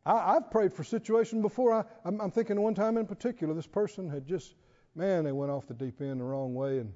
I, 0.06 0.34
have 0.34 0.52
prayed 0.52 0.74
for 0.74 0.84
situations 0.84 1.42
before. 1.42 1.74
I, 1.74 1.84
I'm, 2.06 2.20
I'm 2.20 2.32
thinking 2.32 2.60
one 2.60 2.76
time 2.76 2.98
in 2.98 3.06
particular, 3.06 3.54
this 3.54 3.68
person 3.68 4.10
had 4.10 4.26
just, 4.28 4.56
man, 4.96 5.24
they 5.24 5.32
went 5.32 5.52
off 5.52 5.68
the 5.68 5.74
deep 5.74 6.02
end 6.02 6.20
the 6.20 6.26
wrong 6.26 6.54
way, 6.54 6.80
and 6.80 6.92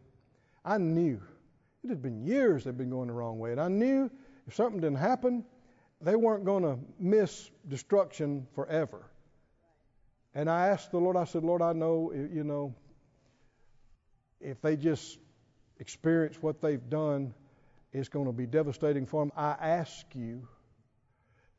I 0.66 0.78
knew. 0.78 1.22
It 1.84 1.90
had 1.90 2.02
been 2.02 2.26
years 2.26 2.64
they'd 2.64 2.78
been 2.78 2.90
going 2.90 3.08
the 3.08 3.14
wrong 3.14 3.40
way, 3.40 3.52
and 3.52 3.62
I 3.62 3.70
knew 3.70 4.12
if 4.46 4.56
something 4.56 4.82
didn't 4.82 4.98
happen, 4.98 5.46
they 6.02 6.16
weren't 6.16 6.44
going 6.44 6.64
to 6.64 6.78
miss 7.00 7.50
destruction 7.68 8.46
forever. 8.54 9.06
And 10.34 10.50
I 10.50 10.68
asked 10.68 10.92
the 10.92 11.00
Lord, 11.00 11.16
I 11.16 11.24
said, 11.24 11.44
Lord, 11.44 11.62
I 11.62 11.74
know, 11.74 12.12
you 12.14 12.44
know, 12.44 12.76
if 14.40 14.62
they 14.62 14.76
just 14.76 15.18
experience 15.80 16.38
what 16.42 16.62
they've 16.62 16.90
done, 16.90 17.34
it's 17.94 18.10
going 18.10 18.26
to 18.26 18.32
be 18.32 18.46
devastating 18.46 19.06
for 19.06 19.22
them. 19.22 19.32
I 19.36 19.56
ask 19.60 20.06
you 20.14 20.48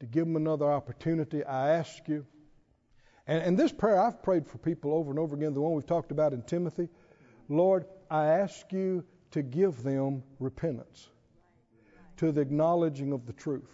to 0.00 0.06
give 0.06 0.24
them 0.24 0.36
another 0.36 0.70
opportunity. 0.70 1.44
I 1.44 1.74
ask 1.74 2.06
you. 2.08 2.24
And, 3.26 3.42
and 3.42 3.58
this 3.58 3.72
prayer 3.72 4.00
I've 4.00 4.22
prayed 4.22 4.46
for 4.46 4.58
people 4.58 4.92
over 4.92 5.10
and 5.10 5.18
over 5.18 5.36
again, 5.36 5.54
the 5.54 5.60
one 5.60 5.72
we've 5.72 5.86
talked 5.86 6.12
about 6.12 6.32
in 6.32 6.42
Timothy. 6.42 6.88
Lord, 7.48 7.86
I 8.10 8.26
ask 8.26 8.72
you 8.72 9.04
to 9.32 9.42
give 9.42 9.82
them 9.82 10.22
repentance, 10.38 11.08
to 12.16 12.32
the 12.32 12.40
acknowledging 12.40 13.12
of 13.12 13.26
the 13.26 13.32
truth, 13.32 13.70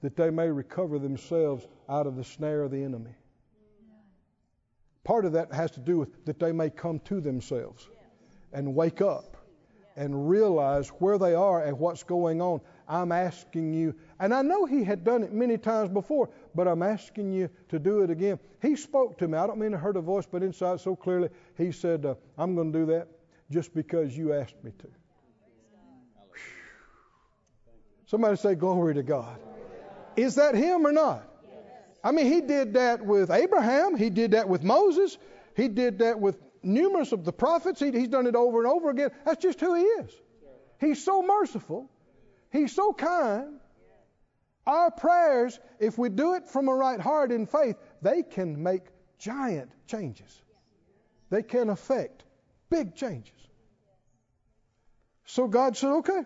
that 0.00 0.16
they 0.16 0.30
may 0.30 0.48
recover 0.48 0.98
themselves 0.98 1.66
out 1.88 2.06
of 2.06 2.16
the 2.16 2.24
snare 2.24 2.62
of 2.62 2.70
the 2.70 2.82
enemy. 2.82 3.14
Part 5.04 5.24
of 5.24 5.32
that 5.32 5.52
has 5.52 5.70
to 5.72 5.80
do 5.80 5.98
with 5.98 6.24
that 6.24 6.38
they 6.38 6.52
may 6.52 6.70
come 6.70 7.00
to 7.00 7.20
themselves 7.20 7.88
and 8.52 8.74
wake 8.74 9.00
up 9.00 9.36
and 9.96 10.28
realize 10.28 10.88
where 10.88 11.18
they 11.18 11.34
are 11.34 11.62
and 11.64 11.78
what's 11.78 12.02
going 12.02 12.40
on. 12.40 12.60
I'm 12.88 13.12
asking 13.12 13.74
you, 13.74 13.94
and 14.22 14.32
I 14.32 14.42
know 14.42 14.66
he 14.66 14.84
had 14.84 15.02
done 15.02 15.24
it 15.24 15.32
many 15.32 15.58
times 15.58 15.90
before, 15.90 16.30
but 16.54 16.68
I'm 16.68 16.80
asking 16.80 17.32
you 17.32 17.50
to 17.70 17.80
do 17.80 18.02
it 18.02 18.10
again. 18.10 18.38
He 18.62 18.76
spoke 18.76 19.18
to 19.18 19.26
me. 19.26 19.36
I 19.36 19.48
don't 19.48 19.58
mean 19.58 19.72
to 19.72 19.78
hurt 19.78 19.96
a 19.96 20.00
voice, 20.00 20.26
but 20.30 20.44
inside 20.44 20.80
so 20.80 20.94
clearly, 20.94 21.28
he 21.58 21.72
said, 21.72 22.06
uh, 22.06 22.14
I'm 22.38 22.54
going 22.54 22.72
to 22.72 22.78
do 22.78 22.86
that 22.86 23.08
just 23.50 23.74
because 23.74 24.16
you 24.16 24.32
asked 24.32 24.62
me 24.62 24.70
to. 24.78 24.86
Somebody 28.06 28.36
say, 28.36 28.54
Glory 28.54 28.94
to 28.94 29.02
God. 29.02 29.40
Is 30.14 30.36
that 30.36 30.54
him 30.54 30.86
or 30.86 30.92
not? 30.92 31.28
I 32.04 32.12
mean, 32.12 32.26
he 32.26 32.42
did 32.42 32.74
that 32.74 33.04
with 33.04 33.28
Abraham. 33.28 33.96
He 33.96 34.08
did 34.08 34.32
that 34.32 34.48
with 34.48 34.62
Moses. 34.62 35.18
He 35.56 35.66
did 35.66 35.98
that 35.98 36.20
with 36.20 36.38
numerous 36.62 37.10
of 37.10 37.24
the 37.24 37.32
prophets. 37.32 37.80
He, 37.80 37.90
he's 37.90 38.08
done 38.08 38.28
it 38.28 38.36
over 38.36 38.62
and 38.62 38.72
over 38.72 38.88
again. 38.88 39.10
That's 39.24 39.42
just 39.42 39.58
who 39.58 39.74
he 39.74 39.82
is. 39.82 40.12
He's 40.78 41.04
so 41.04 41.22
merciful. 41.22 41.90
He's 42.52 42.72
so 42.72 42.92
kind. 42.92 43.58
Our 44.66 44.90
prayers, 44.90 45.58
if 45.80 45.98
we 45.98 46.08
do 46.08 46.34
it 46.34 46.48
from 46.48 46.68
a 46.68 46.74
right 46.74 47.00
heart 47.00 47.32
in 47.32 47.46
faith, 47.46 47.76
they 48.00 48.22
can 48.22 48.62
make 48.62 48.82
giant 49.18 49.70
changes. 49.86 50.42
They 51.30 51.42
can 51.42 51.68
affect 51.68 52.24
big 52.70 52.94
changes. 52.94 53.32
So 55.24 55.48
God 55.48 55.76
said, 55.76 55.90
okay, 55.90 56.22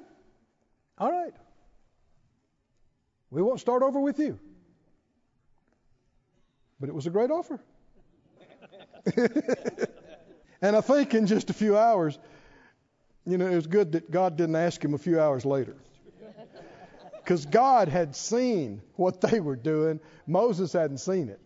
all 0.98 1.10
right. 1.10 1.32
We 3.30 3.42
won't 3.42 3.60
start 3.60 3.82
over 3.82 4.00
with 4.00 4.18
you. 4.18 4.38
But 6.78 6.88
it 6.88 6.94
was 6.94 7.06
a 7.06 7.10
great 7.10 7.30
offer. 7.30 7.60
and 10.60 10.76
I 10.76 10.80
think 10.80 11.14
in 11.14 11.26
just 11.26 11.50
a 11.50 11.54
few 11.54 11.76
hours, 11.76 12.18
you 13.24 13.38
know, 13.38 13.46
it 13.46 13.54
was 13.54 13.66
good 13.66 13.92
that 13.92 14.10
God 14.10 14.36
didn't 14.36 14.56
ask 14.56 14.84
him 14.84 14.94
a 14.94 14.98
few 14.98 15.20
hours 15.20 15.44
later. 15.44 15.76
Because 17.26 17.44
God 17.44 17.88
had 17.88 18.14
seen 18.14 18.80
what 18.94 19.20
they 19.20 19.40
were 19.40 19.56
doing. 19.56 19.98
Moses 20.28 20.72
hadn't 20.72 20.98
seen 20.98 21.28
it. 21.28 21.40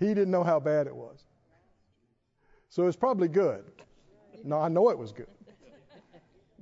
He 0.00 0.08
didn't 0.08 0.32
know 0.32 0.42
how 0.42 0.58
bad 0.58 0.88
it 0.88 0.96
was. 0.96 1.24
So 2.68 2.88
it's 2.88 2.96
probably 2.96 3.28
good. 3.28 3.62
No, 4.42 4.60
I 4.60 4.66
know 4.66 4.90
it 4.90 4.98
was 4.98 5.12
good 5.12 5.28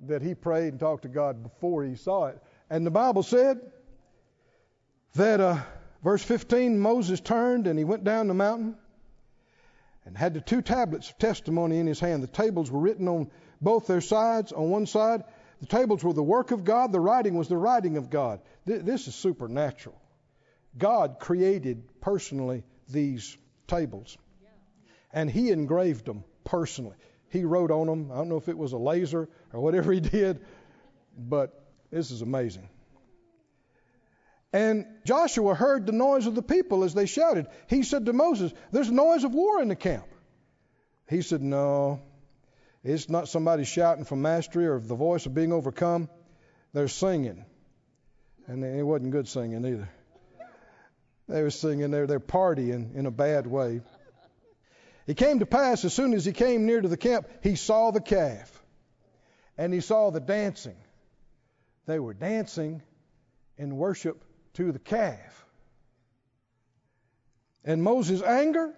that 0.05 0.21
he 0.21 0.35
prayed 0.35 0.69
and 0.69 0.81
talked 0.81 1.03
to 1.03 1.09
God 1.09 1.43
before 1.43 1.83
he 1.83 1.95
saw 1.95 2.27
it. 2.27 2.43
And 2.69 2.85
the 2.85 2.91
Bible 2.91 3.23
said 3.23 3.59
that 5.15 5.41
uh, 5.41 5.57
Verse 6.03 6.23
15 6.23 6.79
Moses 6.79 7.21
turned 7.21 7.67
and 7.67 7.79
he 7.79 7.85
went 7.85 8.05
down 8.05 8.29
the 8.29 8.35
mountain 8.35 8.77
and 10.05 10.19
had 10.19 10.35
the 10.35 10.43
two 10.43 10.61
tablets 10.61 11.09
of 11.09 11.17
testimony 11.17 11.79
in 11.79 11.87
his 11.87 12.01
hand. 12.01 12.23
The 12.23 12.27
tables 12.27 12.71
were 12.71 12.81
written 12.81 13.09
on 13.09 13.31
both 13.63 13.87
their 13.87 14.03
sides. 14.03 14.53
On 14.53 14.69
one 14.69 14.85
side, 14.85 15.23
the 15.63 15.69
tables 15.69 16.03
were 16.03 16.13
the 16.13 16.25
work 16.25 16.51
of 16.51 16.65
God, 16.65 16.91
the 16.91 16.99
writing 16.99 17.37
was 17.37 17.47
the 17.47 17.57
writing 17.57 17.97
of 17.97 18.11
God. 18.11 18.41
This 18.67 19.07
is 19.07 19.15
supernatural. 19.15 19.95
God 20.77 21.19
created 21.21 21.85
personally 22.01 22.65
these 22.89 23.37
tables, 23.69 24.19
and 25.13 25.31
he 25.31 25.51
engraved 25.51 26.05
them 26.05 26.25
personally. 26.43 26.97
He 27.29 27.45
wrote 27.45 27.71
on 27.71 27.87
them. 27.87 28.11
I 28.11 28.17
don't 28.17 28.29
know 28.29 28.39
if 28.39 28.49
it 28.49 28.59
was 28.59 28.73
a 28.73 28.77
laser 28.77 29.29
or 29.53 29.61
whatever 29.61 29.93
he 29.93 30.01
did, 30.01 30.45
but 31.17 31.65
this 31.93 32.11
is 32.11 32.23
amazing. 32.23 32.69
And 34.53 34.85
Joshua 35.05 35.55
heard 35.55 35.87
the 35.87 35.93
noise 35.93 36.27
of 36.27 36.35
the 36.35 36.43
people 36.43 36.83
as 36.83 36.93
they 36.93 37.07
shouted. 37.07 37.47
He 37.69 37.85
said 37.85 38.07
to 38.07 38.13
Moses, 38.13 38.53
There's 38.73 38.91
noise 38.91 39.23
of 39.23 39.33
war 39.33 39.63
in 39.63 39.69
the 39.69 39.77
camp. 39.77 40.09
He 41.09 41.23
said, 41.23 41.41
No, 41.41 42.01
it's 42.85 43.09
not 43.09 43.29
somebody 43.29 43.65
shouting 43.65 44.05
for 44.05 44.17
mastery 44.17 44.67
or 44.67 44.81
the 44.81 44.95
voice 44.95 45.27
of 45.27 45.35
being 45.35 45.53
overcome. 45.53 46.09
They're 46.73 46.89
singing. 46.89 47.45
And 48.47 48.65
it 48.65 48.83
wasn't 48.83 49.13
good 49.13 49.29
singing 49.29 49.65
either. 49.65 49.89
They 51.29 51.43
were 51.43 51.51
singing 51.51 51.91
their, 51.91 52.07
their 52.07 52.21
partying 52.21 52.95
in 52.97 53.07
a 53.07 53.11
bad 53.11 53.47
way. 53.47 53.83
It 55.07 55.17
came 55.17 55.39
to 55.39 55.47
pass 55.47 55.85
as 55.85 55.95
soon 55.95 56.13
as 56.15 56.25
he 56.25 56.33
came 56.33 56.67
near 56.67 56.81
to 56.81 56.89
the 56.89 56.97
camp, 56.97 57.29
he 57.43 57.57
saw 57.57 57.91
the 57.91 58.01
calf 58.01 58.63
and 59.57 59.73
he 59.73 59.81
saw 59.81 60.11
the 60.11 60.21
dancing. 60.21 60.77
They 61.87 61.99
were 61.99 62.15
dancing 62.15 62.83
in 63.57 63.77
worship 63.77 64.23
to 64.55 64.73
the 64.73 64.79
calf. 64.79 65.47
And 67.65 67.83
Moses' 67.83 68.23
anger 68.23 68.73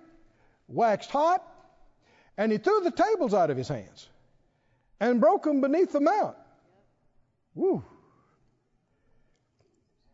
waxed 0.69 1.11
hot, 1.11 1.43
and 2.37 2.51
he 2.51 2.59
threw 2.59 2.81
the 2.81 2.91
tables 2.91 3.35
out 3.35 3.51
of 3.51 3.57
his 3.57 3.69
hands 3.69 4.09
and 5.01 5.21
broke 5.21 5.45
them 5.45 5.61
beneath 5.61 5.93
the 5.93 6.01
mount. 6.01 6.37
Woo. 7.55 7.85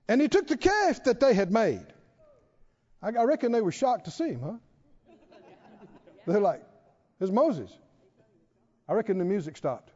And 0.09 0.21
he 0.21 0.29
took 0.29 0.49
the 0.49 0.57
calf 0.57 1.05
that 1.05 1.21
they 1.21 1.35
had 1.35 1.53
made. 1.53 1.87
I, 3.03 3.11
reckon 3.25 3.53
they 3.53 3.63
were 3.63 3.73
shocked 3.73 4.05
to 4.07 4.11
see 4.11 4.29
him, 4.29 4.41
huh? 4.43 5.15
They're 6.27 6.41
like, 6.41 6.63
there's 7.19 7.33
Moses. 7.33 7.71
I 8.89 8.93
reckon 8.93 9.19
the 9.19 9.25
music 9.25 9.57
stopped 9.57 9.91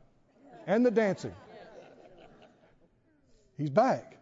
and 0.66 0.86
the 0.86 0.90
dancing. 0.90 1.34
He's 3.58 3.70
back. 3.70 4.16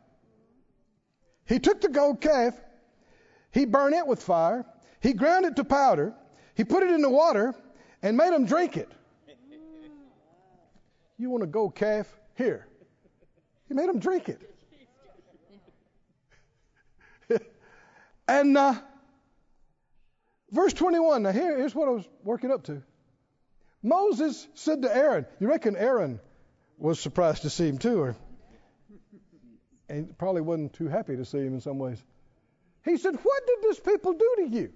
He 1.46 1.58
took 1.58 1.80
the 1.80 1.88
gold 1.88 2.20
calf, 2.20 2.54
he 3.50 3.66
burned 3.66 3.94
it 3.94 4.06
with 4.06 4.22
fire, 4.22 4.64
he 5.00 5.12
ground 5.12 5.44
it 5.44 5.56
to 5.56 5.64
powder, 5.64 6.14
he 6.54 6.64
put 6.64 6.82
it 6.82 6.90
in 6.90 7.02
the 7.02 7.10
water, 7.10 7.54
and 8.02 8.16
made 8.16 8.32
them 8.32 8.46
drink 8.46 8.76
it. 8.76 8.90
You 11.18 11.30
want 11.30 11.44
a 11.44 11.46
gold 11.46 11.74
calf? 11.74 12.06
Here. 12.34 12.66
He 13.68 13.74
made 13.74 13.88
them 13.88 14.00
drink 14.00 14.28
it. 14.28 14.40
and 18.28 18.58
uh, 18.58 18.74
verse 20.50 20.72
21, 20.72 21.22
now 21.22 21.30
here, 21.30 21.56
here's 21.56 21.74
what 21.74 21.88
I 21.88 21.92
was 21.92 22.08
working 22.24 22.50
up 22.50 22.64
to. 22.64 22.82
Moses 23.82 24.46
said 24.54 24.82
to 24.82 24.94
Aaron, 24.94 25.26
you 25.40 25.48
reckon 25.48 25.76
Aaron 25.76 26.20
was 26.78 26.98
surprised 27.00 27.42
to 27.42 27.50
see 27.50 27.68
him 27.68 27.78
too, 27.78 28.00
or 28.00 28.16
and 29.88 30.16
probably 30.16 30.40
wasn't 30.40 30.72
too 30.72 30.88
happy 30.88 31.16
to 31.16 31.24
see 31.24 31.38
him 31.38 31.54
in 31.54 31.60
some 31.60 31.78
ways. 31.78 32.02
He 32.84 32.96
said, 32.96 33.14
What 33.14 33.46
did 33.46 33.58
this 33.62 33.80
people 33.80 34.14
do 34.14 34.34
to 34.38 34.48
you? 34.48 34.72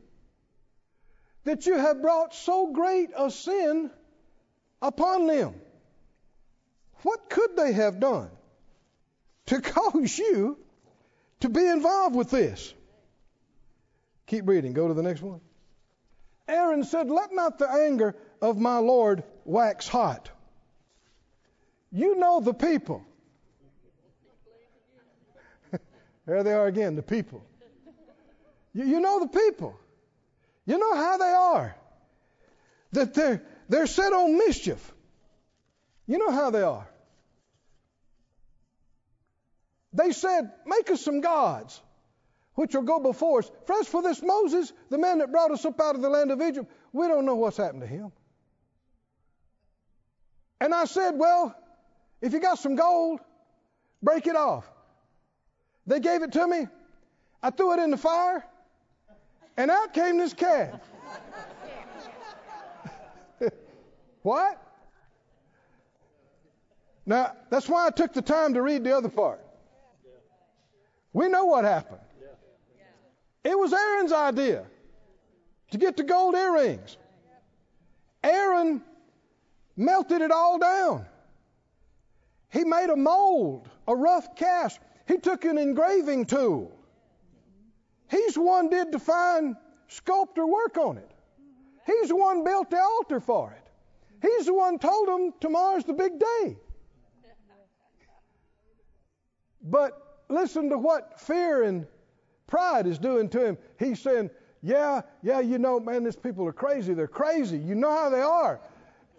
That 1.46 1.64
you 1.64 1.78
have 1.78 2.02
brought 2.02 2.34
so 2.34 2.72
great 2.72 3.10
a 3.16 3.30
sin 3.30 3.88
upon 4.82 5.28
them. 5.28 5.54
What 7.02 7.30
could 7.30 7.56
they 7.56 7.72
have 7.72 8.00
done 8.00 8.30
to 9.46 9.60
cause 9.62 10.18
you 10.18 10.58
to 11.40 11.48
be 11.48 11.64
involved 11.64 12.16
with 12.16 12.30
this? 12.30 12.74
Keep 14.26 14.48
reading. 14.48 14.72
Go 14.72 14.88
to 14.88 14.94
the 14.94 15.04
next 15.04 15.22
one. 15.22 15.40
Aaron 16.48 16.82
said, 16.82 17.08
Let 17.08 17.32
not 17.32 17.58
the 17.60 17.70
anger 17.70 18.16
of 18.42 18.58
my 18.58 18.78
Lord 18.78 19.22
wax 19.44 19.86
hot. 19.86 20.28
You 21.92 22.16
know 22.16 22.40
the 22.40 22.54
people. 22.54 23.04
there 26.26 26.42
they 26.42 26.52
are 26.52 26.66
again, 26.66 26.96
the 26.96 27.02
people. 27.02 27.46
You, 28.74 28.84
you 28.84 28.98
know 28.98 29.20
the 29.20 29.28
people. 29.28 29.78
You 30.66 30.78
know 30.78 30.94
how 30.94 31.16
they 31.16 31.32
are. 31.32 31.76
That 32.92 33.14
they're, 33.14 33.42
they're 33.68 33.86
set 33.86 34.12
on 34.12 34.36
mischief. 34.36 34.92
You 36.06 36.18
know 36.18 36.30
how 36.30 36.50
they 36.50 36.62
are. 36.62 36.88
They 39.92 40.12
said, 40.12 40.52
Make 40.66 40.90
us 40.90 41.00
some 41.00 41.20
gods 41.20 41.80
which 42.54 42.74
will 42.74 42.82
go 42.82 42.98
before 42.98 43.40
us. 43.40 43.50
As 43.80 43.86
for 43.86 44.02
this 44.02 44.22
Moses, 44.22 44.72
the 44.90 44.98
man 44.98 45.18
that 45.18 45.30
brought 45.30 45.50
us 45.50 45.64
up 45.64 45.80
out 45.80 45.94
of 45.94 46.02
the 46.02 46.08
land 46.08 46.30
of 46.30 46.40
Egypt, 46.40 46.70
we 46.92 47.06
don't 47.06 47.26
know 47.26 47.36
what's 47.36 47.58
happened 47.58 47.82
to 47.82 47.86
him. 47.86 48.12
And 50.60 50.74
I 50.74 50.86
said, 50.86 51.12
Well, 51.16 51.54
if 52.20 52.32
you 52.32 52.40
got 52.40 52.58
some 52.58 52.74
gold, 52.74 53.20
break 54.02 54.26
it 54.26 54.36
off. 54.36 54.68
They 55.86 56.00
gave 56.00 56.22
it 56.22 56.32
to 56.32 56.46
me. 56.46 56.66
I 57.42 57.50
threw 57.50 57.74
it 57.74 57.78
in 57.78 57.90
the 57.90 57.96
fire, 57.96 58.44
and 59.56 59.70
out 59.70 59.92
came 59.92 60.18
this 60.18 60.34
calf. 60.34 60.80
what? 64.22 64.62
Now, 67.06 67.32
that's 67.50 67.68
why 67.68 67.86
I 67.86 67.90
took 67.90 68.12
the 68.12 68.22
time 68.22 68.54
to 68.54 68.62
read 68.62 68.84
the 68.84 68.96
other 68.96 69.08
part. 69.08 69.40
We 71.12 71.28
know 71.28 71.46
what 71.46 71.64
happened. 71.64 72.00
It 73.44 73.56
was 73.56 73.72
Aaron's 73.72 74.12
idea 74.12 74.66
to 75.70 75.78
get 75.78 75.96
the 75.96 76.02
gold 76.02 76.34
earrings. 76.34 76.96
Aaron 78.24 78.82
melted 79.76 80.20
it 80.20 80.32
all 80.32 80.58
down. 80.58 81.06
He 82.52 82.64
made 82.64 82.90
a 82.90 82.96
mold, 82.96 83.68
a 83.86 83.94
rough 83.94 84.34
cast. 84.34 84.80
He 85.06 85.18
took 85.18 85.44
an 85.44 85.58
engraving 85.58 86.26
tool. 86.26 86.75
He's 88.10 88.34
the 88.34 88.42
one 88.42 88.68
did 88.68 88.92
the 88.92 88.98
fine 88.98 89.56
sculptor 89.88 90.46
work 90.46 90.76
on 90.76 90.98
it. 90.98 91.10
He's 91.86 92.08
the 92.08 92.16
one 92.16 92.44
built 92.44 92.70
the 92.70 92.80
altar 92.80 93.20
for 93.20 93.52
it. 93.52 93.66
He's 94.22 94.46
the 94.46 94.54
one 94.54 94.78
told 94.78 95.08
them 95.08 95.32
tomorrow's 95.40 95.84
the 95.84 95.92
big 95.92 96.18
day. 96.18 96.56
But 99.62 100.24
listen 100.28 100.70
to 100.70 100.78
what 100.78 101.20
fear 101.20 101.64
and 101.64 101.86
pride 102.46 102.86
is 102.86 102.98
doing 102.98 103.28
to 103.30 103.44
him. 103.44 103.58
He's 103.78 104.00
saying, 104.00 104.30
Yeah, 104.62 105.02
yeah, 105.22 105.40
you 105.40 105.58
know, 105.58 105.80
man, 105.80 106.04
these 106.04 106.16
people 106.16 106.46
are 106.46 106.52
crazy. 106.52 106.94
They're 106.94 107.08
crazy. 107.08 107.58
You 107.58 107.74
know 107.74 107.90
how 107.90 108.08
they 108.08 108.20
are. 108.20 108.60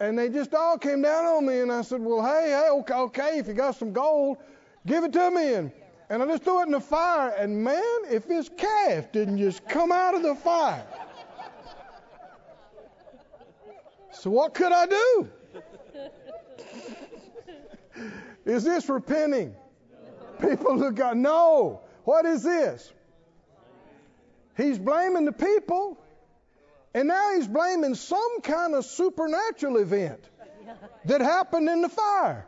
And 0.00 0.18
they 0.18 0.28
just 0.28 0.54
all 0.54 0.78
came 0.78 1.02
down 1.02 1.24
on 1.24 1.46
me, 1.46 1.60
and 1.60 1.72
I 1.72 1.82
said, 1.82 2.00
Well, 2.00 2.24
hey, 2.24 2.50
hey, 2.50 2.68
okay, 2.70 2.94
okay, 2.94 3.38
if 3.38 3.46
you 3.48 3.54
got 3.54 3.76
some 3.76 3.92
gold, 3.92 4.38
give 4.86 5.04
it 5.04 5.12
to 5.12 5.30
me. 5.30 5.54
And, 5.54 5.72
and 6.10 6.22
I 6.22 6.26
just 6.26 6.42
threw 6.42 6.60
it 6.60 6.66
in 6.66 6.72
the 6.72 6.80
fire. 6.80 7.30
And 7.30 7.62
man, 7.62 7.82
if 8.10 8.26
this 8.26 8.48
calf 8.56 9.12
didn't 9.12 9.38
just 9.38 9.66
come 9.68 9.92
out 9.92 10.14
of 10.14 10.22
the 10.22 10.34
fire. 10.34 10.84
So 14.12 14.30
what 14.30 14.54
could 14.54 14.72
I 14.72 14.86
do? 14.86 15.28
Is 18.44 18.64
this 18.64 18.88
repenting? 18.88 19.54
People 20.40 20.78
who 20.78 20.92
got 20.92 21.16
no. 21.16 21.82
What 22.04 22.24
is 22.24 22.42
this? 22.42 22.92
He's 24.56 24.78
blaming 24.78 25.24
the 25.24 25.32
people 25.32 25.98
and 26.94 27.06
now 27.06 27.34
he's 27.34 27.46
blaming 27.46 27.94
some 27.94 28.40
kind 28.40 28.74
of 28.74 28.84
supernatural 28.84 29.76
event 29.76 30.28
that 31.04 31.20
happened 31.20 31.68
in 31.68 31.82
the 31.82 31.88
fire. 31.88 32.46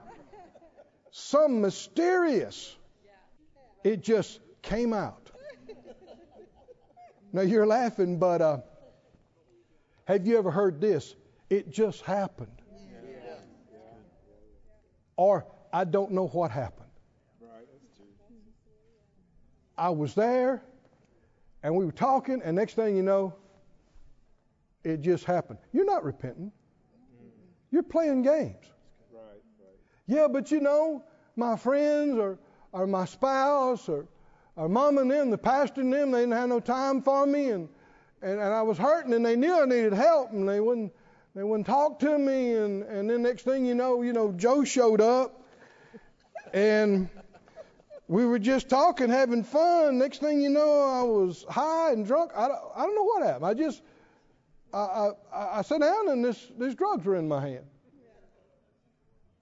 Some 1.13 1.61
mysterious. 1.61 2.77
It 3.83 4.03
just 4.03 4.41
came 4.63 4.93
out. 4.93 5.31
Now 7.33 7.43
you're 7.43 7.67
laughing, 7.67 8.19
but 8.19 8.43
uh, 8.43 8.59
have 10.05 10.27
you 10.27 10.37
ever 10.39 10.51
heard 10.51 10.81
this? 10.81 11.15
It 11.49 11.71
just 11.71 12.03
happened. 12.03 12.51
Or 15.17 15.47
I 15.73 15.85
don't 15.85 16.13
know 16.13 16.29
what 16.29 16.51
happened. 16.51 16.87
I 19.77 19.91
was 19.91 20.15
there 20.15 20.63
and 21.63 21.75
we 21.75 21.85
were 21.85 21.93
talking, 21.93 22.41
and 22.43 22.57
next 22.57 22.75
thing 22.75 22.97
you 22.97 23.03
know, 23.03 23.35
it 24.83 25.01
just 25.01 25.25
happened. 25.25 25.59
You're 25.73 25.85
not 25.85 26.05
repenting. 26.05 26.53
You're 27.71 27.83
playing 27.83 28.23
games. 28.23 28.57
Right, 29.13 29.23
right. 29.61 29.79
Yeah, 30.07 30.27
but 30.29 30.51
you 30.51 30.61
know, 30.61 31.05
my 31.37 31.57
friends 31.57 32.19
or, 32.19 32.39
or 32.73 32.87
my 32.87 33.05
spouse 33.05 33.89
or, 33.89 34.07
or 34.57 34.69
mom 34.69 34.99
and 34.99 35.11
them, 35.11 35.31
the 35.31 35.39
pastor 35.39 35.81
and 35.81 35.93
them, 35.93 36.11
they 36.11 36.21
didn't 36.21 36.35
have 36.35 36.49
no 36.49 36.61
time 36.61 37.03
for 37.03 37.27
me 37.27 37.51
and, 37.51 37.69
and, 38.23 38.33
and 38.33 38.43
I 38.43 38.63
was 38.63 38.79
hurting 38.79 39.13
and 39.13 39.25
they 39.25 39.37
knew 39.37 39.61
I 39.61 39.65
needed 39.65 39.93
help 39.93 40.33
and 40.33 40.49
they 40.49 40.61
wouldn't 40.61 40.93
they 41.35 41.45
wouldn't 41.45 41.67
talk 41.67 42.01
to 42.01 42.19
me 42.19 42.55
and, 42.55 42.83
and 42.83 43.09
then 43.09 43.23
next 43.23 43.43
thing 43.43 43.65
you 43.65 43.75
know, 43.75 44.03
you 44.03 44.13
know, 44.13 44.33
Joe 44.33 44.65
showed 44.65 45.01
up 45.01 45.45
and 46.53 47.09
we 48.09 48.27
were 48.27 48.41
just 48.41 48.69
talking, 48.69 49.09
having 49.09 49.45
fun. 49.45 49.99
Next 49.99 50.19
thing 50.19 50.41
you 50.41 50.51
know, 50.51 50.83
I 50.83 51.03
was 51.05 51.45
high 51.49 51.93
and 51.93 52.05
drunk. 52.05 52.33
I 52.35 52.49
don't, 52.49 52.61
I 52.75 52.83
don't 52.83 52.97
know 52.97 53.05
what 53.05 53.23
happened. 53.23 53.47
I 53.47 53.55
just 53.55 53.81
I, 54.73 55.11
I, 55.33 55.59
I 55.59 55.63
sat 55.63 55.81
down 55.81 56.09
and 56.09 56.25
this, 56.25 56.49
these 56.59 56.75
drugs 56.75 57.05
were 57.05 57.17
in 57.17 57.29
my 57.29 57.41
hand. 57.41 57.65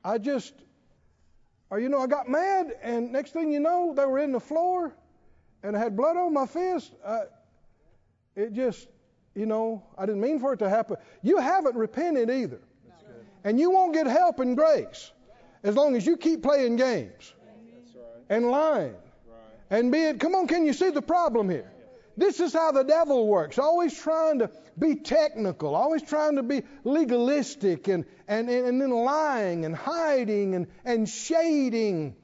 I 0.05 0.19
just, 0.19 0.55
or 1.71 1.79
you 1.81 1.89
know, 1.89 2.01
I 2.01 2.07
got 2.07 2.29
mad, 2.29 2.75
and 2.83 3.13
next 3.13 3.33
thing 3.33 3.53
you 3.53 3.61
know, 3.61 3.93
they 3.95 4.05
were 4.07 4.19
in 4.19 4.33
the 4.33 4.41
floor, 4.41 4.93
and 5.63 5.77
I 5.77 5.79
had 5.79 5.97
blood 5.97 6.17
on 6.17 6.33
my 6.33 6.47
fist. 6.47 6.93
I, 7.07 7.23
it 8.37 8.53
just, 8.53 8.89
you 9.35 9.47
know, 9.47 9.83
I 9.97 10.07
didn't 10.07 10.21
mean 10.21 10.39
for 10.39 10.53
it 10.53 10.59
to 10.61 10.69
happen. 10.69 10.97
You 11.23 11.39
haven't 11.39 11.77
repented 11.77 12.31
either, 12.31 12.61
and 13.45 13.59
you 13.59 13.71
won't 13.71 13.93
get 13.93 14.07
help 14.07 14.41
and 14.41 14.57
grace 14.57 15.13
as 15.63 15.75
long 15.75 15.97
as 15.97 16.07
you 16.07 16.17
keep 16.17 16.43
playing 16.43 16.77
games 16.77 17.35
and 18.29 18.51
lying 18.51 18.95
And 19.71 19.93
be 19.93 19.99
it, 19.99 20.21
come 20.21 20.35
on, 20.35 20.47
can 20.47 20.65
you 20.65 20.73
see 20.73 20.91
the 20.91 21.03
problem 21.03 21.51
here? 21.51 21.71
This 22.19 22.41
is 22.41 22.53
how 22.53 22.73
the 22.73 22.83
devil 22.83 23.29
works, 23.29 23.61
always 23.61 23.97
trying 23.97 24.41
to 24.41 24.51
be 24.77 24.97
technical, 24.97 25.77
always 25.77 26.03
trying 26.03 26.35
to 26.35 26.43
be 26.43 26.65
legalistic 26.83 27.87
and, 27.87 28.05
and, 28.27 28.51
and 28.51 28.83
then 28.83 28.91
lying 28.91 29.65
and 29.65 29.73
hiding 29.73 30.57
and, 30.57 30.67
and 30.85 31.09
shading. 31.09 32.17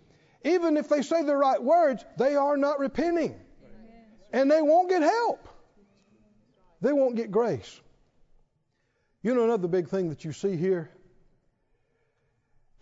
Even 0.44 0.76
if 0.76 0.88
they 0.88 1.02
say 1.02 1.22
the 1.22 1.36
right 1.36 1.62
words, 1.62 2.04
they 2.18 2.34
are 2.34 2.56
not 2.56 2.80
repenting. 2.80 3.36
And 4.32 4.50
they 4.50 4.62
won't 4.62 4.88
get 4.88 5.02
help. 5.02 5.48
They 6.80 6.92
won't 6.92 7.14
get 7.14 7.30
grace. 7.30 7.80
You 9.22 9.32
know 9.36 9.44
another 9.44 9.68
big 9.68 9.88
thing 9.88 10.08
that 10.08 10.24
you 10.24 10.32
see 10.32 10.56
here? 10.56 10.90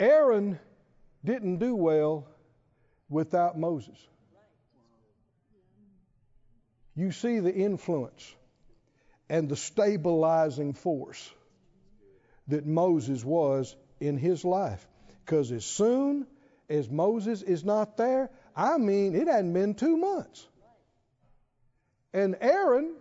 Aaron 0.00 0.58
didn't 1.22 1.58
do 1.58 1.74
well 1.74 2.26
without 3.10 3.58
Moses. 3.58 3.98
You 6.94 7.12
see 7.12 7.40
the 7.40 7.54
influence 7.54 8.34
and 9.28 9.48
the 9.48 9.56
stabilizing 9.56 10.74
force 10.74 11.32
that 12.48 12.66
Moses 12.66 13.24
was 13.24 13.74
in 14.00 14.18
his 14.18 14.44
life. 14.44 14.86
Because 15.24 15.52
as 15.52 15.64
soon 15.64 16.26
as 16.68 16.90
Moses 16.90 17.42
is 17.42 17.64
not 17.64 17.96
there, 17.96 18.30
I 18.54 18.76
mean, 18.78 19.14
it 19.14 19.28
hadn't 19.28 19.52
been 19.52 19.74
two 19.74 19.96
months. 19.96 20.46
And 22.12 22.36
Aaron 22.40 22.94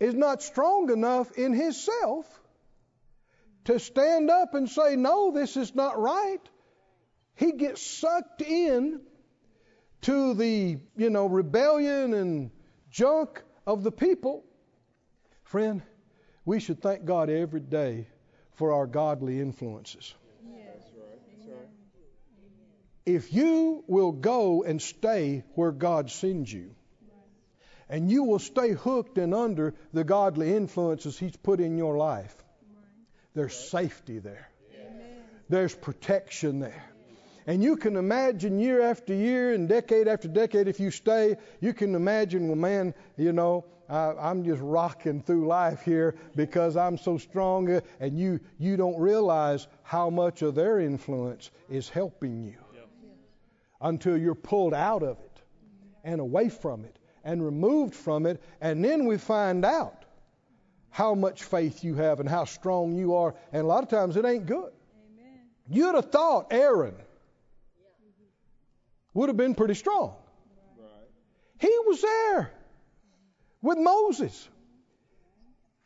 is 0.00 0.14
not 0.14 0.42
strong 0.42 0.90
enough 0.90 1.30
in 1.32 1.52
himself 1.52 2.26
to 3.66 3.78
stand 3.78 4.30
up 4.30 4.54
and 4.54 4.68
say, 4.68 4.96
No, 4.96 5.30
this 5.30 5.56
is 5.56 5.74
not 5.74 6.00
right. 6.00 6.40
He 7.36 7.52
gets 7.52 7.80
sucked 7.80 8.42
in 8.42 9.00
to 10.02 10.34
the, 10.34 10.78
you 10.96 11.10
know, 11.10 11.26
rebellion 11.26 12.12
and 12.12 12.50
junk 12.94 13.42
of 13.66 13.82
the 13.82 13.90
people. 13.90 14.44
Friend, 15.42 15.82
we 16.44 16.60
should 16.60 16.80
thank 16.80 17.04
God 17.04 17.28
every 17.28 17.60
day 17.60 18.06
for 18.54 18.72
our 18.72 18.86
godly 18.86 19.40
influences. 19.40 20.14
If 23.04 23.34
you 23.34 23.84
will 23.86 24.12
go 24.12 24.62
and 24.62 24.80
stay 24.80 25.42
where 25.56 25.72
God 25.72 26.10
sends 26.10 26.50
you, 26.50 26.70
and 27.88 28.10
you 28.10 28.22
will 28.22 28.38
stay 28.38 28.70
hooked 28.70 29.18
and 29.18 29.34
under 29.34 29.74
the 29.92 30.04
godly 30.04 30.54
influences 30.54 31.18
He's 31.18 31.36
put 31.36 31.60
in 31.60 31.76
your 31.76 31.98
life, 31.98 32.34
there's 33.34 33.54
safety 33.54 34.20
there. 34.20 34.48
There's 35.48 35.74
protection 35.74 36.60
there. 36.60 36.84
And 37.46 37.62
you 37.62 37.76
can 37.76 37.96
imagine 37.96 38.58
year 38.58 38.82
after 38.82 39.12
year 39.14 39.52
and 39.52 39.68
decade 39.68 40.08
after 40.08 40.28
decade, 40.28 40.66
if 40.66 40.80
you 40.80 40.90
stay, 40.90 41.36
you 41.60 41.74
can 41.74 41.94
imagine, 41.94 42.48
well, 42.48 42.56
man, 42.56 42.94
you 43.18 43.32
know, 43.32 43.66
I, 43.88 44.30
am 44.30 44.44
just 44.44 44.62
rocking 44.62 45.20
through 45.20 45.46
life 45.46 45.82
here 45.82 46.14
because 46.34 46.76
I'm 46.76 46.96
so 46.96 47.18
strong, 47.18 47.82
and 48.00 48.18
you 48.18 48.40
you 48.58 48.78
don't 48.78 48.98
realize 48.98 49.66
how 49.82 50.08
much 50.08 50.40
of 50.40 50.54
their 50.54 50.80
influence 50.80 51.50
is 51.68 51.90
helping 51.90 52.44
you 52.44 52.56
yep. 52.74 52.88
until 53.82 54.16
you're 54.16 54.34
pulled 54.34 54.72
out 54.72 55.02
of 55.02 55.18
it 55.20 55.42
and 56.02 56.20
away 56.20 56.48
from 56.48 56.86
it 56.86 56.98
and 57.24 57.44
removed 57.44 57.94
from 57.94 58.24
it, 58.24 58.42
and 58.62 58.82
then 58.82 59.04
we 59.04 59.18
find 59.18 59.66
out 59.66 60.04
how 60.88 61.14
much 61.14 61.42
faith 61.42 61.84
you 61.84 61.94
have 61.94 62.20
and 62.20 62.28
how 62.28 62.44
strong 62.44 62.94
you 62.94 63.14
are. 63.14 63.34
And 63.52 63.62
a 63.62 63.66
lot 63.66 63.82
of 63.82 63.90
times 63.90 64.16
it 64.16 64.24
ain't 64.24 64.46
good. 64.46 64.72
Amen. 65.18 65.40
You'd 65.68 65.94
have 65.94 66.10
thought 66.10 66.46
Aaron 66.52 66.94
would 69.14 69.28
have 69.28 69.36
been 69.36 69.54
pretty 69.54 69.74
strong. 69.74 70.14
Right. 70.78 70.88
He 71.58 71.72
was 71.86 72.02
there 72.02 72.50
with 73.62 73.78
Moses 73.78 74.48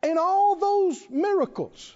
and 0.02 0.18
all 0.18 0.56
those 0.56 1.00
miracles 1.10 1.94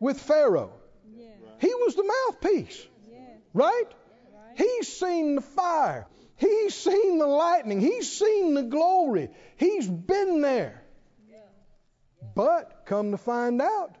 with 0.00 0.20
Pharaoh. 0.20 0.72
Yeah. 1.16 1.28
He 1.60 1.68
was 1.68 1.94
the 1.94 2.04
mouthpiece. 2.04 2.86
Yeah. 3.10 3.18
Right? 3.52 3.84
right? 3.86 4.58
He's 4.58 4.88
seen 4.88 5.36
the 5.36 5.42
fire. 5.42 6.06
He's 6.36 6.74
seen 6.74 7.18
the 7.18 7.26
lightning. 7.26 7.80
He's 7.80 8.10
seen 8.10 8.54
the 8.54 8.64
glory. 8.64 9.30
He's 9.56 9.86
been 9.86 10.40
there. 10.40 10.84
But 12.34 12.82
come 12.86 13.12
to 13.12 13.16
find 13.16 13.62
out, 13.62 13.94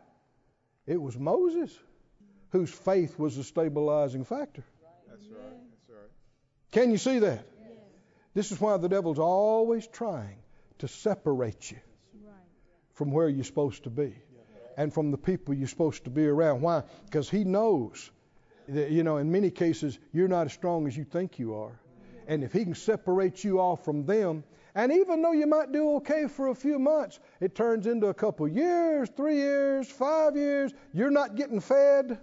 it 0.86 1.00
was 1.00 1.16
Moses 1.16 1.72
whose 2.50 2.70
faith 2.70 3.18
was 3.18 3.36
the 3.36 3.44
stabilizing 3.44 4.24
factor. 4.24 4.64
That's 5.08 5.26
right. 5.28 5.63
Can 6.74 6.90
you 6.90 6.98
see 6.98 7.20
that? 7.20 7.46
This 8.34 8.50
is 8.50 8.60
why 8.60 8.76
the 8.78 8.88
devil's 8.88 9.20
always 9.20 9.86
trying 9.86 10.38
to 10.78 10.88
separate 10.88 11.70
you 11.70 11.78
from 12.94 13.12
where 13.12 13.28
you're 13.28 13.44
supposed 13.44 13.84
to 13.84 13.90
be 13.90 14.12
and 14.76 14.92
from 14.92 15.12
the 15.12 15.16
people 15.16 15.54
you're 15.54 15.68
supposed 15.68 16.02
to 16.02 16.10
be 16.10 16.26
around. 16.26 16.62
Why? 16.62 16.82
Because 17.04 17.30
he 17.30 17.44
knows 17.44 18.10
that, 18.68 18.90
you 18.90 19.04
know, 19.04 19.18
in 19.18 19.30
many 19.30 19.50
cases, 19.50 20.00
you're 20.12 20.26
not 20.26 20.46
as 20.46 20.52
strong 20.52 20.88
as 20.88 20.96
you 20.96 21.04
think 21.04 21.38
you 21.38 21.54
are. 21.54 21.78
And 22.26 22.42
if 22.42 22.52
he 22.52 22.64
can 22.64 22.74
separate 22.74 23.44
you 23.44 23.60
off 23.60 23.84
from 23.84 24.04
them, 24.04 24.42
and 24.74 24.90
even 24.90 25.22
though 25.22 25.30
you 25.30 25.46
might 25.46 25.70
do 25.70 25.94
okay 25.96 26.26
for 26.26 26.48
a 26.48 26.56
few 26.56 26.80
months, 26.80 27.20
it 27.40 27.54
turns 27.54 27.86
into 27.86 28.08
a 28.08 28.14
couple 28.14 28.48
years, 28.48 29.08
three 29.16 29.36
years, 29.36 29.88
five 29.88 30.34
years. 30.34 30.72
You're 30.92 31.12
not 31.12 31.36
getting 31.36 31.60
fed. 31.60 32.18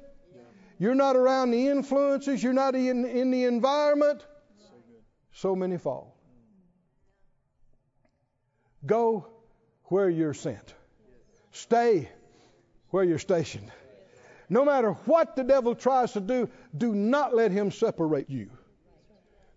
You're 0.77 0.95
not 0.95 1.15
around 1.15 1.51
the 1.51 1.69
influences. 1.69 2.43
You're 2.43 2.51
not 2.51 2.75
in, 2.75 3.05
in 3.05 3.31
the 3.31 3.45
environment. 3.45 4.25
So 5.41 5.55
many 5.55 5.79
fall. 5.79 6.15
Go 8.85 9.25
where 9.85 10.07
you're 10.07 10.35
sent. 10.35 10.75
Stay 11.49 12.09
where 12.91 13.03
you're 13.03 13.17
stationed. 13.17 13.71
No 14.49 14.63
matter 14.65 14.91
what 14.91 15.35
the 15.35 15.43
devil 15.43 15.73
tries 15.73 16.11
to 16.13 16.19
do, 16.19 16.47
do 16.77 16.93
not 16.93 17.33
let 17.33 17.51
him 17.51 17.71
separate 17.71 18.29
you 18.29 18.51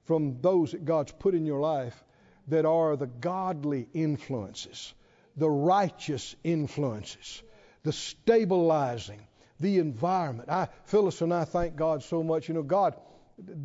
from 0.05 0.41
those 0.41 0.73
that 0.73 0.87
God's 0.87 1.13
put 1.13 1.35
in 1.35 1.45
your 1.45 1.61
life 1.61 2.03
that 2.49 2.65
are 2.65 2.97
the 2.97 3.07
godly 3.07 3.87
influences, 3.93 4.95
the 5.37 5.51
righteous 5.51 6.35
influences, 6.43 7.43
the 7.83 7.93
stabilizing, 7.93 9.21
the 9.61 9.81
environment. 9.81 10.49
I, 10.49 10.69
Phyllis 10.85 11.21
and 11.21 11.35
I 11.35 11.45
thank 11.45 11.77
God 11.77 12.03
so 12.03 12.23
much. 12.23 12.49
You 12.49 12.55
know, 12.55 12.63
God 12.63 12.97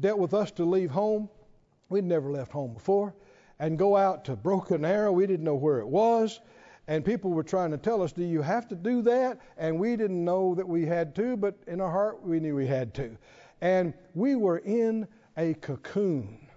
dealt 0.01 0.19
with 0.19 0.33
us 0.33 0.51
to 0.51 0.65
leave 0.65 0.91
home. 0.91 1.29
We'd 1.89 2.03
never 2.03 2.31
left 2.31 2.51
home 2.51 2.73
before. 2.73 3.13
And 3.59 3.77
go 3.77 3.97
out 3.97 4.25
to 4.25 4.35
Broken 4.35 4.85
Arrow. 4.85 5.11
We 5.11 5.27
didn't 5.27 5.43
know 5.43 5.55
where 5.55 5.79
it 5.79 5.87
was. 5.87 6.39
And 6.87 7.05
people 7.05 7.31
were 7.31 7.43
trying 7.43 7.71
to 7.71 7.77
tell 7.77 8.01
us, 8.01 8.13
do 8.13 8.23
you 8.23 8.41
have 8.41 8.67
to 8.69 8.75
do 8.75 9.01
that? 9.03 9.39
And 9.57 9.79
we 9.79 9.95
didn't 9.95 10.23
know 10.23 10.55
that 10.55 10.67
we 10.67 10.85
had 10.85 11.13
to, 11.15 11.37
but 11.37 11.55
in 11.67 11.81
our 11.81 11.91
heart, 11.91 12.23
we 12.23 12.39
knew 12.39 12.55
we 12.55 12.65
had 12.65 12.93
to. 12.95 13.15
And 13.61 13.93
we 14.15 14.35
were 14.35 14.57
in 14.57 15.07
a 15.37 15.53
cocoon 15.55 16.47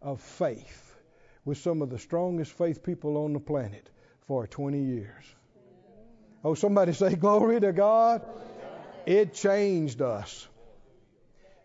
of 0.00 0.20
faith 0.20 0.94
with 1.44 1.58
some 1.58 1.82
of 1.82 1.90
the 1.90 1.98
strongest 1.98 2.52
faith 2.52 2.82
people 2.82 3.16
on 3.16 3.32
the 3.32 3.40
planet 3.40 3.90
for 4.26 4.46
20 4.46 4.80
years. 4.80 5.24
Oh, 6.44 6.54
somebody 6.54 6.92
say, 6.92 7.14
Glory 7.14 7.60
to 7.60 7.72
God. 7.72 8.22
It 9.04 9.34
changed 9.34 10.00
us. 10.00 10.46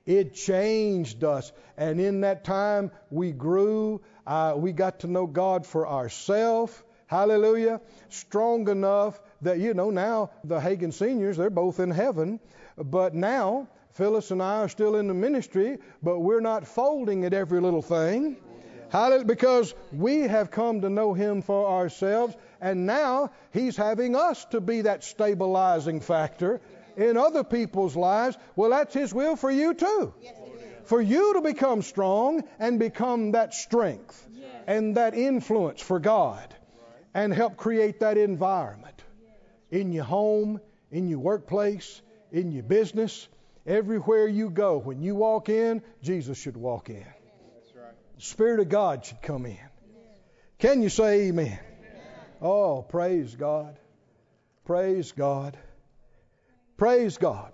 It 0.08 0.34
changed 0.34 1.24
us. 1.24 1.52
And 1.78 2.00
in 2.00 2.22
that 2.22 2.46
time, 2.46 2.92
we 3.12 3.34
grew. 3.34 4.02
Uh, 4.26 4.54
we 4.56 4.72
got 4.72 5.02
to 5.02 5.08
know 5.08 5.28
God 5.28 5.68
for 5.68 5.88
ourselves. 5.88 6.74
Hallelujah. 7.08 7.82
Strong 8.10 8.70
enough 8.70 9.22
that, 9.42 9.60
you 9.60 9.74
know, 9.74 9.92
now 9.92 10.32
the 10.44 10.60
Hagin 10.60 10.94
seniors, 10.94 11.38
they're 11.38 11.50
both 11.50 11.80
in 11.80 11.92
heaven. 11.92 12.40
But 12.78 13.14
now, 13.14 13.68
Phyllis 13.92 14.32
and 14.32 14.42
I 14.42 14.60
are 14.60 14.70
still 14.70 14.96
in 14.96 15.08
the 15.08 15.14
ministry, 15.14 15.78
but 16.02 16.20
we're 16.20 16.42
not 16.42 16.68
folding 16.68 17.26
at 17.26 17.34
every 17.34 17.60
little 17.60 17.82
thing. 17.82 18.38
Hallelujah. 18.90 19.26
Because 19.26 19.74
we 19.92 20.22
have 20.22 20.52
come 20.52 20.82
to 20.82 20.90
know 20.90 21.14
Him 21.14 21.42
for 21.42 21.68
ourselves, 21.68 22.36
and 22.62 22.86
now 22.86 23.32
He's 23.52 23.76
having 23.76 24.16
us 24.16 24.46
to 24.52 24.62
be 24.62 24.82
that 24.82 25.04
stabilizing 25.04 26.00
factor 26.00 26.62
in 26.98 27.16
other 27.16 27.44
people's 27.44 27.96
lives. 27.96 28.38
Well, 28.56 28.72
that's 28.72 28.94
His 28.94 29.14
will 29.14 29.36
for 29.36 29.52
you 29.52 29.74
too. 29.74 30.14
for 30.84 31.02
you 31.02 31.34
to 31.34 31.42
become 31.42 31.82
strong 31.82 32.44
and 32.60 32.80
become 32.80 33.32
that 33.34 33.54
strength 33.54 34.26
and 34.68 34.96
that 34.98 35.14
influence 35.14 35.82
for 35.82 36.00
God 36.00 36.54
and 37.14 37.34
help 37.34 37.58
create 37.58 38.00
that 38.02 38.18
environment 38.18 39.02
in 39.70 39.92
your 39.92 40.06
home, 40.06 40.62
in 40.92 41.08
your 41.08 41.20
workplace, 41.20 42.02
in 42.32 42.52
your 42.52 42.64
business, 42.64 43.28
everywhere 43.66 44.28
you 44.28 44.50
go. 44.50 44.78
When 44.78 45.02
you 45.02 45.16
walk 45.16 45.50
in, 45.50 45.82
Jesus 46.02 46.38
should 46.38 46.58
walk 46.58 46.90
in. 46.90 47.06
The 48.16 48.22
Spirit 48.22 48.60
of 48.62 48.70
God 48.70 49.06
should 49.06 49.22
come 49.22 49.46
in. 49.46 49.60
Can 50.58 50.82
you 50.82 50.90
say 50.90 51.28
amen? 51.28 51.60
Oh, 52.42 52.82
praise 52.82 53.36
God. 53.36 53.78
Praise 54.66 55.12
God. 55.12 55.58
Praise 56.78 57.18
God. 57.18 57.52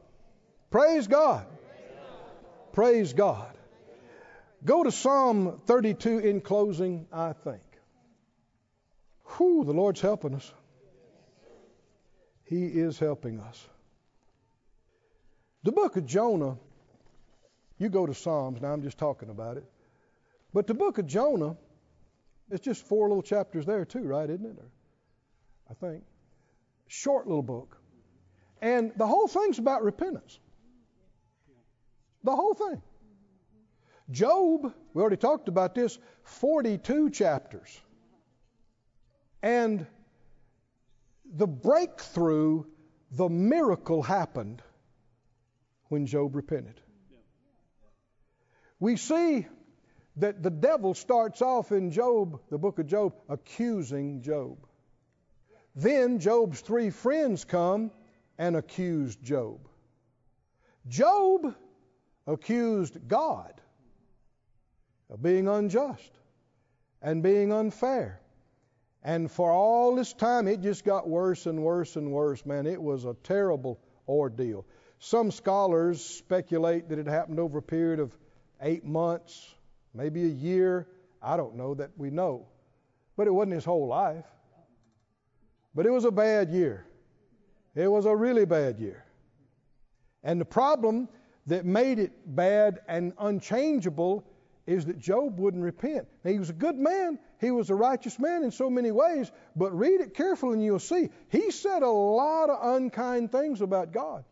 Praise 0.70 1.08
God. 1.08 1.46
Praise 2.74 3.14
God. 3.14 3.54
Go 4.66 4.84
to 4.84 4.92
Psalm 4.92 5.62
32 5.66 6.20
in 6.20 6.42
closing, 6.42 7.08
I 7.12 7.34
think. 7.34 7.62
Whew, 9.38 9.64
the 9.66 9.74
Lord's 9.74 10.02
helping 10.02 10.36
us. 10.36 10.54
He 12.46 12.66
is 12.66 13.00
helping 13.00 13.40
us. 13.40 13.68
The 15.64 15.72
book 15.72 15.96
of 15.96 16.06
Jonah, 16.06 16.58
you 17.78 17.90
go 17.90 18.06
to 18.06 18.14
Psalms, 18.14 18.62
now 18.62 18.74
I'm 18.74 18.84
just 18.84 18.98
talking 18.98 19.30
about 19.30 19.58
it. 19.58 19.66
But 20.54 20.68
the 20.68 20.74
book 20.74 20.98
of 20.98 21.08
Jonah, 21.08 21.56
it's 22.52 22.64
just 22.64 22.86
four 22.86 23.08
little 23.08 23.24
chapters 23.24 23.66
there, 23.66 23.86
too, 23.86 24.04
right? 24.04 24.30
Isn't 24.30 24.46
it? 24.46 24.58
Or, 24.58 24.72
I 25.70 25.74
think. 25.74 26.04
Short 26.88 27.28
little 27.28 27.42
book. 27.42 27.78
And 28.64 28.94
the 28.96 29.06
whole 29.06 29.28
thing's 29.28 29.60
about 29.60 29.84
repentance. 29.84 30.40
The 32.24 32.34
whole 32.34 32.54
thing. 32.54 32.82
Job, 34.10 34.74
we 34.94 35.02
already 35.02 35.18
talked 35.18 35.50
about 35.50 35.76
this, 35.76 36.00
42 36.24 37.10
chapters. 37.10 37.78
And 39.42 39.86
the 41.26 41.46
breakthrough, 41.46 42.64
the 43.12 43.28
miracle 43.28 44.02
happened 44.02 44.62
when 45.90 46.06
Job 46.06 46.34
repented. 46.34 46.80
We 48.80 48.96
see 48.96 49.46
that 50.16 50.42
the 50.42 50.50
devil 50.50 50.94
starts 50.94 51.42
off 51.42 51.74
in 51.74 51.92
Job, 51.92 52.40
the 52.50 52.58
book 52.58 52.80
of 52.80 52.88
Job, 52.88 53.14
accusing 53.28 54.22
Job. 54.22 54.58
Then 55.76 56.20
Job's 56.20 56.62
three 56.62 56.92
friends 56.92 57.44
come 57.44 57.92
and 58.38 58.56
accused 58.56 59.24
Job. 59.24 59.60
Job 60.88 61.56
accused 62.28 63.08
God 63.08 63.54
of 65.10 65.22
being 65.22 65.48
unjust 65.48 66.12
and 67.02 67.22
being 67.22 67.52
unfair. 67.52 68.20
And 69.04 69.30
for 69.30 69.52
all 69.52 69.96
this 69.96 70.14
time, 70.14 70.48
it 70.48 70.62
just 70.62 70.86
got 70.86 71.08
worse 71.08 71.46
and 71.46 71.62
worse 71.62 71.98
and 71.98 72.12
worse, 72.12 72.46
man. 72.46 72.66
It 72.66 72.82
was 72.82 73.06
a 73.06 73.16
terrible 73.24 73.80
ordeal. 74.08 74.66
Some 75.00 75.32
scholars 75.32 76.04
speculate 76.04 76.88
that 76.90 77.00
it 77.00 77.08
happened 77.08 77.40
over 77.40 77.58
a 77.58 77.62
period 77.62 78.00
of 78.00 78.18
eight 78.62 78.86
months, 78.86 79.54
maybe 79.94 80.24
a 80.24 80.30
year. 80.30 80.88
I 81.22 81.36
don't 81.36 81.56
know 81.56 81.74
that 81.76 81.92
we 81.98 82.10
know. 82.10 82.48
But 83.18 83.28
it 83.28 83.32
wasn't 83.32 83.56
his 83.56 83.66
whole 83.66 83.88
life. 83.88 84.26
But 85.76 85.86
it 85.86 85.92
was 85.92 86.06
a 86.06 86.12
bad 86.12 86.50
year. 86.50 86.86
It 87.76 87.88
was 87.88 88.06
a 88.06 88.16
really 88.16 88.46
bad 88.46 88.80
year. 88.80 89.04
And 90.24 90.40
the 90.40 90.46
problem 90.46 91.10
that 91.48 91.66
made 91.66 92.00
it 92.00 92.12
bad 92.26 92.80
and 92.88 93.14
unchangeable 93.20 94.26
is 94.66 94.86
that 94.86 94.98
Job 94.98 95.40
wouldn't 95.40 95.64
repent. 95.64 96.08
Now, 96.24 96.32
he 96.32 96.40
was 96.40 96.50
a 96.50 96.54
good 96.54 96.78
man. 96.78 97.20
He 97.42 97.52
was 97.52 97.70
a 97.70 97.76
righteous 97.76 98.18
man 98.18 98.44
in 98.44 98.52
so 98.52 98.70
many 98.70 98.92
ways, 98.92 99.32
but 99.56 99.78
read 99.78 100.00
it 100.00 100.14
carefully 100.14 100.54
and 100.54 100.64
you'll 100.64 100.80
see. 100.80 101.10
He 101.30 101.52
said 101.52 101.84
a 101.84 101.90
lot 101.90 102.50
of 102.50 102.76
unkind 102.76 103.32
things 103.32 103.60
about 103.62 103.92
God. 103.92 104.24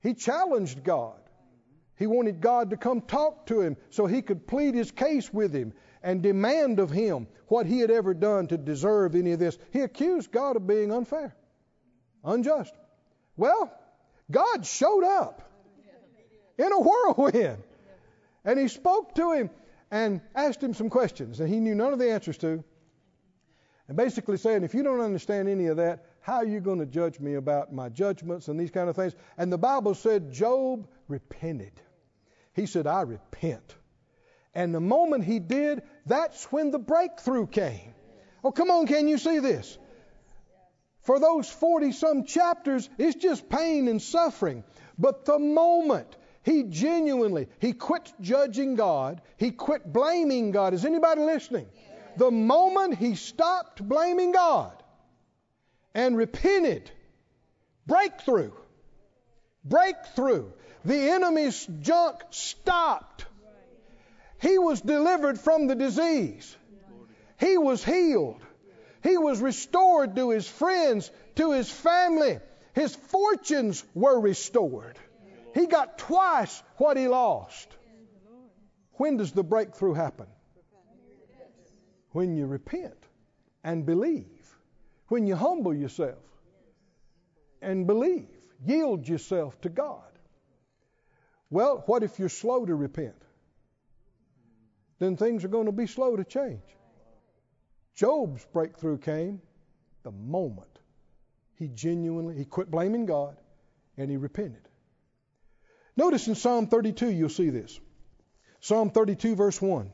He 0.00 0.14
challenged 0.14 0.84
God. 0.84 1.18
He 1.96 2.06
wanted 2.06 2.40
God 2.40 2.70
to 2.70 2.76
come 2.76 3.00
talk 3.00 3.46
to 3.46 3.60
him 3.60 3.76
so 3.90 4.06
he 4.06 4.22
could 4.22 4.46
plead 4.46 4.74
his 4.74 4.90
case 4.90 5.32
with 5.32 5.52
him 5.52 5.72
and 6.02 6.22
demand 6.22 6.78
of 6.78 6.90
him 6.90 7.26
what 7.46 7.66
he 7.66 7.80
had 7.80 7.90
ever 7.90 8.14
done 8.14 8.46
to 8.48 8.56
deserve 8.56 9.14
any 9.14 9.32
of 9.32 9.38
this. 9.38 9.58
He 9.72 9.80
accused 9.80 10.30
God 10.30 10.56
of 10.56 10.66
being 10.66 10.92
unfair, 10.92 11.34
unjust. 12.24 12.74
Well, 13.36 13.72
God 14.30 14.66
showed 14.66 15.04
up 15.04 15.42
in 16.58 16.72
a 16.72 16.80
whirlwind. 16.80 17.62
And 18.44 18.58
he 18.58 18.68
spoke 18.68 19.14
to 19.16 19.32
him 19.32 19.50
and 19.90 20.20
asked 20.34 20.62
him 20.62 20.74
some 20.74 20.90
questions 20.90 21.38
that 21.38 21.48
he 21.48 21.60
knew 21.60 21.74
none 21.74 21.92
of 21.92 21.98
the 21.98 22.10
answers 22.10 22.38
to. 22.38 22.62
And 23.88 23.96
basically 23.96 24.36
saying, 24.36 24.64
if 24.64 24.74
you 24.74 24.82
don't 24.82 25.00
understand 25.00 25.48
any 25.48 25.66
of 25.66 25.78
that, 25.78 26.04
how 26.20 26.36
are 26.36 26.46
you 26.46 26.60
going 26.60 26.78
to 26.80 26.86
judge 26.86 27.20
me 27.20 27.34
about 27.34 27.72
my 27.72 27.88
judgments 27.88 28.48
and 28.48 28.60
these 28.60 28.70
kind 28.70 28.90
of 28.90 28.96
things? 28.96 29.14
And 29.38 29.50
the 29.50 29.58
Bible 29.58 29.94
said 29.94 30.30
Job 30.30 30.86
repented. 31.08 31.72
He 32.54 32.66
said, 32.66 32.86
I 32.86 33.02
repent. 33.02 33.74
And 34.54 34.74
the 34.74 34.80
moment 34.80 35.24
he 35.24 35.38
did, 35.38 35.82
that's 36.06 36.44
when 36.50 36.70
the 36.70 36.78
breakthrough 36.78 37.46
came. 37.46 37.94
Oh, 38.42 38.50
come 38.50 38.70
on, 38.70 38.86
can 38.86 39.08
you 39.08 39.18
see 39.18 39.38
this? 39.40 39.78
For 41.02 41.18
those 41.18 41.48
40 41.48 41.92
some 41.92 42.24
chapters, 42.24 42.88
it's 42.98 43.16
just 43.16 43.48
pain 43.48 43.88
and 43.88 44.00
suffering. 44.00 44.64
But 44.98 45.24
the 45.24 45.38
moment 45.38 46.16
he 46.42 46.64
genuinely, 46.64 47.48
he 47.60 47.72
quit 47.72 48.12
judging 48.20 48.74
God, 48.74 49.22
he 49.36 49.50
quit 49.50 49.90
blaming 49.92 50.50
God. 50.50 50.74
Is 50.74 50.84
anybody 50.84 51.22
listening? 51.22 51.66
The 52.16 52.30
moment 52.30 52.96
he 52.96 53.14
stopped 53.14 53.86
blaming 53.86 54.32
God 54.32 54.82
and 55.94 56.16
repented, 56.16 56.90
breakthrough, 57.86 58.52
breakthrough. 59.64 60.50
The 60.84 61.10
enemy's 61.10 61.66
junk 61.80 62.16
stopped. 62.30 63.26
He 64.40 64.58
was 64.58 64.80
delivered 64.80 65.38
from 65.38 65.66
the 65.66 65.74
disease. 65.74 66.56
He 67.38 67.58
was 67.58 67.84
healed. 67.84 68.40
He 69.02 69.16
was 69.16 69.40
restored 69.40 70.16
to 70.16 70.30
his 70.30 70.48
friends, 70.48 71.10
to 71.36 71.52
his 71.52 71.70
family. 71.70 72.38
His 72.74 72.94
fortunes 72.94 73.84
were 73.94 74.20
restored. 74.20 74.98
He 75.54 75.66
got 75.66 75.98
twice 75.98 76.62
what 76.76 76.96
he 76.96 77.08
lost. 77.08 77.68
When 78.94 79.16
does 79.16 79.32
the 79.32 79.44
breakthrough 79.44 79.94
happen? 79.94 80.26
When 82.12 82.36
you 82.36 82.46
repent 82.46 82.98
and 83.64 83.86
believe. 83.86 84.26
When 85.08 85.26
you 85.26 85.36
humble 85.36 85.74
yourself 85.74 86.22
and 87.62 87.86
believe. 87.86 88.28
Yield 88.64 89.08
yourself 89.08 89.60
to 89.60 89.68
God. 89.68 90.02
Well, 91.50 91.82
what 91.86 92.02
if 92.02 92.18
you're 92.18 92.28
slow 92.28 92.66
to 92.66 92.74
repent? 92.74 93.22
Then 94.98 95.16
things 95.16 95.44
are 95.44 95.48
going 95.48 95.66
to 95.66 95.72
be 95.72 95.86
slow 95.86 96.16
to 96.16 96.24
change. 96.24 96.62
Job's 97.94 98.44
breakthrough 98.52 98.98
came 98.98 99.40
the 100.02 100.12
moment 100.12 100.78
he 101.58 101.68
genuinely 101.68 102.36
he 102.36 102.44
quit 102.44 102.70
blaming 102.70 103.06
God 103.06 103.36
and 103.96 104.10
he 104.10 104.16
repented. 104.16 104.62
Notice 105.96 106.28
in 106.28 106.36
Psalm 106.36 106.68
32, 106.68 107.10
you'll 107.10 107.28
see 107.28 107.50
this. 107.50 107.80
Psalm 108.60 108.90
32, 108.90 109.34
verse 109.34 109.60
1. 109.60 109.92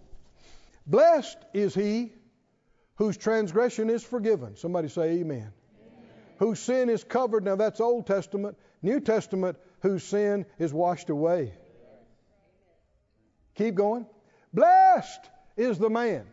Blessed 0.86 1.38
is 1.54 1.74
he 1.74 2.12
whose 2.96 3.16
transgression 3.16 3.88
is 3.88 4.04
forgiven. 4.04 4.56
Somebody 4.56 4.88
say, 4.88 5.20
Amen. 5.20 5.38
amen. 5.38 5.52
Whose 6.38 6.60
sin 6.60 6.90
is 6.90 7.02
covered. 7.02 7.44
Now 7.44 7.56
that's 7.56 7.80
Old 7.80 8.06
Testament. 8.06 8.58
New 8.82 9.00
Testament, 9.00 9.56
whose 9.80 10.04
sin 10.04 10.44
is 10.58 10.72
washed 10.74 11.08
away. 11.08 11.54
Keep 13.54 13.76
going. 13.76 14.06
Blessed 14.54 15.28
is 15.56 15.78
the 15.78 15.90
man 15.90 16.24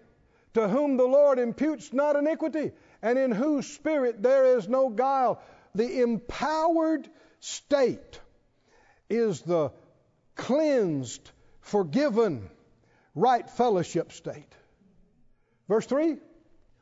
to 0.54 0.68
whom 0.68 0.98
the 0.98 1.06
Lord 1.06 1.40
imputes 1.40 1.92
not 1.92 2.16
iniquity, 2.16 2.72
and 3.02 3.18
in 3.18 3.32
whose 3.32 3.68
spirit 3.68 4.22
there 4.22 4.58
is 4.58 4.68
no 4.68 4.90
guile. 4.90 5.42
The 5.74 6.02
empowered 6.02 7.10
state 7.40 8.20
is 9.10 9.42
the 9.42 9.72
cleansed, 10.36 11.32
forgiven, 11.62 12.50
right 13.16 13.50
fellowship 13.50 14.12
state. 14.12 14.54
Verse 15.68 15.86
3 15.86 16.18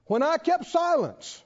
When 0.06 0.24
I 0.24 0.38
kept 0.38 0.66
silence, 0.66 1.42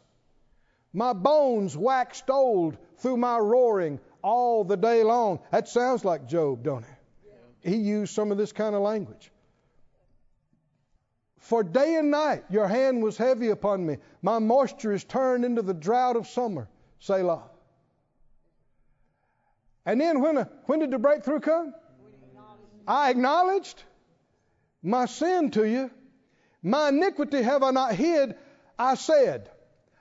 my 0.93 1.13
bones 1.13 1.77
waxed 1.77 2.29
old 2.29 2.77
through 2.97 3.17
my 3.17 3.37
roaring 3.37 3.99
all 4.23 4.63
the 4.63 4.77
day 4.77 5.03
long. 5.03 5.39
That 5.51 5.67
sounds 5.67 6.05
like 6.05 6.27
Job, 6.27 6.63
don't 6.63 6.83
it? 6.83 7.69
He 7.69 7.77
used 7.77 8.13
some 8.13 8.31
of 8.31 8.37
this 8.37 8.51
kind 8.51 8.75
of 8.75 8.81
language. 8.81 9.31
For 11.43 11.61
day 11.61 11.95
and 11.95 12.09
night 12.09 12.45
your 12.49 12.69
hand 12.69 13.03
was 13.03 13.17
heavy 13.17 13.49
upon 13.49 13.85
me. 13.85 13.97
My 14.21 14.39
moisture 14.39 14.93
is 14.93 15.03
turned 15.03 15.43
into 15.43 15.61
the 15.61 15.73
drought 15.73 16.15
of 16.15 16.25
summer. 16.25 16.69
Selah. 16.99 17.43
And 19.85 19.99
then 19.99 20.21
when, 20.21 20.37
uh, 20.37 20.45
when 20.67 20.79
did 20.79 20.91
the 20.91 20.99
breakthrough 20.99 21.41
come? 21.41 21.73
I 22.87 23.09
acknowledged 23.09 23.83
my 24.81 25.05
sin 25.05 25.51
to 25.51 25.67
you. 25.67 25.91
My 26.61 26.87
iniquity 26.87 27.41
have 27.41 27.61
I 27.61 27.71
not 27.71 27.93
hid. 27.93 28.35
I 28.79 28.95
said, 28.95 29.49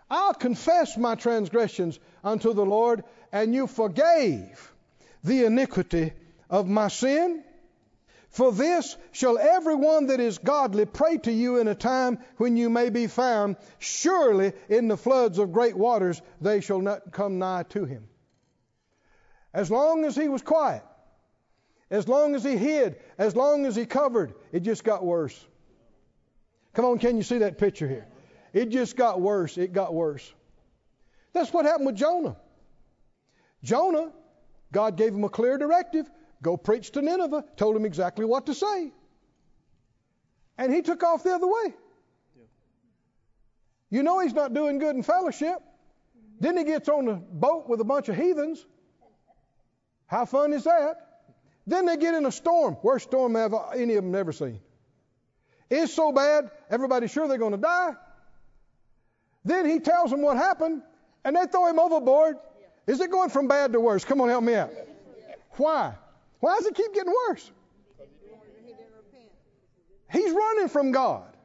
I'll 0.08 0.34
confess 0.34 0.96
my 0.96 1.16
transgressions 1.16 1.98
unto 2.22 2.52
the 2.54 2.64
Lord, 2.64 3.02
and 3.32 3.52
you 3.52 3.66
forgave 3.66 4.72
the 5.24 5.44
iniquity 5.46 6.12
of 6.48 6.68
my 6.68 6.86
sin. 6.86 7.42
For 8.32 8.50
this 8.50 8.96
shall 9.12 9.38
every 9.38 9.74
one 9.74 10.06
that 10.06 10.18
is 10.18 10.38
godly 10.38 10.86
pray 10.86 11.18
to 11.18 11.30
you 11.30 11.58
in 11.58 11.68
a 11.68 11.74
time 11.74 12.18
when 12.38 12.56
you 12.56 12.70
may 12.70 12.88
be 12.88 13.06
found. 13.06 13.56
Surely 13.78 14.54
in 14.70 14.88
the 14.88 14.96
floods 14.96 15.38
of 15.38 15.52
great 15.52 15.76
waters 15.76 16.22
they 16.40 16.62
shall 16.62 16.80
not 16.80 17.12
come 17.12 17.38
nigh 17.38 17.64
to 17.64 17.84
him. 17.84 18.08
As 19.52 19.70
long 19.70 20.06
as 20.06 20.16
he 20.16 20.28
was 20.28 20.40
quiet, 20.40 20.82
as 21.90 22.08
long 22.08 22.34
as 22.34 22.42
he 22.42 22.56
hid, 22.56 22.96
as 23.18 23.36
long 23.36 23.66
as 23.66 23.76
he 23.76 23.84
covered, 23.84 24.32
it 24.50 24.60
just 24.60 24.82
got 24.82 25.04
worse. 25.04 25.38
Come 26.72 26.86
on, 26.86 26.98
can 26.98 27.18
you 27.18 27.22
see 27.22 27.38
that 27.38 27.58
picture 27.58 27.86
here? 27.86 28.06
It 28.54 28.70
just 28.70 28.96
got 28.96 29.20
worse. 29.20 29.58
It 29.58 29.74
got 29.74 29.92
worse. 29.92 30.32
That's 31.34 31.52
what 31.52 31.66
happened 31.66 31.84
with 31.84 31.96
Jonah. 31.96 32.36
Jonah, 33.62 34.10
God 34.72 34.96
gave 34.96 35.12
him 35.12 35.24
a 35.24 35.28
clear 35.28 35.58
directive 35.58 36.10
go 36.42 36.56
preach 36.56 36.90
to 36.92 37.02
Nineveh, 37.02 37.44
told 37.56 37.76
him 37.76 37.84
exactly 37.84 38.24
what 38.24 38.46
to 38.46 38.54
say. 38.54 38.92
And 40.58 40.72
he 40.72 40.82
took 40.82 41.02
off 41.02 41.22
the 41.22 41.34
other 41.34 41.46
way. 41.46 41.74
You 43.90 44.02
know 44.02 44.20
he's 44.20 44.34
not 44.34 44.54
doing 44.54 44.78
good 44.78 44.96
in 44.96 45.02
fellowship. 45.02 45.58
Then 46.40 46.56
he 46.56 46.64
gets 46.64 46.88
on 46.88 47.08
a 47.08 47.14
boat 47.14 47.68
with 47.68 47.80
a 47.80 47.84
bunch 47.84 48.08
of 48.08 48.16
heathens. 48.16 48.64
How 50.06 50.24
fun 50.24 50.52
is 50.52 50.64
that? 50.64 50.96
Then 51.66 51.86
they 51.86 51.96
get 51.96 52.14
in 52.14 52.26
a 52.26 52.32
storm. 52.32 52.76
Worst 52.82 53.08
storm 53.08 53.34
have 53.34 53.54
any 53.74 53.94
of 53.94 54.04
them 54.04 54.14
ever 54.14 54.32
seen. 54.32 54.60
It's 55.70 55.94
so 55.94 56.12
bad, 56.12 56.50
everybody's 56.70 57.10
sure 57.10 57.28
they're 57.28 57.38
going 57.38 57.52
to 57.52 57.58
die. 57.58 57.94
Then 59.44 59.68
he 59.68 59.80
tells 59.80 60.10
them 60.10 60.20
what 60.22 60.36
happened, 60.36 60.82
and 61.24 61.34
they 61.34 61.46
throw 61.46 61.66
him 61.66 61.78
overboard. 61.78 62.36
Is 62.86 63.00
it 63.00 63.10
going 63.10 63.30
from 63.30 63.48
bad 63.48 63.72
to 63.72 63.80
worse? 63.80 64.04
Come 64.04 64.20
on, 64.20 64.28
help 64.28 64.44
me 64.44 64.54
out. 64.54 64.70
Why? 65.52 65.94
Why 66.42 66.56
does 66.56 66.66
it 66.66 66.74
keep 66.74 66.92
getting 66.92 67.14
worse? 67.28 67.52
He's 70.10 70.32
running 70.32 70.68
from 70.68 70.90
God. 70.90 71.36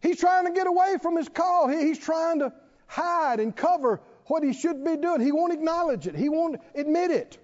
He's 0.00 0.18
trying 0.18 0.46
to 0.46 0.52
get 0.52 0.66
away 0.66 0.96
from 1.02 1.14
his 1.18 1.28
call. 1.28 1.68
He's 1.68 1.98
trying 1.98 2.38
to 2.38 2.50
hide 2.86 3.38
and 3.38 3.54
cover 3.54 4.00
what 4.24 4.42
he 4.42 4.54
should 4.54 4.82
be 4.82 4.96
doing. 4.96 5.20
He 5.20 5.30
won't 5.30 5.52
acknowledge 5.52 6.06
it. 6.06 6.16
He 6.16 6.30
won't 6.30 6.58
admit 6.74 7.10
it. 7.10 7.36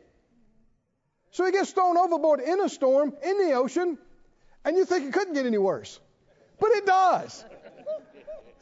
So 1.32 1.44
he 1.44 1.52
gets 1.52 1.70
thrown 1.70 1.98
overboard 1.98 2.40
in 2.40 2.62
a 2.62 2.68
storm 2.70 3.12
in 3.22 3.36
the 3.46 3.52
ocean, 3.52 3.98
and 4.64 4.74
you 4.74 4.86
think 4.86 5.06
it 5.06 5.12
couldn't 5.12 5.34
get 5.34 5.44
any 5.44 5.58
worse. 5.58 6.00
But 6.58 6.70
it 6.70 6.86
does. 6.86 7.44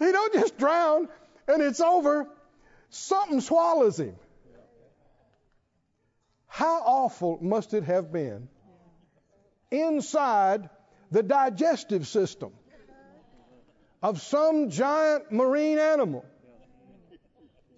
He 0.00 0.10
don't 0.10 0.32
just 0.32 0.58
drown 0.58 1.08
and 1.46 1.62
it's 1.62 1.80
over. 1.80 2.26
Something 2.90 3.40
swallows 3.40 4.00
him. 4.00 4.16
How 6.48 6.80
awful 6.80 7.38
must 7.40 7.74
it 7.74 7.84
have 7.84 8.10
been 8.12 8.48
inside 9.70 10.68
the 11.10 11.22
digestive 11.22 12.06
system 12.06 12.52
of 14.02 14.20
some 14.20 14.70
giant 14.70 15.30
marine 15.30 15.78
animal? 15.78 16.24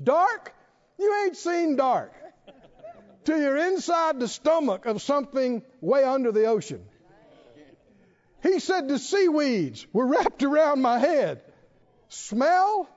Dark? 0.03 0.55
You 0.99 1.25
ain't 1.25 1.37
seen 1.37 1.77
dark 1.77 2.13
till 3.25 3.39
you're 3.39 3.57
inside 3.57 4.19
the 4.19 4.29
stomach 4.29 4.87
of 4.87 5.03
something 5.03 5.63
way 5.81 6.05
under 6.05 6.33
the 6.33 6.47
ocean. 6.47 6.83
He 8.43 8.59
said 8.61 8.89
the 8.89 8.99
seaweeds 8.99 9.87
were 9.93 10.07
wrapped 10.07 10.43
around 10.43 10.81
my 10.81 10.99
head. 10.99 11.43
Smell? 12.09 12.89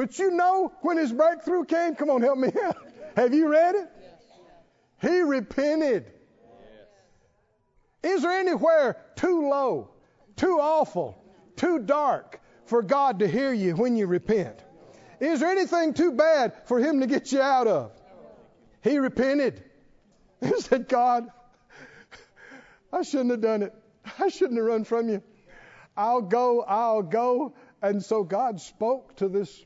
But 0.00 0.18
you 0.18 0.30
know 0.30 0.72
when 0.80 0.96
his 0.96 1.12
breakthrough 1.12 1.66
came? 1.66 1.94
Come 1.94 2.08
on, 2.08 2.22
help 2.22 2.38
me 2.38 2.50
out. 2.64 2.78
Have 3.16 3.34
you 3.34 3.48
read 3.48 3.74
it? 3.74 3.86
He 5.02 5.20
repented. 5.20 6.10
Is 8.02 8.22
there 8.22 8.30
anywhere 8.30 8.96
too 9.16 9.50
low, 9.50 9.90
too 10.36 10.58
awful, 10.58 11.22
too 11.56 11.80
dark 11.80 12.40
for 12.64 12.80
God 12.80 13.18
to 13.18 13.28
hear 13.28 13.52
you 13.52 13.76
when 13.76 13.94
you 13.94 14.06
repent? 14.06 14.58
Is 15.20 15.40
there 15.40 15.50
anything 15.50 15.92
too 15.92 16.12
bad 16.12 16.54
for 16.64 16.78
him 16.78 17.00
to 17.00 17.06
get 17.06 17.30
you 17.30 17.42
out 17.42 17.66
of? 17.66 17.92
He 18.82 18.96
repented. 18.96 19.62
He 20.40 20.58
said, 20.62 20.88
God, 20.88 21.28
I 22.90 23.02
shouldn't 23.02 23.32
have 23.32 23.42
done 23.42 23.64
it. 23.64 23.74
I 24.18 24.28
shouldn't 24.28 24.56
have 24.56 24.64
run 24.64 24.84
from 24.84 25.10
you. 25.10 25.22
I'll 25.94 26.22
go, 26.22 26.62
I'll 26.62 27.02
go. 27.02 27.52
And 27.82 28.02
so 28.02 28.24
God 28.24 28.62
spoke 28.62 29.16
to 29.16 29.28
this 29.28 29.62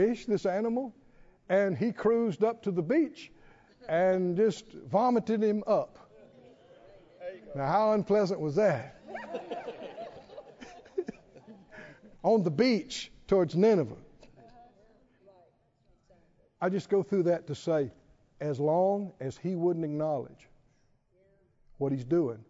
fish, 0.00 0.24
this 0.24 0.46
animal, 0.46 0.94
and 1.50 1.76
he 1.76 1.92
cruised 1.92 2.42
up 2.42 2.62
to 2.62 2.70
the 2.70 2.80
beach 2.80 3.30
and 3.86 4.34
just 4.34 4.64
vomited 4.90 5.42
him 5.42 5.62
up. 5.66 5.98
Now, 7.54 7.66
how 7.66 7.92
unpleasant 7.92 8.40
was 8.40 8.54
that? 8.54 8.98
On 12.22 12.42
the 12.42 12.50
beach 12.50 13.12
towards 13.26 13.54
Nineveh. 13.54 13.96
I 16.62 16.70
just 16.70 16.88
go 16.88 17.02
through 17.02 17.24
that 17.24 17.46
to 17.48 17.54
say, 17.54 17.90
as 18.40 18.58
long 18.58 19.12
as 19.20 19.36
he 19.36 19.54
wouldn't 19.54 19.84
acknowledge 19.84 20.48
what 21.76 21.92
he's 21.92 22.04
doing, 22.04 22.42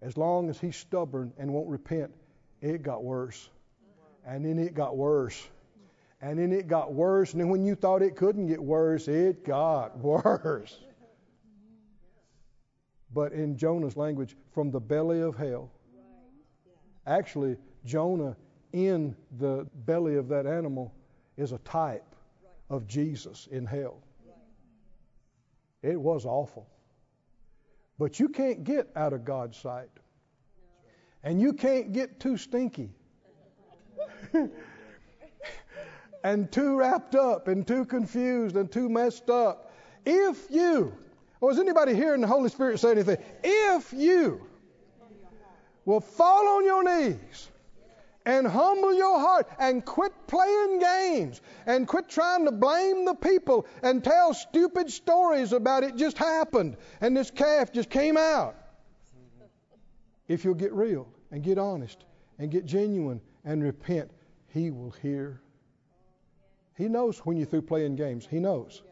as 0.00 0.16
long 0.16 0.48
as 0.48 0.60
he's 0.60 0.76
stubborn 0.76 1.32
and 1.38 1.52
won't 1.52 1.68
repent, 1.68 2.12
it 2.60 2.84
got 2.84 3.02
worse. 3.02 3.48
And 4.24 4.44
then 4.44 4.60
it 4.60 4.74
got 4.74 4.96
worse. 4.96 5.44
And 6.24 6.38
then 6.38 6.52
it 6.52 6.68
got 6.68 6.94
worse. 6.94 7.32
And 7.32 7.40
then 7.42 7.50
when 7.50 7.66
you 7.66 7.74
thought 7.74 8.00
it 8.00 8.16
couldn't 8.16 8.46
get 8.46 8.58
worse, 8.58 9.08
it 9.08 9.44
got 9.44 9.98
worse. 10.02 10.78
But 13.12 13.32
in 13.32 13.58
Jonah's 13.58 13.94
language, 13.94 14.34
from 14.50 14.70
the 14.70 14.80
belly 14.80 15.20
of 15.20 15.36
hell. 15.36 15.70
Actually, 17.06 17.58
Jonah 17.84 18.34
in 18.72 19.14
the 19.38 19.66
belly 19.84 20.14
of 20.14 20.28
that 20.28 20.46
animal 20.46 20.94
is 21.36 21.52
a 21.52 21.58
type 21.58 22.16
of 22.70 22.86
Jesus 22.86 23.46
in 23.50 23.66
hell. 23.66 23.98
It 25.82 26.00
was 26.00 26.24
awful. 26.24 26.66
But 27.98 28.18
you 28.18 28.30
can't 28.30 28.64
get 28.64 28.88
out 28.96 29.12
of 29.12 29.26
God's 29.26 29.58
sight. 29.58 29.90
And 31.22 31.38
you 31.38 31.52
can't 31.52 31.92
get 31.92 32.18
too 32.18 32.38
stinky. 32.38 32.94
and 36.24 36.50
too 36.50 36.76
wrapped 36.76 37.14
up 37.14 37.48
and 37.48 37.66
too 37.66 37.84
confused 37.84 38.56
and 38.56 38.72
too 38.72 38.88
messed 38.88 39.28
up. 39.28 39.70
If 40.06 40.50
you, 40.50 40.96
or 41.40 41.52
is 41.52 41.60
anybody 41.60 41.94
hearing 41.94 42.22
the 42.22 42.26
Holy 42.26 42.48
Spirit 42.48 42.80
say 42.80 42.92
anything? 42.92 43.18
If 43.44 43.92
you 43.92 44.40
will 45.84 46.00
fall 46.00 46.48
on 46.56 46.64
your 46.64 46.82
knees 46.82 47.50
and 48.24 48.46
humble 48.46 48.94
your 48.94 49.20
heart 49.20 49.46
and 49.58 49.84
quit 49.84 50.12
playing 50.26 50.78
games 50.78 51.42
and 51.66 51.86
quit 51.86 52.08
trying 52.08 52.46
to 52.46 52.52
blame 52.52 53.04
the 53.04 53.14
people 53.14 53.66
and 53.82 54.02
tell 54.02 54.32
stupid 54.32 54.90
stories 54.90 55.52
about 55.52 55.84
it 55.84 55.94
just 55.94 56.16
happened 56.16 56.78
and 57.02 57.14
this 57.14 57.30
calf 57.30 57.70
just 57.70 57.90
came 57.90 58.16
out. 58.16 58.56
If 60.26 60.42
you'll 60.42 60.54
get 60.54 60.72
real 60.72 61.06
and 61.30 61.42
get 61.42 61.58
honest 61.58 62.02
and 62.38 62.50
get 62.50 62.64
genuine 62.64 63.20
and 63.44 63.62
repent, 63.62 64.10
He 64.48 64.70
will 64.70 64.94
hear. 65.02 65.42
He 66.76 66.88
knows 66.88 67.18
when 67.18 67.36
you're 67.36 67.46
through 67.46 67.62
playing 67.62 67.96
games. 67.96 68.26
He 68.28 68.38
knows. 68.38 68.82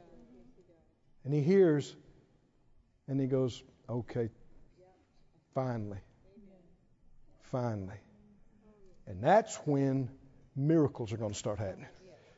And 1.25 1.35
He 1.35 1.43
hears 1.43 1.95
and 3.09 3.21
He 3.21 3.27
goes, 3.27 3.63
okay, 3.89 4.31
finally. 5.55 5.99
Finally. 7.51 8.01
And 9.07 9.23
that's 9.23 9.57
when 9.67 10.09
miracles 10.57 11.13
are 11.13 11.17
going 11.17 11.33
to 11.33 11.39
start 11.39 11.59
happening. 11.59 11.89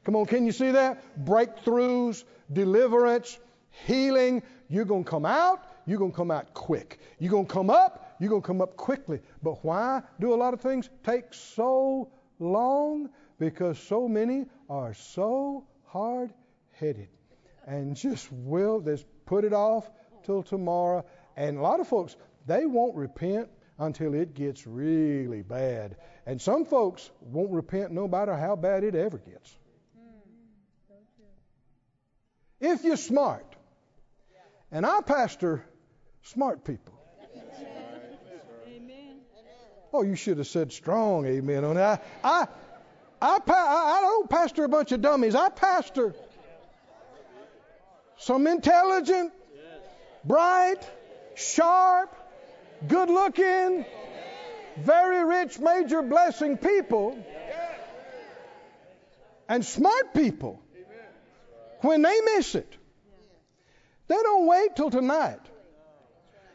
Come 0.05 0.17
on, 0.17 0.27
can 0.27 0.45
you 0.45 0.53
see 0.53 0.73
that? 0.73 1.25
Breakthroughs, 1.25 2.25
deliverance, 2.53 3.39
healing. 3.87 4.43
You're 4.69 4.85
going 4.85 5.05
to 5.05 5.11
come 5.11 5.25
out, 5.25 5.63
you're 5.87 5.99
going 5.99 6.11
to 6.11 6.17
come 6.17 6.31
out 6.31 6.53
quick. 6.55 7.01
You're 7.19 7.31
going 7.31 7.47
to 7.47 7.53
come 7.53 7.71
up, 7.71 8.17
you're 8.19 8.31
going 8.31 8.43
to 8.43 8.47
come 8.47 8.61
up 8.61 8.77
quickly. 8.77 9.21
But 9.43 9.65
why 9.65 10.03
do 10.21 10.35
a 10.35 10.37
lot 10.37 10.55
of 10.55 10.61
things 10.61 10.89
take 11.05 11.33
so 11.33 12.11
long? 12.39 13.11
Because 13.39 13.79
so 13.79 14.09
many 14.09 14.47
are 14.69 14.95
so 14.95 15.67
hard 15.87 16.33
headed 16.73 17.09
and 17.67 17.97
just 17.97 18.31
will, 18.31 18.81
just 18.81 19.07
put 19.27 19.45
it 19.45 19.53
off 19.53 19.89
till 20.25 20.43
tomorrow. 20.43 21.05
And 21.37 21.59
a 21.59 21.63
lot 21.63 21.81
of 21.81 21.89
folks, 21.89 22.17
they 22.47 22.67
won't 22.67 22.95
repent 22.95 23.49
until 23.79 24.15
it 24.15 24.35
gets 24.35 24.67
really 24.67 25.43
bad. 25.43 25.97
And 26.27 26.41
some 26.41 26.65
folks 26.65 27.11
won't 27.21 27.51
repent 27.51 27.93
no 27.93 28.07
matter 28.07 28.37
how 28.37 28.57
bad 28.57 28.85
it 28.85 28.95
ever 28.95 29.19
gets. 29.19 29.57
If 32.61 32.85
you're 32.85 32.97
smart, 32.97 33.45
and 34.71 34.87
I 34.87 35.01
pastor 35.03 35.65
smart 36.23 36.65
people. 36.65 36.95
Oh, 39.93 40.03
you 40.03 40.17
should 40.17 40.39
have 40.39 40.49
said 40.49 40.73
strong 40.73 41.25
amen 41.27 41.65
on 41.65 41.77
that. 41.77 42.05
I, 42.25 42.29
I, 42.29 42.49
I, 43.25 43.39
I 43.47 44.01
don't 44.03 44.29
pastor 44.29 44.65
a 44.65 44.69
bunch 44.69 44.93
of 44.93 45.01
dummies. 45.01 45.35
I 45.35 45.49
pastor 45.49 46.15
some 48.19 48.47
intelligent, 48.47 49.33
bright, 50.25 50.89
sharp, 51.35 52.15
good 52.87 53.09
looking, 53.09 53.87
very 54.77 55.25
rich, 55.25 55.59
major 55.59 56.03
blessing 56.03 56.59
people 56.59 57.19
and 59.49 59.65
smart 59.65 60.13
people 60.13 60.61
when 61.81 62.03
they 62.03 62.21
miss 62.37 62.55
it. 62.55 62.77
They 64.07 64.17
don't 64.17 64.47
wait 64.47 64.77
till 64.77 64.91
tonight. 64.91 65.41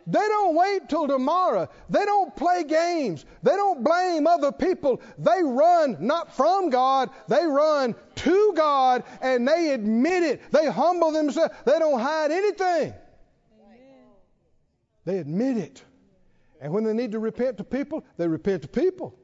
They 0.09 0.27
don't 0.27 0.55
wait 0.55 0.89
till 0.89 1.07
tomorrow. 1.07 1.69
They 1.89 2.03
don't 2.03 2.35
play 2.35 2.63
games. 2.63 3.25
They 3.43 3.51
don't 3.51 3.83
blame 3.83 4.25
other 4.25 4.51
people. 4.51 5.01
They 5.19 5.43
run 5.43 5.97
not 5.99 6.35
from 6.35 6.71
God, 6.71 7.11
they 7.27 7.45
run 7.45 7.93
to 8.15 8.53
God 8.55 9.03
and 9.21 9.47
they 9.47 9.71
admit 9.71 10.23
it. 10.23 10.51
They 10.51 10.65
humble 10.65 11.11
themselves. 11.11 11.53
They 11.65 11.77
don't 11.77 11.99
hide 11.99 12.31
anything. 12.31 12.93
They 15.05 15.17
admit 15.19 15.57
it. 15.57 15.83
And 16.59 16.73
when 16.73 16.83
they 16.83 16.93
need 16.93 17.11
to 17.11 17.19
repent 17.19 17.57
to 17.57 17.63
people, 17.63 18.03
they 18.17 18.27
repent 18.27 18.63
to 18.63 18.67
people. 18.67 19.15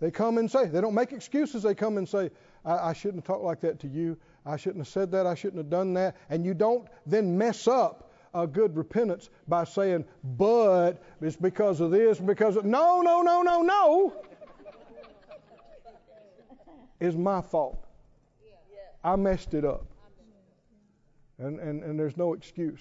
They 0.00 0.10
come 0.10 0.38
and 0.38 0.50
say, 0.50 0.66
they 0.66 0.80
don't 0.80 0.94
make 0.94 1.12
excuses. 1.12 1.62
They 1.62 1.74
come 1.74 1.98
and 1.98 2.08
say, 2.08 2.30
I, 2.64 2.90
I 2.90 2.92
shouldn't 2.92 3.22
have 3.22 3.26
talked 3.26 3.44
like 3.44 3.60
that 3.60 3.78
to 3.80 3.88
you. 3.88 4.16
I 4.44 4.56
shouldn't 4.56 4.80
have 4.80 4.88
said 4.88 5.12
that. 5.12 5.26
I 5.26 5.34
shouldn't 5.34 5.58
have 5.58 5.70
done 5.70 5.94
that. 5.94 6.16
And 6.30 6.44
you 6.44 6.54
don't 6.54 6.88
then 7.06 7.38
mess 7.38 7.68
up 7.68 8.11
a 8.34 8.46
good 8.46 8.76
repentance 8.76 9.30
by 9.48 9.64
saying, 9.64 10.04
but 10.24 11.02
it's 11.20 11.36
because 11.36 11.80
of 11.80 11.90
this, 11.90 12.18
because 12.18 12.56
of. 12.56 12.64
No, 12.64 13.00
no, 13.02 13.22
no, 13.22 13.42
no, 13.42 13.62
no. 13.62 14.24
It's 17.00 17.16
my 17.16 17.40
fault. 17.42 17.84
I 19.04 19.16
messed 19.16 19.54
it 19.54 19.64
up. 19.64 19.86
And, 21.38 21.58
and, 21.58 21.82
and 21.82 21.98
there's 21.98 22.16
no 22.16 22.34
excuse. 22.34 22.80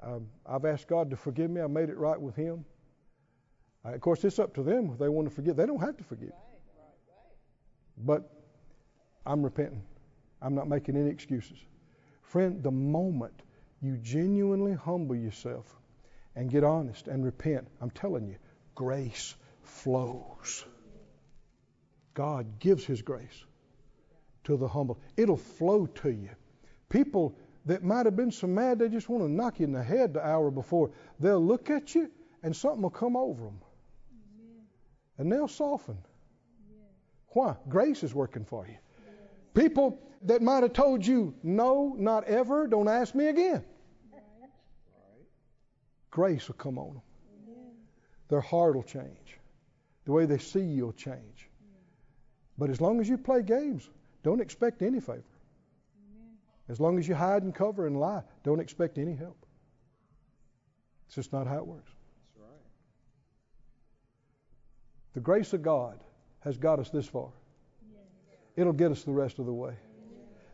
Um, 0.00 0.28
I've 0.46 0.64
asked 0.64 0.88
God 0.88 1.10
to 1.10 1.16
forgive 1.16 1.50
me. 1.50 1.60
I 1.60 1.66
made 1.66 1.90
it 1.90 1.98
right 1.98 2.18
with 2.18 2.34
Him. 2.34 2.64
Uh, 3.84 3.90
of 3.90 4.00
course, 4.00 4.24
it's 4.24 4.38
up 4.38 4.54
to 4.54 4.62
them 4.62 4.90
if 4.92 4.98
they 4.98 5.08
want 5.08 5.28
to 5.28 5.34
forgive. 5.34 5.56
They 5.56 5.66
don't 5.66 5.80
have 5.80 5.96
to 5.98 6.04
forgive. 6.04 6.32
But 7.98 8.30
I'm 9.26 9.42
repenting. 9.42 9.82
I'm 10.40 10.54
not 10.54 10.68
making 10.68 10.96
any 10.96 11.10
excuses. 11.10 11.58
Friend, 12.22 12.62
the 12.62 12.70
moment 12.70 13.42
you 13.80 13.96
genuinely 13.96 14.74
humble 14.74 15.16
yourself 15.16 15.66
and 16.34 16.50
get 16.50 16.64
honest 16.64 17.08
and 17.08 17.24
repent, 17.24 17.68
I'm 17.80 17.90
telling 17.90 18.26
you, 18.26 18.36
grace 18.74 19.34
flows. 19.62 20.64
God 22.14 22.58
gives 22.58 22.84
His 22.84 23.02
grace 23.02 23.44
to 24.44 24.56
the 24.56 24.68
humble. 24.68 24.98
It'll 25.16 25.36
flow 25.36 25.86
to 25.86 26.10
you. 26.10 26.30
People 26.88 27.36
that 27.66 27.84
might 27.84 28.06
have 28.06 28.16
been 28.16 28.30
so 28.30 28.46
mad 28.46 28.78
they 28.78 28.88
just 28.88 29.08
want 29.08 29.22
to 29.22 29.30
knock 29.30 29.60
you 29.60 29.66
in 29.66 29.72
the 29.72 29.82
head 29.82 30.14
the 30.14 30.26
hour 30.26 30.50
before, 30.50 30.90
they'll 31.20 31.44
look 31.44 31.70
at 31.70 31.94
you 31.94 32.10
and 32.42 32.56
something 32.56 32.82
will 32.82 32.90
come 32.90 33.16
over 33.16 33.44
them. 33.44 33.60
And 35.18 35.30
they'll 35.30 35.48
soften. 35.48 35.98
Why? 37.28 37.56
Grace 37.68 38.02
is 38.02 38.14
working 38.14 38.44
for 38.44 38.66
you. 38.66 38.76
People 39.54 39.98
that 40.22 40.42
might 40.42 40.62
have 40.62 40.72
told 40.72 41.06
you, 41.06 41.34
no, 41.42 41.94
not 41.98 42.24
ever, 42.24 42.66
don't 42.66 42.88
ask 42.88 43.14
me 43.14 43.28
again. 43.28 43.64
Grace 46.10 46.48
will 46.48 46.56
come 46.56 46.78
on 46.78 46.94
them. 46.94 47.02
Their 48.28 48.40
heart 48.40 48.74
will 48.74 48.82
change. 48.82 49.38
The 50.04 50.12
way 50.12 50.26
they 50.26 50.38
see 50.38 50.60
you 50.60 50.86
will 50.86 50.92
change. 50.92 51.48
But 52.56 52.70
as 52.70 52.80
long 52.80 53.00
as 53.00 53.08
you 53.08 53.16
play 53.16 53.42
games, 53.42 53.88
don't 54.22 54.40
expect 54.40 54.82
any 54.82 55.00
favor. 55.00 55.22
As 56.68 56.80
long 56.80 56.98
as 56.98 57.08
you 57.08 57.14
hide 57.14 57.42
and 57.42 57.54
cover 57.54 57.86
and 57.86 57.98
lie, 57.98 58.22
don't 58.42 58.60
expect 58.60 58.98
any 58.98 59.14
help. 59.14 59.46
It's 61.06 61.14
just 61.14 61.32
not 61.32 61.46
how 61.46 61.58
it 61.58 61.66
works. 61.66 61.92
The 65.14 65.20
grace 65.20 65.52
of 65.52 65.62
God 65.62 65.98
has 66.40 66.58
got 66.58 66.78
us 66.78 66.90
this 66.90 67.06
far. 67.06 67.30
It'll 68.56 68.72
get 68.72 68.92
us 68.92 69.04
the 69.04 69.12
rest 69.12 69.38
of 69.38 69.46
the 69.46 69.52
way. 69.52 69.74